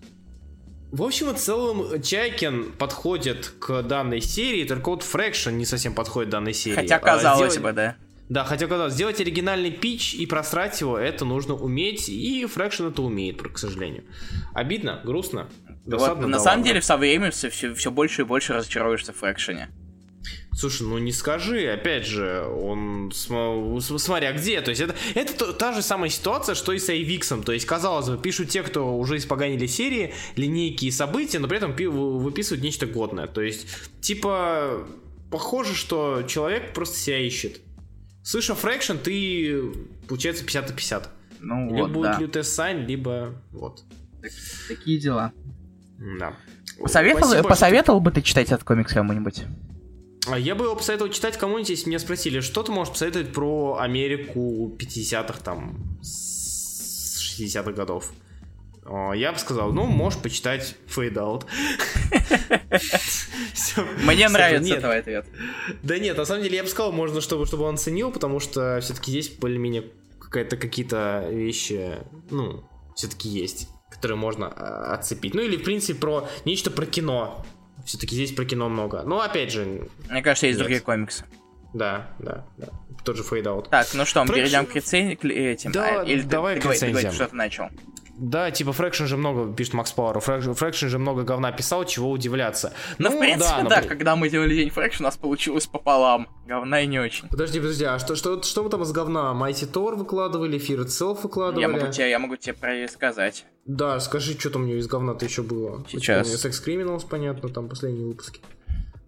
[0.93, 6.31] В общем и целом, Чайкин подходит к данной серии, только вот Фрэкшн не совсем подходит
[6.31, 6.77] данной серии.
[6.77, 7.61] Хотя казалось а, сделать...
[7.61, 7.97] бы, да.
[8.28, 13.03] Да, хотя когда сделать оригинальный pitch и просрать его, это нужно уметь, и Фрэкшн это
[13.03, 14.05] умеет, к сожалению.
[14.53, 15.48] Обидно, грустно.
[15.85, 19.69] Вот, на самом деле, со временем все, все, все больше и больше разочаровываешься в Фрэкшене.
[20.53, 25.82] Слушай, ну не скажи, опять же, он, смотря где, то есть это, это та же
[25.82, 29.66] самая ситуация, что и с Айвиксом, то есть, казалось бы, пишут те, кто уже испоганили
[29.66, 33.69] серии, линейки и события, но при этом выписывают нечто годное, то есть,
[34.01, 34.89] типа,
[35.31, 37.61] похоже, что человек просто себя ищет.
[38.27, 39.73] Слыша фрэкшн, ты,
[40.09, 41.11] получается, 50 на 50.
[41.39, 42.19] Ну, либо вот, будет да.
[42.19, 43.85] лютая сань, либо вот.
[44.20, 44.32] Так,
[44.66, 45.32] такие дела.
[46.19, 46.35] Да.
[46.77, 48.05] Посоветовал, Спасибо, посоветовал что...
[48.05, 49.44] бы ты читать этот комикс кому-нибудь?
[50.27, 53.78] А я бы его посоветовал читать кому-нибудь, если меня спросили, что ты можешь посоветовать про
[53.78, 58.11] Америку 50-х, там, 60-х годов.
[59.15, 61.44] Я бы сказал, ну, можешь почитать Fade Out.
[64.05, 65.27] Мне нравится твой ответ.
[65.83, 68.79] Да нет, на самом деле я бы сказал, можно, чтобы, чтобы он ценил, потому что
[68.81, 69.85] все-таки здесь более-менее
[70.21, 71.99] какая-то какие-то вещи,
[72.31, 75.35] ну, все-таки есть, которые можно а, отцепить.
[75.35, 77.45] Ну или, в принципе, про нечто про кино.
[77.85, 79.03] Все-таки здесь про кино много.
[79.03, 79.89] Но опять же...
[80.11, 81.25] Мне кажется, есть другие комиксы.
[81.73, 82.69] Да, да, да.
[83.05, 83.69] Тот же Out.
[83.71, 85.73] Так, ну что, мы перейдем к рецензиям?
[85.73, 87.13] Да, а, давай к рецензиям.
[87.13, 87.69] Что ты начал?
[88.18, 92.72] Да, типа Фрэкшн же много, пишет Макс Пауэр, Фрэкшн же много говна писал, чего удивляться.
[92.98, 96.28] Ну, ну в принципе, да, да, когда мы делали день Фрэкшн, у нас получилось пополам.
[96.47, 97.28] Говна и не очень.
[97.28, 99.34] Подожди, подожди, а что, что, что мы там из говна?
[99.34, 101.60] Mighty Тор выкладывали, Fear Itself выкладывали?
[101.60, 103.44] Я могу тебе, я могу тебе сказать.
[103.66, 105.84] Да, скажи, что там у меня из говна-то еще было.
[105.90, 106.28] Сейчас.
[106.28, 108.40] У Sex Criminals, понятно, там последние выпуски.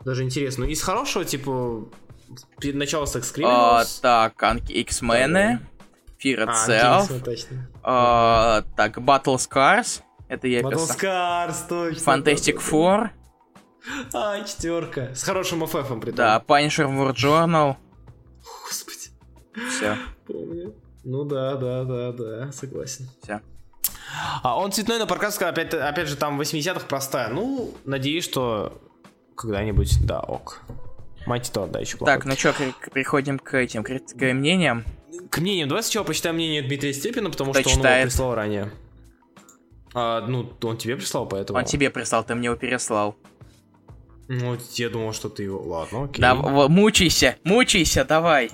[0.05, 0.65] Даже интересно.
[0.65, 1.89] Из хорошего, типа,
[2.61, 4.01] перед началом Sex Criminals...
[4.03, 5.61] А, так, X-мены.
[6.23, 7.47] Fear Itself.
[7.78, 7.78] А,
[8.77, 10.03] так, Battle Scars.
[10.29, 10.97] Это я Battle писал.
[10.97, 12.11] Scars, точно.
[12.11, 13.11] Fantastic Four.
[14.13, 15.15] А, четверка.
[15.15, 17.77] С хорошим FF при Да, Punisher War Journal.
[18.65, 19.09] Господи.
[19.71, 19.97] Все.
[20.27, 20.75] Помню.
[21.05, 23.09] Ну да, да, да, да, согласен.
[23.23, 23.41] Все.
[24.43, 27.29] А он цветной, но паркаска, опять, опять же, там 80-х простая.
[27.29, 28.83] Ну, надеюсь, что
[29.37, 30.63] когда-нибудь, да, ок.
[31.27, 32.13] Мать то, да, еще плохо.
[32.13, 32.55] Так, ну что,
[32.91, 34.85] приходим к этим, к, к мнениям
[35.31, 35.67] к мнению.
[35.67, 37.87] Давай сначала почитаем мнение Дмитрия Степина, потому Кто что читает?
[37.87, 38.73] он его прислал ранее.
[39.95, 41.59] А, ну, он тебе прислал, поэтому...
[41.59, 43.17] Он тебе прислал, ты мне его переслал.
[44.29, 45.63] Ну, я думал, что ты его...
[45.63, 46.21] Ладно, окей.
[46.21, 48.51] Да, мучайся, мучайся, давай.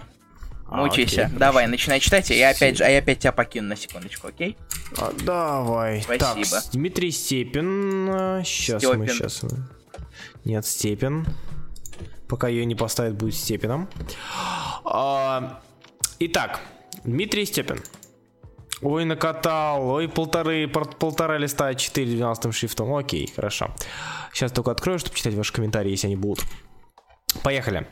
[0.67, 1.27] А, мучайся.
[1.27, 4.29] Окей, давай, начинай читать, и я опять же, а я опять тебя покину на секундочку,
[4.29, 4.57] окей?
[4.97, 6.03] А, давай.
[6.03, 6.45] Спасибо.
[6.45, 8.43] Так, Дмитрий Степин.
[8.45, 8.99] Сейчас Степин.
[9.01, 9.45] мы сейчас.
[10.45, 11.27] Нет, Степин.
[12.29, 13.89] Пока ее не поставят, будет Степином.
[14.85, 15.61] А,
[16.27, 16.61] Итак,
[17.05, 17.83] Дмитрий Степин.
[18.81, 22.95] Ой, накатал, ой, полторы, полтора листа А4 12 шрифтом.
[22.95, 23.75] Окей, хорошо.
[24.33, 26.43] Сейчас только открою, чтобы читать ваши комментарии, если они будут.
[27.43, 27.87] Поехали.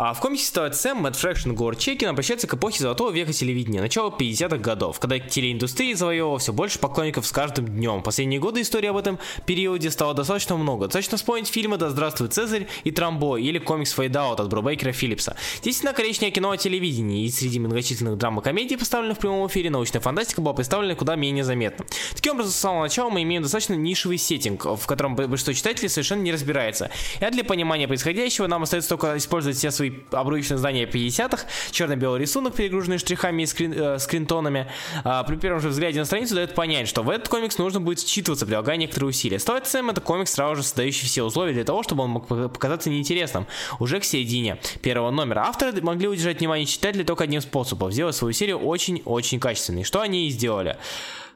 [0.00, 3.80] А в комиксе «Satellite Sam» Мэтт Фрэкшн Говард Чекин обращается к эпохе золотого века телевидения,
[3.80, 8.04] начала 50-х годов, когда телеиндустрия завоевывала все больше поклонников с каждым днем.
[8.04, 10.86] Последние годы истории об этом периоде стало достаточно много.
[10.86, 15.34] Достаточно вспомнить фильмы «Да здравствует Цезарь» и «Трамбо» или комикс «Fade Out» от Брубейкера Филлипса.
[15.62, 19.48] Здесь на коричневое кино о телевидении, и среди многочисленных драм и комедий, поставленных в прямом
[19.48, 21.84] эфире, научная фантастика была представлена куда менее заметно.
[22.14, 26.22] Таким образом, с самого начала мы имеем достаточно нишевый сеттинг, в котором большинство читателей совершенно
[26.22, 26.88] не разбирается.
[27.20, 32.54] И для понимания происходящего нам остается только использовать все свои обрывочные здания 50-х, черно-белый рисунок,
[32.54, 34.70] перегруженный штрихами и скрин, э, скринтонами.
[35.04, 37.98] А, при первом же взгляде на страницу дает понять, что в этот комикс нужно будет
[37.98, 39.38] считываться, прилагая некоторые усилия.
[39.38, 42.90] Стоит Сэм это комикс, сразу же создающий все условия для того, чтобы он мог показаться
[42.90, 43.46] неинтересным
[43.78, 45.46] уже к середине первого номера.
[45.46, 50.26] Авторы могли удержать внимание читателей только одним способом, сделать свою серию очень-очень качественной, что они
[50.26, 50.76] и сделали.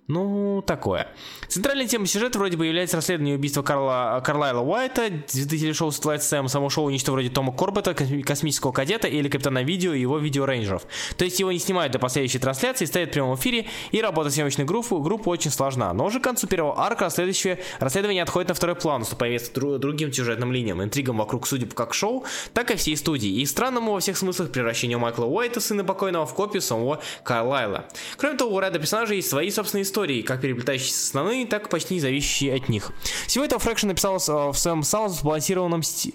[0.09, 1.07] Ну, такое.
[1.47, 6.49] Центральной темой сюжета вроде бы является расследование убийства Карла, Карлайла Уайта, звезды телешоу Satellite Sam,
[6.49, 10.83] само шоу нечто вроде Тома Корбета, космического кадета или Капитана Видео и его видеорейнджеров.
[11.17, 14.65] То есть его не снимают до последующей трансляции, стоят в прямом эфире, и работа съемочной
[14.65, 15.93] группы, группы очень сложна.
[15.93, 20.13] Но уже к концу первого арка следующее расследование отходит на второй план, уступая друг, другим
[20.13, 22.25] сюжетным линиям, интригам вокруг судеб как шоу,
[22.55, 26.35] так и всей студии, и странному во всех смыслах превращению Майкла Уайта, сына покойного, в
[26.35, 27.85] копию самого Карлайла.
[28.17, 31.69] Кроме того, у ряда персонажей есть свои собственные истории, как переплетающиеся с основными, так и
[31.69, 32.93] почти не зависящие от них.
[33.27, 36.15] Всего этого Фрэкшн написал в своем самом сбалансированном стиле.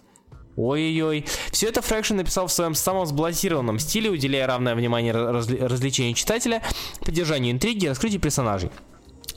[0.55, 1.23] Ой-ой-ой.
[1.51, 6.63] Все это Фрэкшн написал в своем самом сбалансированном стиле, уделяя равное внимание разли развлечению читателя,
[7.01, 8.71] поддержанию интриги и раскрытию персонажей.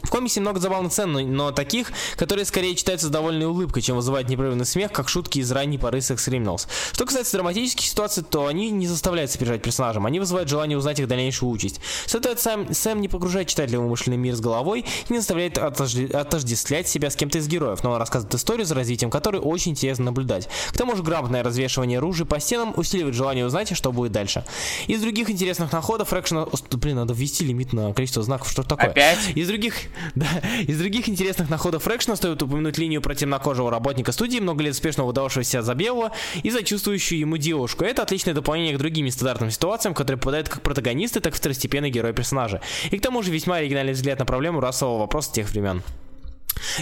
[0.02, 4.28] В комиксе много забавных сцен, но таких, которые скорее читаются с довольной улыбкой, чем вызывают
[4.28, 6.66] непрерывный смех, как шутки из ранней поры Sex Criminals.
[6.92, 11.08] Что касается драматических ситуаций, то они не заставляют сопереживать персонажам, они вызывают желание узнать их
[11.08, 11.80] дальнейшую участь.
[12.06, 16.88] Стоит Сэм, Сэм не погружает читателя в умышленный мир с головой и не заставляет отождествлять
[16.88, 20.48] себя с кем-то из героев, но он рассказывает историю, за развитием которой очень интересно наблюдать.
[20.70, 24.44] К тому же грамотное развешивание ружей по стенам усиливает желание узнать, что будет дальше.
[24.86, 26.46] Из других интересных находов Фрэкшена...
[26.72, 28.90] Блин, надо ввести лимит на количество знаков, что такое?
[28.90, 29.18] Опять?
[29.34, 29.74] Из других...
[30.14, 30.26] Да.
[30.66, 35.04] Из других интересных находов Фрэкшна стоит упомянуть линию про темнокожего работника студии, много лет успешно
[35.04, 36.12] выдававшегося за белого
[36.42, 37.84] и за чувствующую ему девушку.
[37.84, 42.12] Это отличное дополнение к другим стандартным ситуациям, которые попадают как протагонисты, так и второстепенные герои
[42.12, 42.60] персонажа.
[42.90, 45.82] И к тому же весьма оригинальный взгляд на проблему расового вопроса тех времен.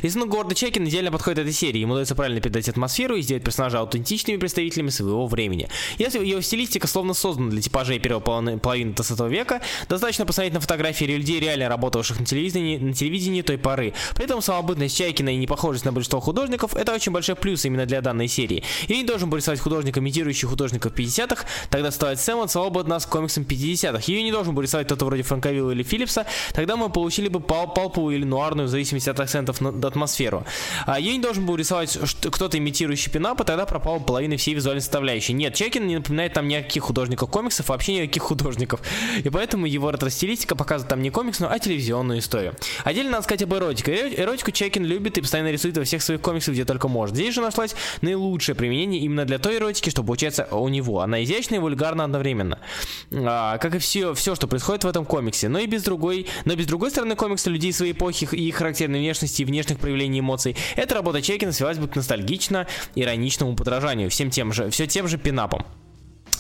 [0.03, 1.79] Рисунок Горда Чекин идеально подходит этой серии.
[1.79, 5.69] Ему удается правильно передать атмосферу и сделать персонажа аутентичными представителями своего времени.
[5.99, 11.05] Если его стилистика словно создана для типажей первой половины 20 века, достаточно посмотреть на фотографии
[11.05, 13.95] людей, реально работавших на телевидении, на телевидении той поры.
[14.15, 18.01] При этом самобытность Чайкина и непохожесть на большинство художников– это очень большой плюс именно для
[18.01, 18.63] данной серии.
[18.89, 23.07] Я не должен был рисовать художника, имитирующий художников 50-х, тогда стоит Сэм целого бы нас
[23.07, 24.03] комиксом 50-х.
[24.07, 27.73] Ее не должен был рисовать кто-то вроде Франковилла или Филлипса, тогда мы получили бы пал
[27.73, 30.45] палповую или нуарную, в зависимости от акцентов атмосферу.
[30.87, 31.99] А я не должен был рисовать
[32.31, 35.33] кто-то имитирующий пинапа, тогда пропала половина всей визуальной составляющей.
[35.33, 38.81] Нет, Чекин не напоминает там никаких художников комиксов, вообще никаких художников.
[39.23, 42.55] И поэтому его ретро-стилистика показывает там не комиксную, а телевизионную историю.
[42.85, 44.15] Отдельно надо сказать об эротике.
[44.17, 47.15] Эротику Чекин любит и постоянно рисует во всех своих комиксах, где только может.
[47.15, 51.01] Здесь же нашлось наилучшее применение именно для той эротики, что получается у него.
[51.01, 52.59] Она изящная и вульгарна одновременно.
[53.13, 55.49] А, как и все, все, что происходит в этом комиксе.
[55.49, 58.99] Но и без другой, но без другой стороны комикса людей своей эпохи и их характерной
[59.01, 64.31] внешности и внешних проявлений эмоций, эта работа Чекина свелась бы к ностальгично ироничному подражанию всем
[64.31, 65.67] тем же, все тем же пинапом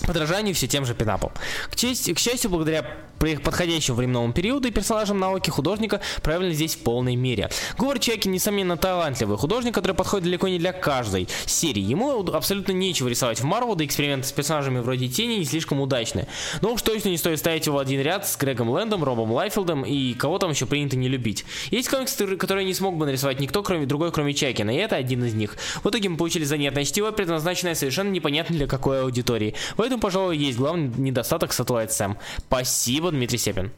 [0.06, 1.32] подражанию все тем же пинапом.
[1.70, 2.84] К, честь, к счастью, благодаря
[3.18, 7.50] подходящему временному периоду и персонажам науки художника проявлены здесь в полной мере.
[7.76, 11.82] Говард Чекин, несомненно, талантливый художник, который подходит далеко не для каждой серии.
[11.82, 16.28] Ему абсолютно нечего рисовать в Марвел, да эксперименты с персонажами вроде Тени не слишком удачны.
[16.62, 19.84] Но уж точно не стоит ставить его в один ряд с Грегом Лэндом, Робом Лайфилдом
[19.84, 21.44] и кого там еще принято не любить.
[21.70, 25.24] Есть комиксы, которые не смог бы нарисовать никто, кроме другой, кроме Чекина, и это один
[25.24, 25.56] из них.
[25.82, 29.54] В итоге мы получили занятное чтиво, предназначенное совершенно непонятно для какой аудитории.
[29.76, 32.16] В этом, пожалуй, есть главный недостаток Satellite Sam.
[32.38, 33.72] Спасибо, Дмитрий Сепин.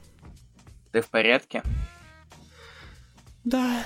[0.93, 1.63] Ты в порядке?
[3.45, 3.83] Да.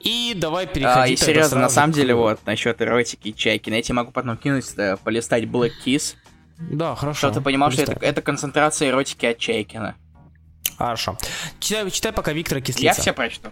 [0.00, 1.20] И давай переходить.
[1.20, 4.36] А, и серьезно, на самом деле, вот, насчет эротики и чайки, я тебе могу потом
[4.36, 6.14] кинуть, э, полистать Black Kiss.
[6.58, 7.18] Да, хорошо.
[7.18, 7.86] Чтобы ты понимал, Полистай.
[7.86, 9.94] что это, это концентрация эротики от Чайкина.
[10.76, 11.16] Хорошо.
[11.60, 12.84] Читай, читай пока Виктора Кислица.
[12.84, 13.50] Я все прочту.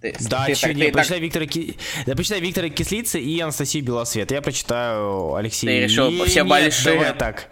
[0.00, 1.20] Ты, да, ты, не, ты, прочитай, так...
[1.20, 1.76] Виктора, Ки...
[2.06, 4.30] да, прочитай Виктора Кислица и Анастасию Белосвет.
[4.30, 6.96] Я прочитаю Алексея Ты решил Нет, все большие...
[6.98, 7.48] давай так.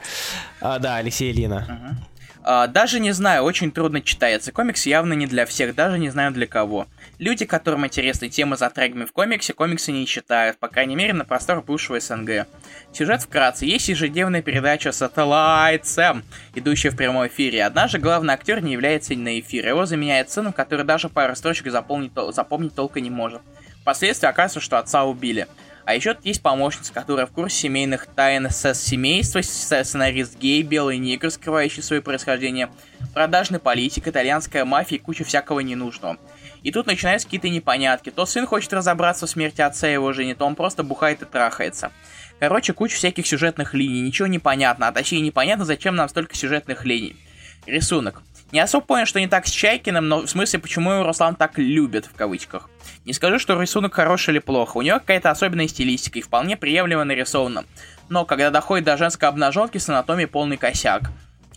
[0.61, 1.66] А, да, Алексей Лина.
[1.69, 2.09] Угу.
[2.42, 4.50] А, даже не знаю, очень трудно читается.
[4.50, 6.86] Комикс явно не для всех, даже не знаю для кого.
[7.18, 11.26] Люди, которым интересны темы за трегами в комиксе, комиксы не читают, по крайней мере на
[11.26, 12.46] простор бывшего СНГ.
[12.92, 13.66] Сюжет вкратце.
[13.66, 16.22] Есть ежедневная передача Satellite Sam,
[16.54, 17.64] идущая в прямом эфире.
[17.64, 19.68] Однажды главный актер не является на эфир.
[19.68, 23.42] Его заменяет сыном, который даже пару строчек запомнить, запомнить толком не может.
[23.82, 25.46] Впоследствии оказывается, что отца убили.
[25.90, 30.98] А еще тут есть помощница, которая в курсе семейных тайн с семейства, сценарист гей, белый
[30.98, 32.70] негр, скрывающий свое происхождение,
[33.12, 36.16] продажный политик, итальянская мафия и куча всякого ненужного.
[36.62, 38.10] И тут начинаются какие-то непонятки.
[38.10, 41.24] То сын хочет разобраться в смерти отца и его жены, то он просто бухает и
[41.24, 41.90] трахается.
[42.38, 46.84] Короче, куча всяких сюжетных линий, ничего не понятно, а точнее непонятно, зачем нам столько сюжетных
[46.84, 47.16] линий.
[47.66, 48.22] Рисунок.
[48.52, 51.56] Не особо понял, что не так с Чайкиным, но в смысле, почему его Руслан так
[51.58, 52.68] любит, в кавычках.
[53.04, 57.04] Не скажу, что рисунок хороший или плохо, у него какая-то особенная стилистика и вполне приемлемо
[57.04, 57.64] нарисовано.
[58.08, 61.10] Но когда доходит до женской обнаженки, с анатомией полный косяк.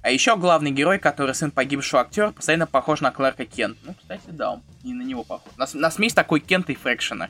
[0.04, 3.78] А еще главный герой, который сын погибшего актера, постоянно похож на Кларка Кент.
[3.84, 5.52] Ну, кстати, да, он не на него похож.
[5.58, 7.30] На, на смесь такой Кент и Фрэкшена.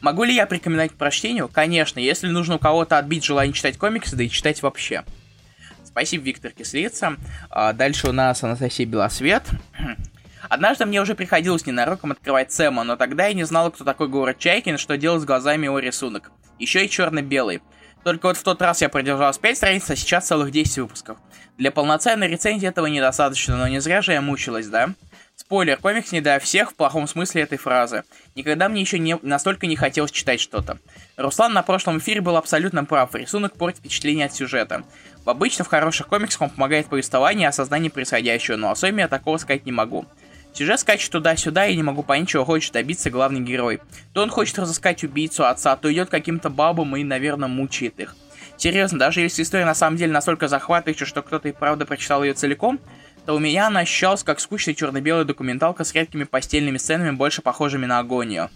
[0.00, 1.48] Могу ли я порекомендовать к прочтению?
[1.48, 5.04] Конечно, если нужно у кого-то отбить желание читать комиксы, да и читать вообще.
[5.92, 7.16] Спасибо, Виктор Кислица.
[7.50, 9.44] А, дальше у нас Анастасия Белосвет.
[10.48, 14.38] Однажды мне уже приходилось ненароком открывать Сэма, но тогда я не знала, кто такой город
[14.38, 16.32] Чайкин, что делать с глазами его рисунок.
[16.58, 17.60] Еще и черно-белый.
[18.04, 21.18] Только вот в тот раз я продержалась 5 страниц, а сейчас целых 10 выпусков.
[21.58, 24.94] Для полноценной рецензии этого недостаточно, но не зря же я мучилась, да?
[25.36, 28.04] Спойлер, комикс не для всех в плохом смысле этой фразы.
[28.34, 30.78] Никогда мне еще не, настолько не хотелось читать что-то.
[31.16, 34.84] Руслан на прошлом эфире был абсолютно прав, рисунок портит впечатление от сюжета.
[35.24, 39.66] Обычно в хороших комиксах он помогает повествованию и осознанию происходящего, но особенно я такого сказать
[39.66, 40.04] не могу.
[40.52, 43.80] Сюжет скачет туда-сюда, и не могу понять, чего хочет добиться главный герой.
[44.12, 48.14] То он хочет разыскать убийцу отца, то идет каким-то бабам и, наверное, мучает их.
[48.58, 52.34] Серьезно, даже если история на самом деле настолько захватывающая, что кто-то и правда прочитал ее
[52.34, 52.78] целиком,
[53.24, 57.86] то у меня она ощущалась как скучная черно-белая документалка с редкими постельными сценами, больше похожими
[57.86, 58.50] на агонию.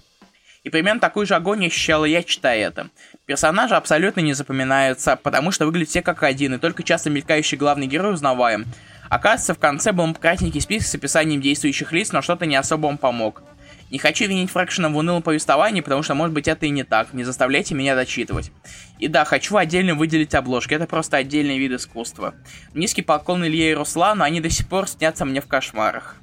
[0.66, 2.88] И примерно такую же агонию ощущала я, читая это.
[3.24, 7.86] Персонажи абсолютно не запоминаются, потому что выглядят все как один, и только часто мелькающий главный
[7.86, 8.66] герой узнаваем.
[9.09, 12.98] Оказывается, в конце был кратенький список с описанием действующих лиц, но что-то не особо он
[12.98, 13.44] помог.
[13.93, 17.12] Не хочу винить Фрэкшена в унылом повествовании, потому что, может быть, это и не так.
[17.12, 18.51] Не заставляйте меня дочитывать.
[18.98, 20.74] И да, хочу отдельно выделить обложки.
[20.74, 22.34] Это просто отдельный вид искусства.
[22.74, 26.16] Низкий поклон Илье и Руслану, они до сих пор снятся мне в кошмарах.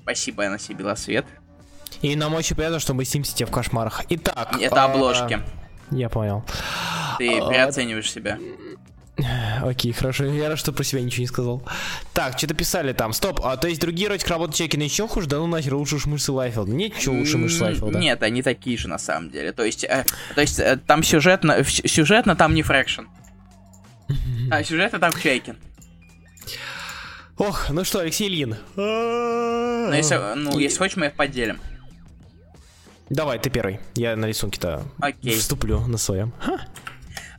[0.00, 1.26] Спасибо, Анна Белосвет.
[2.02, 4.04] И нам очень приятно, что мы снимся тебе в кошмарах.
[4.08, 4.56] Итак.
[4.60, 5.40] Это а, обложки.
[5.90, 6.44] Я понял.
[7.18, 8.38] Ты а, переоцениваешь себя.
[9.62, 10.24] Окей, хорошо.
[10.24, 11.62] Я рад, что про себя ничего не сказал.
[12.12, 13.12] Так, что-то писали там.
[13.12, 15.28] Стоп, а то есть другие ротик работают чекины еще хуже?
[15.28, 16.68] Да ну нахер, лучше уж мышцы Лайфилд.
[16.68, 17.98] Нет, что лучше мышцы Лайфилда.
[17.98, 19.52] Нет, они такие же на самом деле.
[19.52, 20.04] То есть, э,
[20.34, 23.02] то есть э, там сюжетно, сюжетно там не фрэкшн.
[24.50, 25.56] А сюжетно там Чайкин.
[27.38, 28.56] Ох, ну что, Алексей Ильин.
[28.76, 31.58] Ну, если, ну, если хочешь, мы их поделим.
[33.12, 33.78] Давай, ты первый.
[33.94, 35.36] Я на рисунке-то Окей.
[35.36, 36.32] вступлю на своем.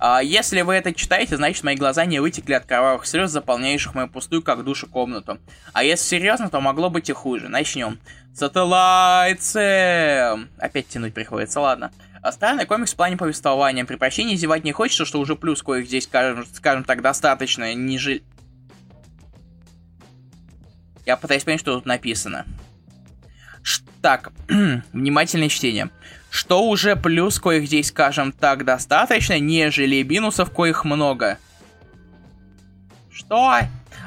[0.05, 4.07] А, если вы это читаете, значит мои глаза не вытекли от кровавых слез, заполняющих мою
[4.07, 5.39] пустую как душу комнату.
[5.71, 7.49] А если серьезно, то могло быть и хуже.
[7.49, 7.97] Начнем.
[8.35, 9.57] Сателлайцы!
[10.59, 11.91] Опять тянуть приходится, ладно.
[12.31, 13.83] Странный комикс в плане повествования.
[13.83, 17.73] При прощении зевать не хочется, что уже плюс коих здесь, скажем, скажем так, достаточно.
[17.73, 18.21] Не жи...
[21.07, 22.45] Я пытаюсь понять, что тут написано.
[24.01, 24.31] Так,
[24.93, 25.89] внимательное чтение.
[26.29, 31.37] Что уже плюс, коих здесь, скажем так, достаточно, нежели минусов, коих много.
[33.11, 33.59] Что?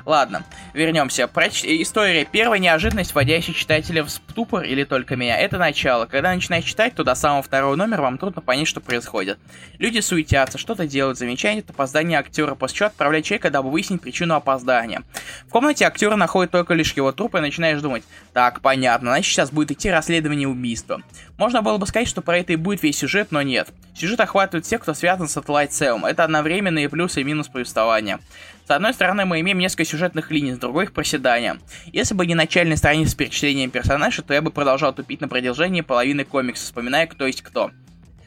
[0.05, 1.27] Ладно, вернемся.
[1.29, 1.65] Проч...
[1.65, 2.25] История.
[2.25, 6.07] Первая неожиданность, вводящая читателя в ступор или только меня, это начало.
[6.07, 9.39] Когда начинаешь читать, то до самого второго номера вам трудно понять, что происходит.
[9.79, 15.03] Люди суетятся, что-то делают, замечают опоздание актера, после чего отправляют человека, дабы выяснить причину опоздания.
[15.47, 19.51] В комнате актера находит только лишь его труп, и начинаешь думать, так, понятно, значит сейчас
[19.51, 21.03] будет идти расследование убийства.
[21.39, 23.69] Можно было бы сказать, что про это и будет весь сюжет, но нет.
[23.95, 26.07] Сюжет охватывает всех, кто связан с Cell.
[26.07, 28.21] Это одновременные плюсы и минус повествования.
[28.67, 31.59] С одной стороны, мы имеем несколько сюжетных линий, с другой их проседания.
[31.93, 35.83] Если бы не начальная страница с перечислением персонажей, то я бы продолжал тупить на продолжении
[35.83, 37.71] половины комикса, вспоминая, кто есть кто.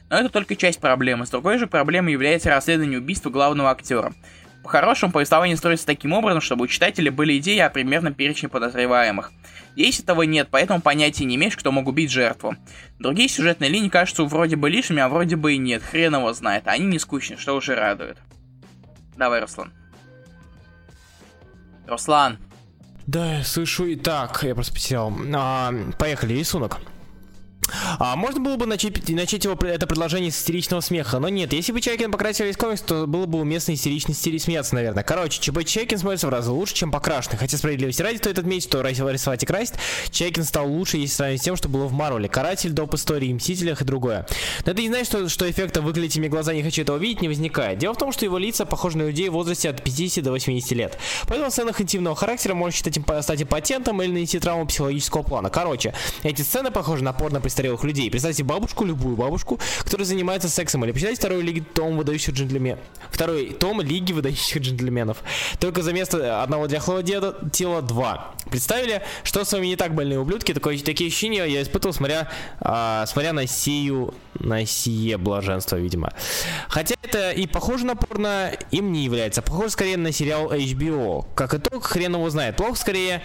[0.09, 1.25] Но это только часть проблемы.
[1.25, 4.13] С другой же проблемой является расследование убийства главного актера.
[4.63, 9.33] По-хорошему, повествование строится таким образом, чтобы у читателя были идеи о примерном перечне подозреваемых.
[9.73, 12.55] Здесь этого нет, поэтому понятия не имеешь, кто мог убить жертву.
[12.97, 15.83] Другие сюжетные линии кажутся вроде бы лишними, а вроде бы и нет.
[15.83, 16.63] Хрен его знает.
[16.65, 18.17] Они не скучны, что уже радует.
[19.17, 19.73] Давай, Руслан.
[21.89, 22.37] Руслан.
[23.07, 25.11] Да, слышу и так, я просто потерял.
[25.33, 26.77] А, поехали, рисунок.
[27.99, 31.53] А можно было бы начать, начать его это предложение с истеричного смеха, но нет.
[31.53, 35.03] Если бы Чайкин покрасил весь комикс, то было бы уместно истерично смеяться, наверное.
[35.03, 37.37] Короче, ЧБ Чайкин смотрится в разы лучше, чем покрашенный.
[37.37, 39.73] Хотя справедливости ради стоит отметить, что рисовать и красить
[40.11, 42.29] Чайкин стал лучше, если сравнить с тем, что было в Марвеле.
[42.29, 42.95] Каратель, доп.
[42.95, 44.27] истории, Мстителях и другое.
[44.65, 47.27] Но это не значит, что, что эффекта выглядите мне глаза, не хочу этого видеть, не
[47.27, 47.79] возникает.
[47.79, 50.71] Дело в том, что его лица похожи на людей в возрасте от 50 до 80
[50.71, 50.97] лет.
[51.27, 55.49] Поэтому в сценах интимного характера можно считать им стать патентом или нанести травму психологического плана.
[55.49, 55.93] Короче,
[56.23, 58.09] эти сцены похожи на порно престарелых людей.
[58.09, 60.85] Представьте бабушку, любую бабушку, которая занимается сексом.
[60.85, 62.79] Или почитайте второй лиги том выдающих джентльменов.
[63.11, 65.17] Второй том Лиги выдающих джентльменов.
[65.59, 68.33] Только за место одного дряхлого деда тела два.
[68.49, 70.53] Представили, что с вами не так больные ублюдки?
[70.53, 72.29] Такое, такие ощущения я испытывал, смотря,
[72.61, 76.13] а, смотря на сию, на сие блаженство, видимо.
[76.69, 79.41] Хотя это и похоже на порно, им не является.
[79.41, 81.25] Похоже скорее на сериал HBO.
[81.35, 82.55] Как итог, хрен его знает.
[82.55, 83.21] Плохо скорее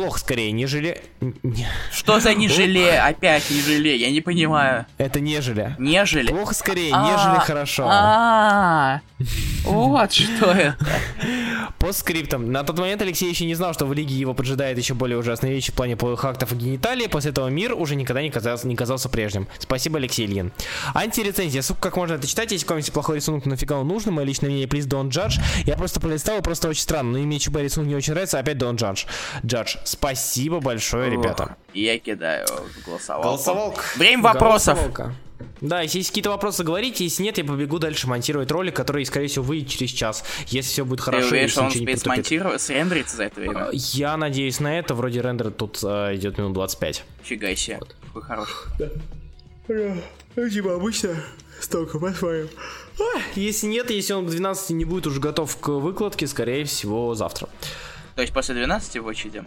[0.00, 1.02] плохо скорее, нежели...
[1.92, 2.84] Что за нежели?
[2.84, 4.86] Опять нежели, я не понимаю.
[4.96, 5.76] Это нежели.
[5.78, 6.28] Нежели?
[6.28, 7.86] Плохо скорее, нежели а, хорошо.
[7.86, 9.00] А,
[9.64, 10.76] вот что это.
[11.78, 12.50] По скриптам.
[12.50, 15.52] На тот момент Алексей еще не знал, что в Лиге его поджидает еще более ужасные
[15.52, 17.06] вещи в плане половых актов и гениталии.
[17.06, 19.48] После этого мир уже никогда не казался, не казался прежним.
[19.58, 20.52] Спасибо, Алексей Ильин.
[20.94, 21.62] Антирецензия.
[21.62, 22.52] Сука, как можно это читать?
[22.52, 24.12] Если комиксе плохой рисунок, нафига он нужен?
[24.14, 25.40] Мое личное мнение, please don't judge.
[25.66, 27.12] Я просто пролистал, и просто очень странно.
[27.12, 29.06] Но имя ЧБ рисунок не очень нравится, опять don't judge.
[29.42, 29.76] Judge.
[29.90, 31.56] Спасибо большое, ребята.
[31.74, 32.46] Я кидаю
[32.86, 33.28] голосовалку.
[33.28, 33.82] Голосовалка.
[33.96, 34.74] Время вопросов.
[34.74, 35.14] Голосовалка.
[35.60, 37.02] Да, если есть какие-то вопросы, говорите.
[37.02, 40.22] Если нет, я побегу дальше монтировать ролик, который, скорее всего, выйдет через час.
[40.46, 41.28] Если все будет хорошо.
[41.28, 43.68] Ты уверен, что он успеет смонтировать, срендериться за это время?
[43.72, 44.94] Я надеюсь на это.
[44.94, 47.04] Вроде рендер тут э, идет минут 25.
[47.24, 47.78] Фига себе.
[47.80, 47.96] Вот.
[48.06, 48.54] Какой хороший.
[48.78, 49.96] Да.
[50.36, 51.16] Ну, типа обычно
[51.60, 52.48] столько, посмотрим.
[53.34, 57.48] Если нет, если он к 12 не будет уже готов к выкладке, скорее всего, завтра.
[58.14, 59.42] То есть после 12 в очереди?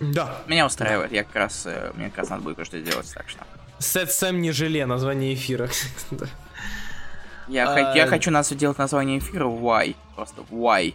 [0.00, 0.42] Да.
[0.46, 3.40] Меня устраивает, я как раз, э, мне как раз надо будет кое-что сделать, так что.
[3.78, 5.68] Сет Сэм не желе, название эфира.
[7.48, 7.96] я, а...
[7.96, 9.96] я хочу нас делать название эфира Why.
[10.14, 10.94] Просто Why.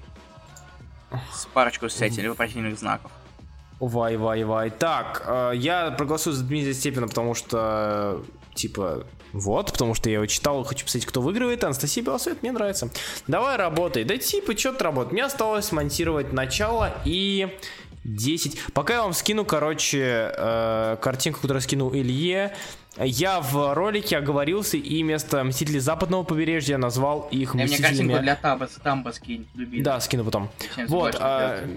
[1.33, 3.11] С парочку или вопросительных знаков.
[3.79, 4.69] Вай, вай, вай.
[4.69, 8.23] Так, э, я проголосую за Дмитрия Степина, потому что,
[8.53, 11.63] типа, вот, потому что я его читал, хочу посмотреть, кто выигрывает.
[11.63, 12.89] Анастасия голосует, мне нравится.
[13.27, 14.03] Давай работай.
[14.03, 15.11] Да типа, что-то работает.
[15.11, 17.57] Мне осталось монтировать начало и
[18.03, 18.59] 10.
[18.73, 22.53] Пока я вам скину, короче, э, картинку, которую скинул Илье.
[22.99, 27.79] Я в ролике оговорился и вместо Мстителей Западного побережья назвал их Мстителями...
[27.79, 29.83] Мне картинку для Таба, Тамба скинь, любимый.
[29.83, 30.49] Да, скину потом.
[30.87, 31.67] Вот, а,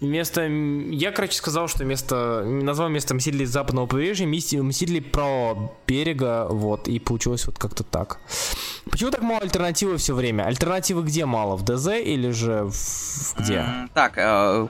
[0.00, 0.46] Вместо...
[0.46, 2.44] Я, короче, сказал, что вместо...
[2.44, 8.18] Назвал вместо Мстителей Западного побережья Мстители про берега, вот, и получилось вот как-то так.
[8.90, 10.44] Почему так мало альтернативы все время?
[10.44, 11.56] Альтернативы где мало?
[11.56, 13.40] В ДЗ или же в...
[13.40, 13.58] где?
[13.58, 14.68] Mm, так, э,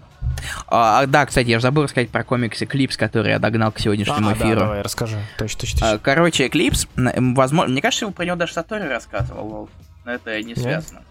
[0.68, 4.32] а, да, кстати, я забыл рассказать про комиксы Клипс, который я догнал к сегодняшнему а,
[4.34, 4.60] эфиру.
[4.60, 5.18] Да, давай, расскажи.
[5.38, 5.92] Точно, точно, точно.
[5.92, 9.68] А, короче, Клипс, возможно, мне кажется, его про него даже Сатори рассказывал,
[10.04, 11.02] но это не связано.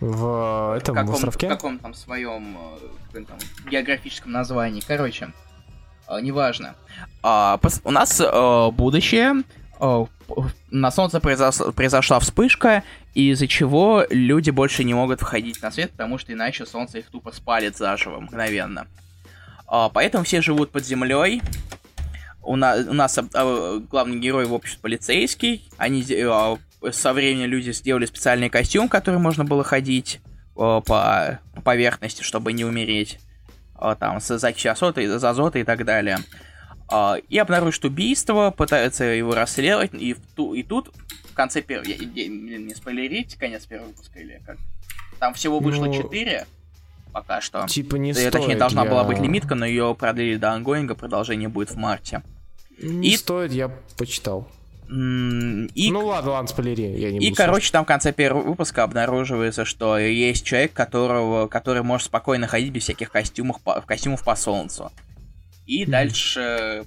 [0.00, 1.46] В этом каком, островке?
[1.46, 2.56] В каком там своем
[3.12, 3.38] э, там,
[3.70, 4.82] географическом названии.
[4.86, 5.32] Короче,
[6.08, 6.74] э, неважно.
[7.22, 9.42] А, у нас а, будущее.
[9.78, 10.06] А,
[10.70, 12.82] на Солнце произошла, произошла вспышка,
[13.14, 17.32] из-за чего люди больше не могут входить на свет, потому что иначе Солнце их тупо
[17.32, 18.86] спалит заживо, мгновенно.
[19.66, 21.42] А, поэтому все живут под землей.
[22.42, 25.68] У нас, у нас а, главный герой, в общем, полицейский.
[25.76, 26.58] Они а,
[26.90, 30.20] со временем люди сделали специальный костюм, который можно было ходить
[30.56, 33.18] э, по поверхности, чтобы не умереть.
[33.78, 36.18] Э, там, с азота, из азота и так далее.
[36.90, 40.94] Э, и обнаружат убийство, пытаются его расследовать, и, ту, и тут
[41.30, 41.86] в конце первого...
[41.88, 44.56] Я, я, не спойлерить конец первого выпуска или как?
[45.18, 45.94] Там всего вышло ну...
[45.94, 46.46] 4
[47.12, 47.66] пока что.
[47.66, 48.32] Типа не стоит.
[48.32, 48.90] Точнее, должна я...
[48.90, 52.22] была быть лимитка, но ее продлили до ангоинга, продолжение будет в марте.
[52.80, 53.16] Не и...
[53.16, 54.48] стоит, я почитал.
[54.90, 55.90] И...
[55.92, 59.96] Ну ладно, ладно, спойлери, я не И, короче, там в конце первого выпуска обнаруживается, что
[59.96, 64.90] есть человек, которого, который может спокойно ходить без всяких костюмов, по, костюмов по солнцу.
[65.66, 65.90] И mm-hmm.
[65.90, 66.84] дальше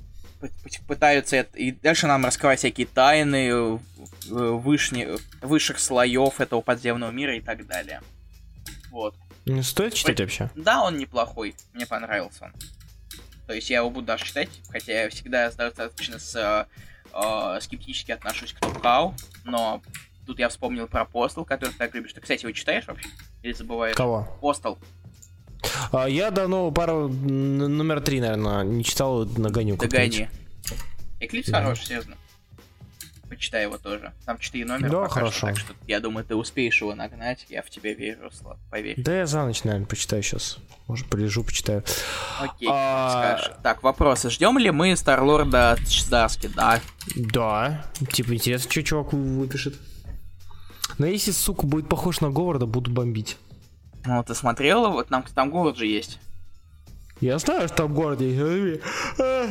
[0.85, 1.57] пытаются это...
[1.57, 3.79] И дальше нам раскрывать всякие тайны
[4.27, 5.07] вышни,
[5.41, 8.01] высших слоев этого подземного мира и так далее.
[8.91, 9.15] Вот.
[9.45, 10.49] Не стоит читать вообще?
[10.55, 11.55] Да, он неплохой.
[11.71, 12.53] Мне понравился он.
[13.47, 16.67] То есть я его буду даже читать, хотя я всегда достаточно с
[17.13, 19.13] э, скептически отношусь к Топхау,
[19.45, 19.81] но
[20.25, 22.13] тут я вспомнил про Постал, который ты так любишь.
[22.13, 23.07] Ты, кстати, его читаешь вообще?
[23.41, 23.95] Или забываешь?
[23.95, 24.27] Кого?
[24.41, 24.77] Постал.
[25.91, 29.77] А, я давно пару номер три, наверное, не читал, нагоню.
[29.77, 30.29] Догони.
[31.19, 31.61] Эклипс да.
[31.61, 32.17] хороший, серьезно.
[33.35, 34.13] Почитай его тоже.
[34.25, 35.37] Там четыре номера да, пока хорошо.
[35.37, 37.45] Что, так что я думаю, ты успеешь его нагнать.
[37.49, 38.95] Я в тебя верю, Слав, поверь.
[38.97, 40.57] Да я за ночь, наверное, почитаю сейчас.
[40.87, 41.83] Может, полежу, почитаю.
[42.39, 43.09] Окей, а...
[43.09, 43.57] скажешь.
[43.63, 44.29] Так, вопросы.
[44.29, 46.47] Ждем ли мы Старлорда Чизарски?
[46.55, 46.81] Да.
[47.15, 47.85] Да.
[48.11, 49.75] Типа, интересно, что чувак выпишет.
[50.97, 53.37] Но если, сука, будет похож на Говарда, буду бомбить.
[54.05, 54.89] Ну, ты смотрела?
[54.89, 56.19] Вот там, там Говард же есть.
[57.23, 58.81] Я знаю, что там Говард есть.
[59.17, 59.47] А,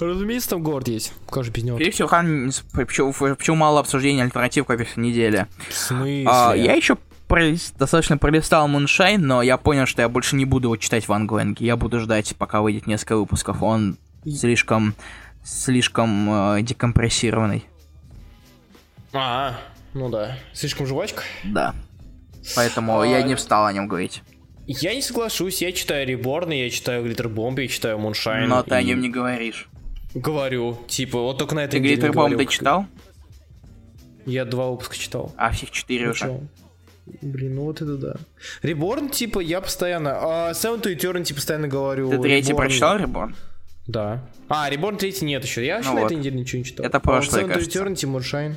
[0.00, 1.12] Разумеется, там Говард есть.
[1.30, 1.78] Как же без него?
[1.78, 5.46] Перед хан, почему, почему мало обсуждения альтернативок недели?
[5.68, 6.26] В смысле?
[6.26, 6.98] А, я еще
[7.28, 11.12] пролист, достаточно пролистал Moonshine, но я понял, что я больше не буду его читать в
[11.12, 11.64] ongoing е.
[11.64, 13.62] Я буду ждать, пока выйдет несколько выпусков.
[13.62, 14.96] Он слишком,
[15.44, 17.64] слишком э, декомпрессированный.
[19.12, 19.54] А,
[19.94, 20.36] ну да.
[20.52, 21.22] Слишком жвачка?
[21.44, 21.76] Да.
[22.56, 23.06] Поэтому а...
[23.06, 24.24] я не встал о нем говорить.
[24.66, 28.48] Я не соглашусь, я читаю Реборн, я читаю Глиттер Бомб, я читаю Муншайн.
[28.48, 28.68] Но и...
[28.68, 29.68] ты о нем не говоришь.
[30.14, 32.86] Говорю, типа, вот только на этой Ты Глиттер Бомб ты читал?
[34.24, 35.34] Я два выпуска читал.
[35.36, 36.40] А всех четыре уже?
[37.20, 38.14] Блин, ну вот это да.
[38.62, 40.12] Реборн, типа, я постоянно...
[40.20, 42.08] А Seven to Eternity постоянно говорю.
[42.08, 42.56] Ты третий Reborn...
[42.56, 43.34] прочитал Реборн?
[43.88, 44.24] Да.
[44.48, 45.66] А, Reborn третий нет еще.
[45.66, 46.06] Я ну на вот.
[46.06, 46.86] этой неделе ничего не читал.
[46.86, 48.56] Это прошлое, а Seven to Eternity, Moonshine.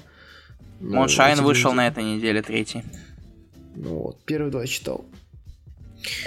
[0.79, 2.83] Moonshine вышел на этой неделе, третий.
[3.75, 5.05] Ну вот, первые два читал.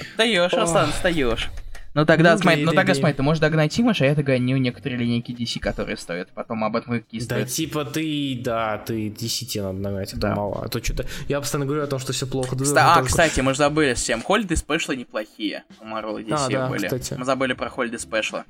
[0.01, 1.51] Отстаешь, Аслан, отстаешь.
[1.95, 4.99] Ну тогда, ну, смотри, ну тогда смотри, ты можешь догнать Тимоша, а я догоню некоторые
[4.99, 6.29] линейки DC, которые стоят.
[6.33, 7.49] Потом об этом какие стоят.
[7.49, 10.35] Да, типа ты, да, ты DC тебе надо догнать, это да.
[10.37, 10.65] мало.
[10.65, 11.07] А то что-то.
[11.27, 12.55] Я постоянно говорю о том, что все плохо.
[12.55, 14.23] Кста- а, кстати, мы же забыли всем.
[14.23, 15.65] Хольды спешлы неплохие.
[15.81, 16.85] У Marvel DC а, да, были.
[16.85, 17.15] Кстати.
[17.19, 18.45] Мы забыли про holiday special ы.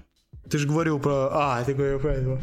[0.51, 1.31] Ты же говорил про.
[1.33, 2.43] А, ты говорил про этого.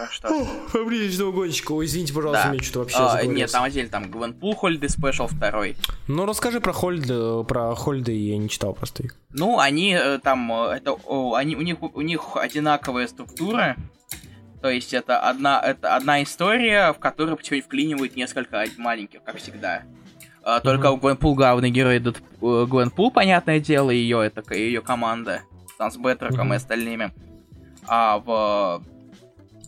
[0.00, 0.44] Про что?
[0.68, 1.72] Фабричного гонщика.
[1.72, 2.50] Ой, извините, пожалуйста, да.
[2.50, 5.76] мне что-то вообще а, Нет, там отдельно, там Гвенпул Хольды Спешл второй.
[6.08, 9.16] Ну, расскажи про Хольды, про Хольды, я не читал просто их.
[9.30, 10.96] Ну, они э, там, э, это,
[11.36, 13.76] они, у них, у них одинаковая структура,
[14.62, 19.82] то есть это одна, это одна история, в которую потихоньку вклинивают несколько маленьких, как всегда.
[20.42, 20.92] А, только mm-hmm.
[20.92, 25.42] у Гвенпул главный герой идут э, Гвенпул, понятное дело, ее это ее команда
[25.76, 26.54] там с Бэтроком mm-hmm.
[26.54, 27.12] и остальными.
[27.86, 28.82] А в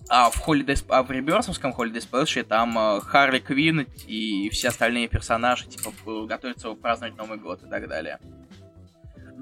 [0.08, 5.08] а в Holiday, а в Реберсовском Holiday Special там э, Харли Квин и все остальные
[5.08, 5.92] персонажи, типа,
[6.26, 8.18] готовятся праздновать Новый год и так далее.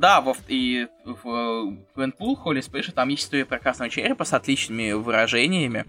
[0.01, 4.93] Да, во, и в Гвенпул Холли Спэша там есть история про красного черепа с отличными
[4.93, 5.85] выражениями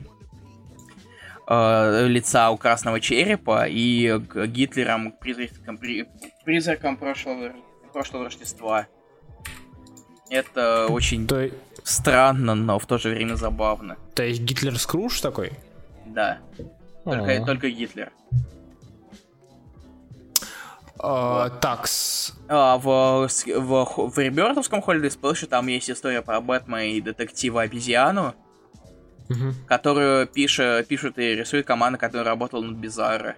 [1.47, 6.07] э, лица у красного черепа и Гитлером, призраком, при,
[6.43, 7.53] призраком прошлого,
[7.93, 8.87] прошлого Рождества.
[10.31, 11.49] Это очень То...
[11.83, 13.97] странно, но в то же время забавно.
[14.15, 15.51] То есть Гитлер Скруш такой?
[16.05, 16.39] Да.
[17.03, 18.13] Только, только Гитлер.
[20.95, 21.59] Вот.
[21.59, 22.33] Такс.
[22.47, 28.33] А, в, в, в Ребертовском Holiday Splash там есть история про Бэтмена и детектива обезьяну,
[29.27, 29.53] uh-huh.
[29.67, 33.35] которую пишет, пишет и рисует команда, которая работала над Бизарро.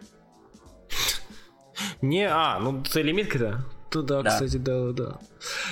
[2.01, 3.63] Не, а, ну это лимитка-то.
[4.01, 5.19] Да, да, кстати, да, да.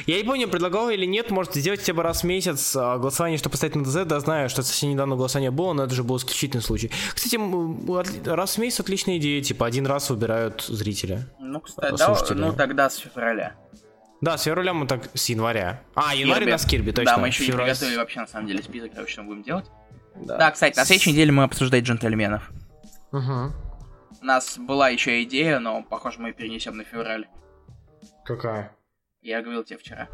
[0.06, 3.38] Я не помню, предлагал или нет, может сделать хотя бы раз в месяц а, голосование,
[3.38, 6.18] чтобы поставить на ДЗ, да, знаю, что совсем недавно голосование было, но это же был
[6.18, 6.92] исключительный случай.
[7.14, 7.38] Кстати,
[8.30, 11.28] раз в месяц отличная идея, типа один раз выбирают зрителя.
[11.40, 13.56] Ну, кстати, да, ну тогда с февраля.
[14.22, 15.82] Да, с февраля мы так, с января.
[15.96, 17.14] А, январь у нас Кирби, точно.
[17.14, 17.68] Да, мы еще Февраль...
[17.68, 19.66] не приготовили вообще, на самом деле, список того, что мы будем делать.
[20.16, 20.38] Да.
[20.38, 22.52] да, кстати, на следующей неделе мы обсуждать джентльменов.
[23.12, 23.52] Угу.
[24.22, 27.28] У нас была еще идея, но, похоже, мы перенесем на февраль.
[28.26, 28.76] Какая?
[29.22, 30.08] Я говорил тебе вчера.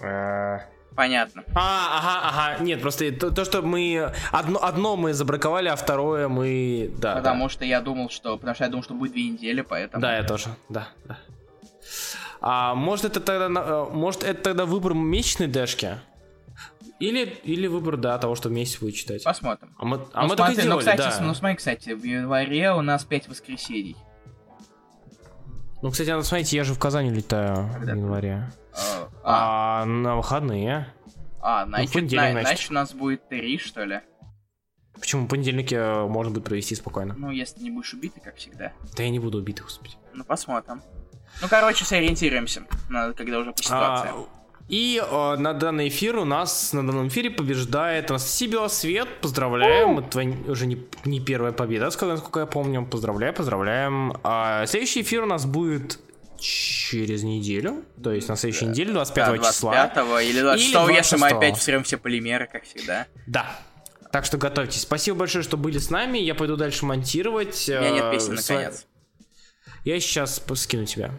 [0.00, 0.58] Э.
[0.94, 1.44] Понятно.
[1.54, 2.64] А, ага, ага.
[2.64, 6.90] Нет, просто то, то что мы одно, одно мы забраковали, а второе мы.
[6.98, 7.16] Да.
[7.16, 7.50] Потому да.
[7.50, 8.38] что я думал, что.
[8.38, 10.00] Потому что я думал, что будет две недели, поэтому.
[10.00, 10.48] Да, я тоже.
[10.70, 11.18] Да, да.
[12.40, 13.60] А может это тогда.
[13.60, 15.98] Э, может это тогда выбор месячной дэшки?
[16.98, 19.22] Или, или выбор, да, того, что месяц будет читать.
[19.22, 19.74] Посмотрим.
[19.78, 21.26] А мы, а ну, мы смотри, так и ну, сделали, кстати, да.
[21.26, 23.96] ну смотри, кстати, в январе у нас 5 воскресений.
[25.82, 27.92] Ну, кстати, надо смотреть, я же в Казани летаю Когда?
[27.92, 28.50] в январе.
[28.72, 30.92] А, а, а на выходные.
[31.40, 34.00] А, значит, ну, на, значит, значит, у нас будет три, что ли?
[34.94, 37.14] Почему понедельники э, можно будет провести спокойно?
[37.16, 38.72] Ну, если не будешь убитый, как всегда.
[38.96, 39.94] Да я не буду убитый, господи.
[40.14, 40.82] Ну, посмотрим.
[41.42, 42.62] Ну, короче, сориентируемся,
[43.16, 44.10] когда уже по ситуации.
[44.10, 44.26] А,
[44.68, 49.08] и э, на данный эфир у нас на данном эфире побеждает Анастасия Белосвет.
[49.20, 50.00] Поздравляем.
[50.00, 52.84] Это уже не, не первая победа, насколько я помню.
[52.84, 54.14] Поздравляю, поздравляем.
[54.24, 56.00] А следующий эфир у нас будет
[56.38, 57.84] через неделю.
[58.02, 58.70] То есть на следующей да.
[58.72, 60.20] неделе, 25 да, 25 числа.
[60.20, 63.06] или 26, или 26 если мы опять встрем все полимеры, как всегда.
[63.26, 63.58] Да.
[64.10, 64.82] Так что готовьтесь.
[64.82, 66.18] Спасибо большое, что были с нами.
[66.18, 67.68] Я пойду дальше монтировать.
[67.68, 68.86] У меня нет песни, наконец.
[69.84, 71.12] Я сейчас скину тебя.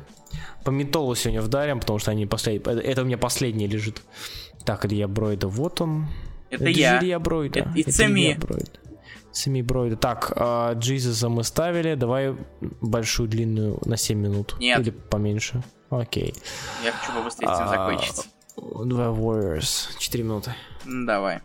[0.63, 2.81] По металлу сегодня вдарим, потому что они последние.
[2.81, 4.01] Это у меня последний лежит.
[4.65, 6.07] Так, Илья Бройда, вот он.
[6.49, 6.99] Это, это я.
[6.99, 7.59] Илья Бройда.
[7.59, 8.71] Это, это Илья Бройда.
[9.37, 9.97] Семиброида.
[9.97, 11.93] Так, э, Джизуса мы ставили.
[11.95, 12.35] Давай
[12.81, 14.55] большую длинную на 7 минут.
[14.59, 14.79] Нет.
[14.79, 15.63] Или поменьше.
[15.89, 16.33] Окей.
[16.83, 18.29] Я хочу побыстрее этим закончить.
[18.55, 19.89] Два Warriors.
[19.99, 20.55] 4 минуты.
[20.85, 21.39] Давай.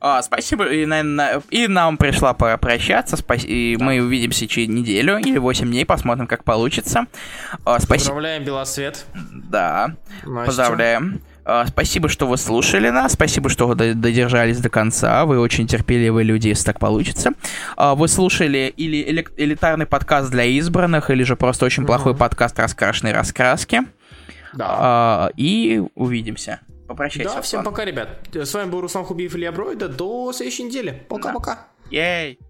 [0.00, 0.66] А, спасибо.
[0.66, 3.16] И, наверное, и нам пришла пора прощаться.
[3.16, 3.44] Спас...
[3.44, 3.84] И да.
[3.84, 5.84] мы увидимся через неделю или 8 дней.
[5.84, 7.06] Посмотрим, как получится.
[7.64, 7.94] А, спасибо.
[7.94, 9.06] Поздравляем, Белосвет.
[9.32, 9.94] Да.
[10.24, 10.46] Настя.
[10.46, 11.20] Поздравляем.
[11.44, 13.14] А, спасибо, что вы слушали нас.
[13.14, 15.24] Спасибо, что вы додержались до конца.
[15.24, 17.32] Вы очень терпеливые люди, если так получится.
[17.76, 23.14] А, вы слушали или элитарный подкаст для избранных, или же просто очень плохой подкаст «Раскрашенные
[23.14, 23.80] раскраски».
[24.52, 24.66] Да.
[24.68, 26.60] А, и увидимся.
[26.88, 27.34] Попрощайся.
[27.34, 28.08] Да, всем пока, ребят.
[28.32, 29.88] С вами был Руслан Хубиев Илья Бройда.
[29.88, 31.04] До следующей недели.
[31.08, 31.54] Пока-пока.
[31.54, 31.90] Да.
[31.90, 32.38] Ей.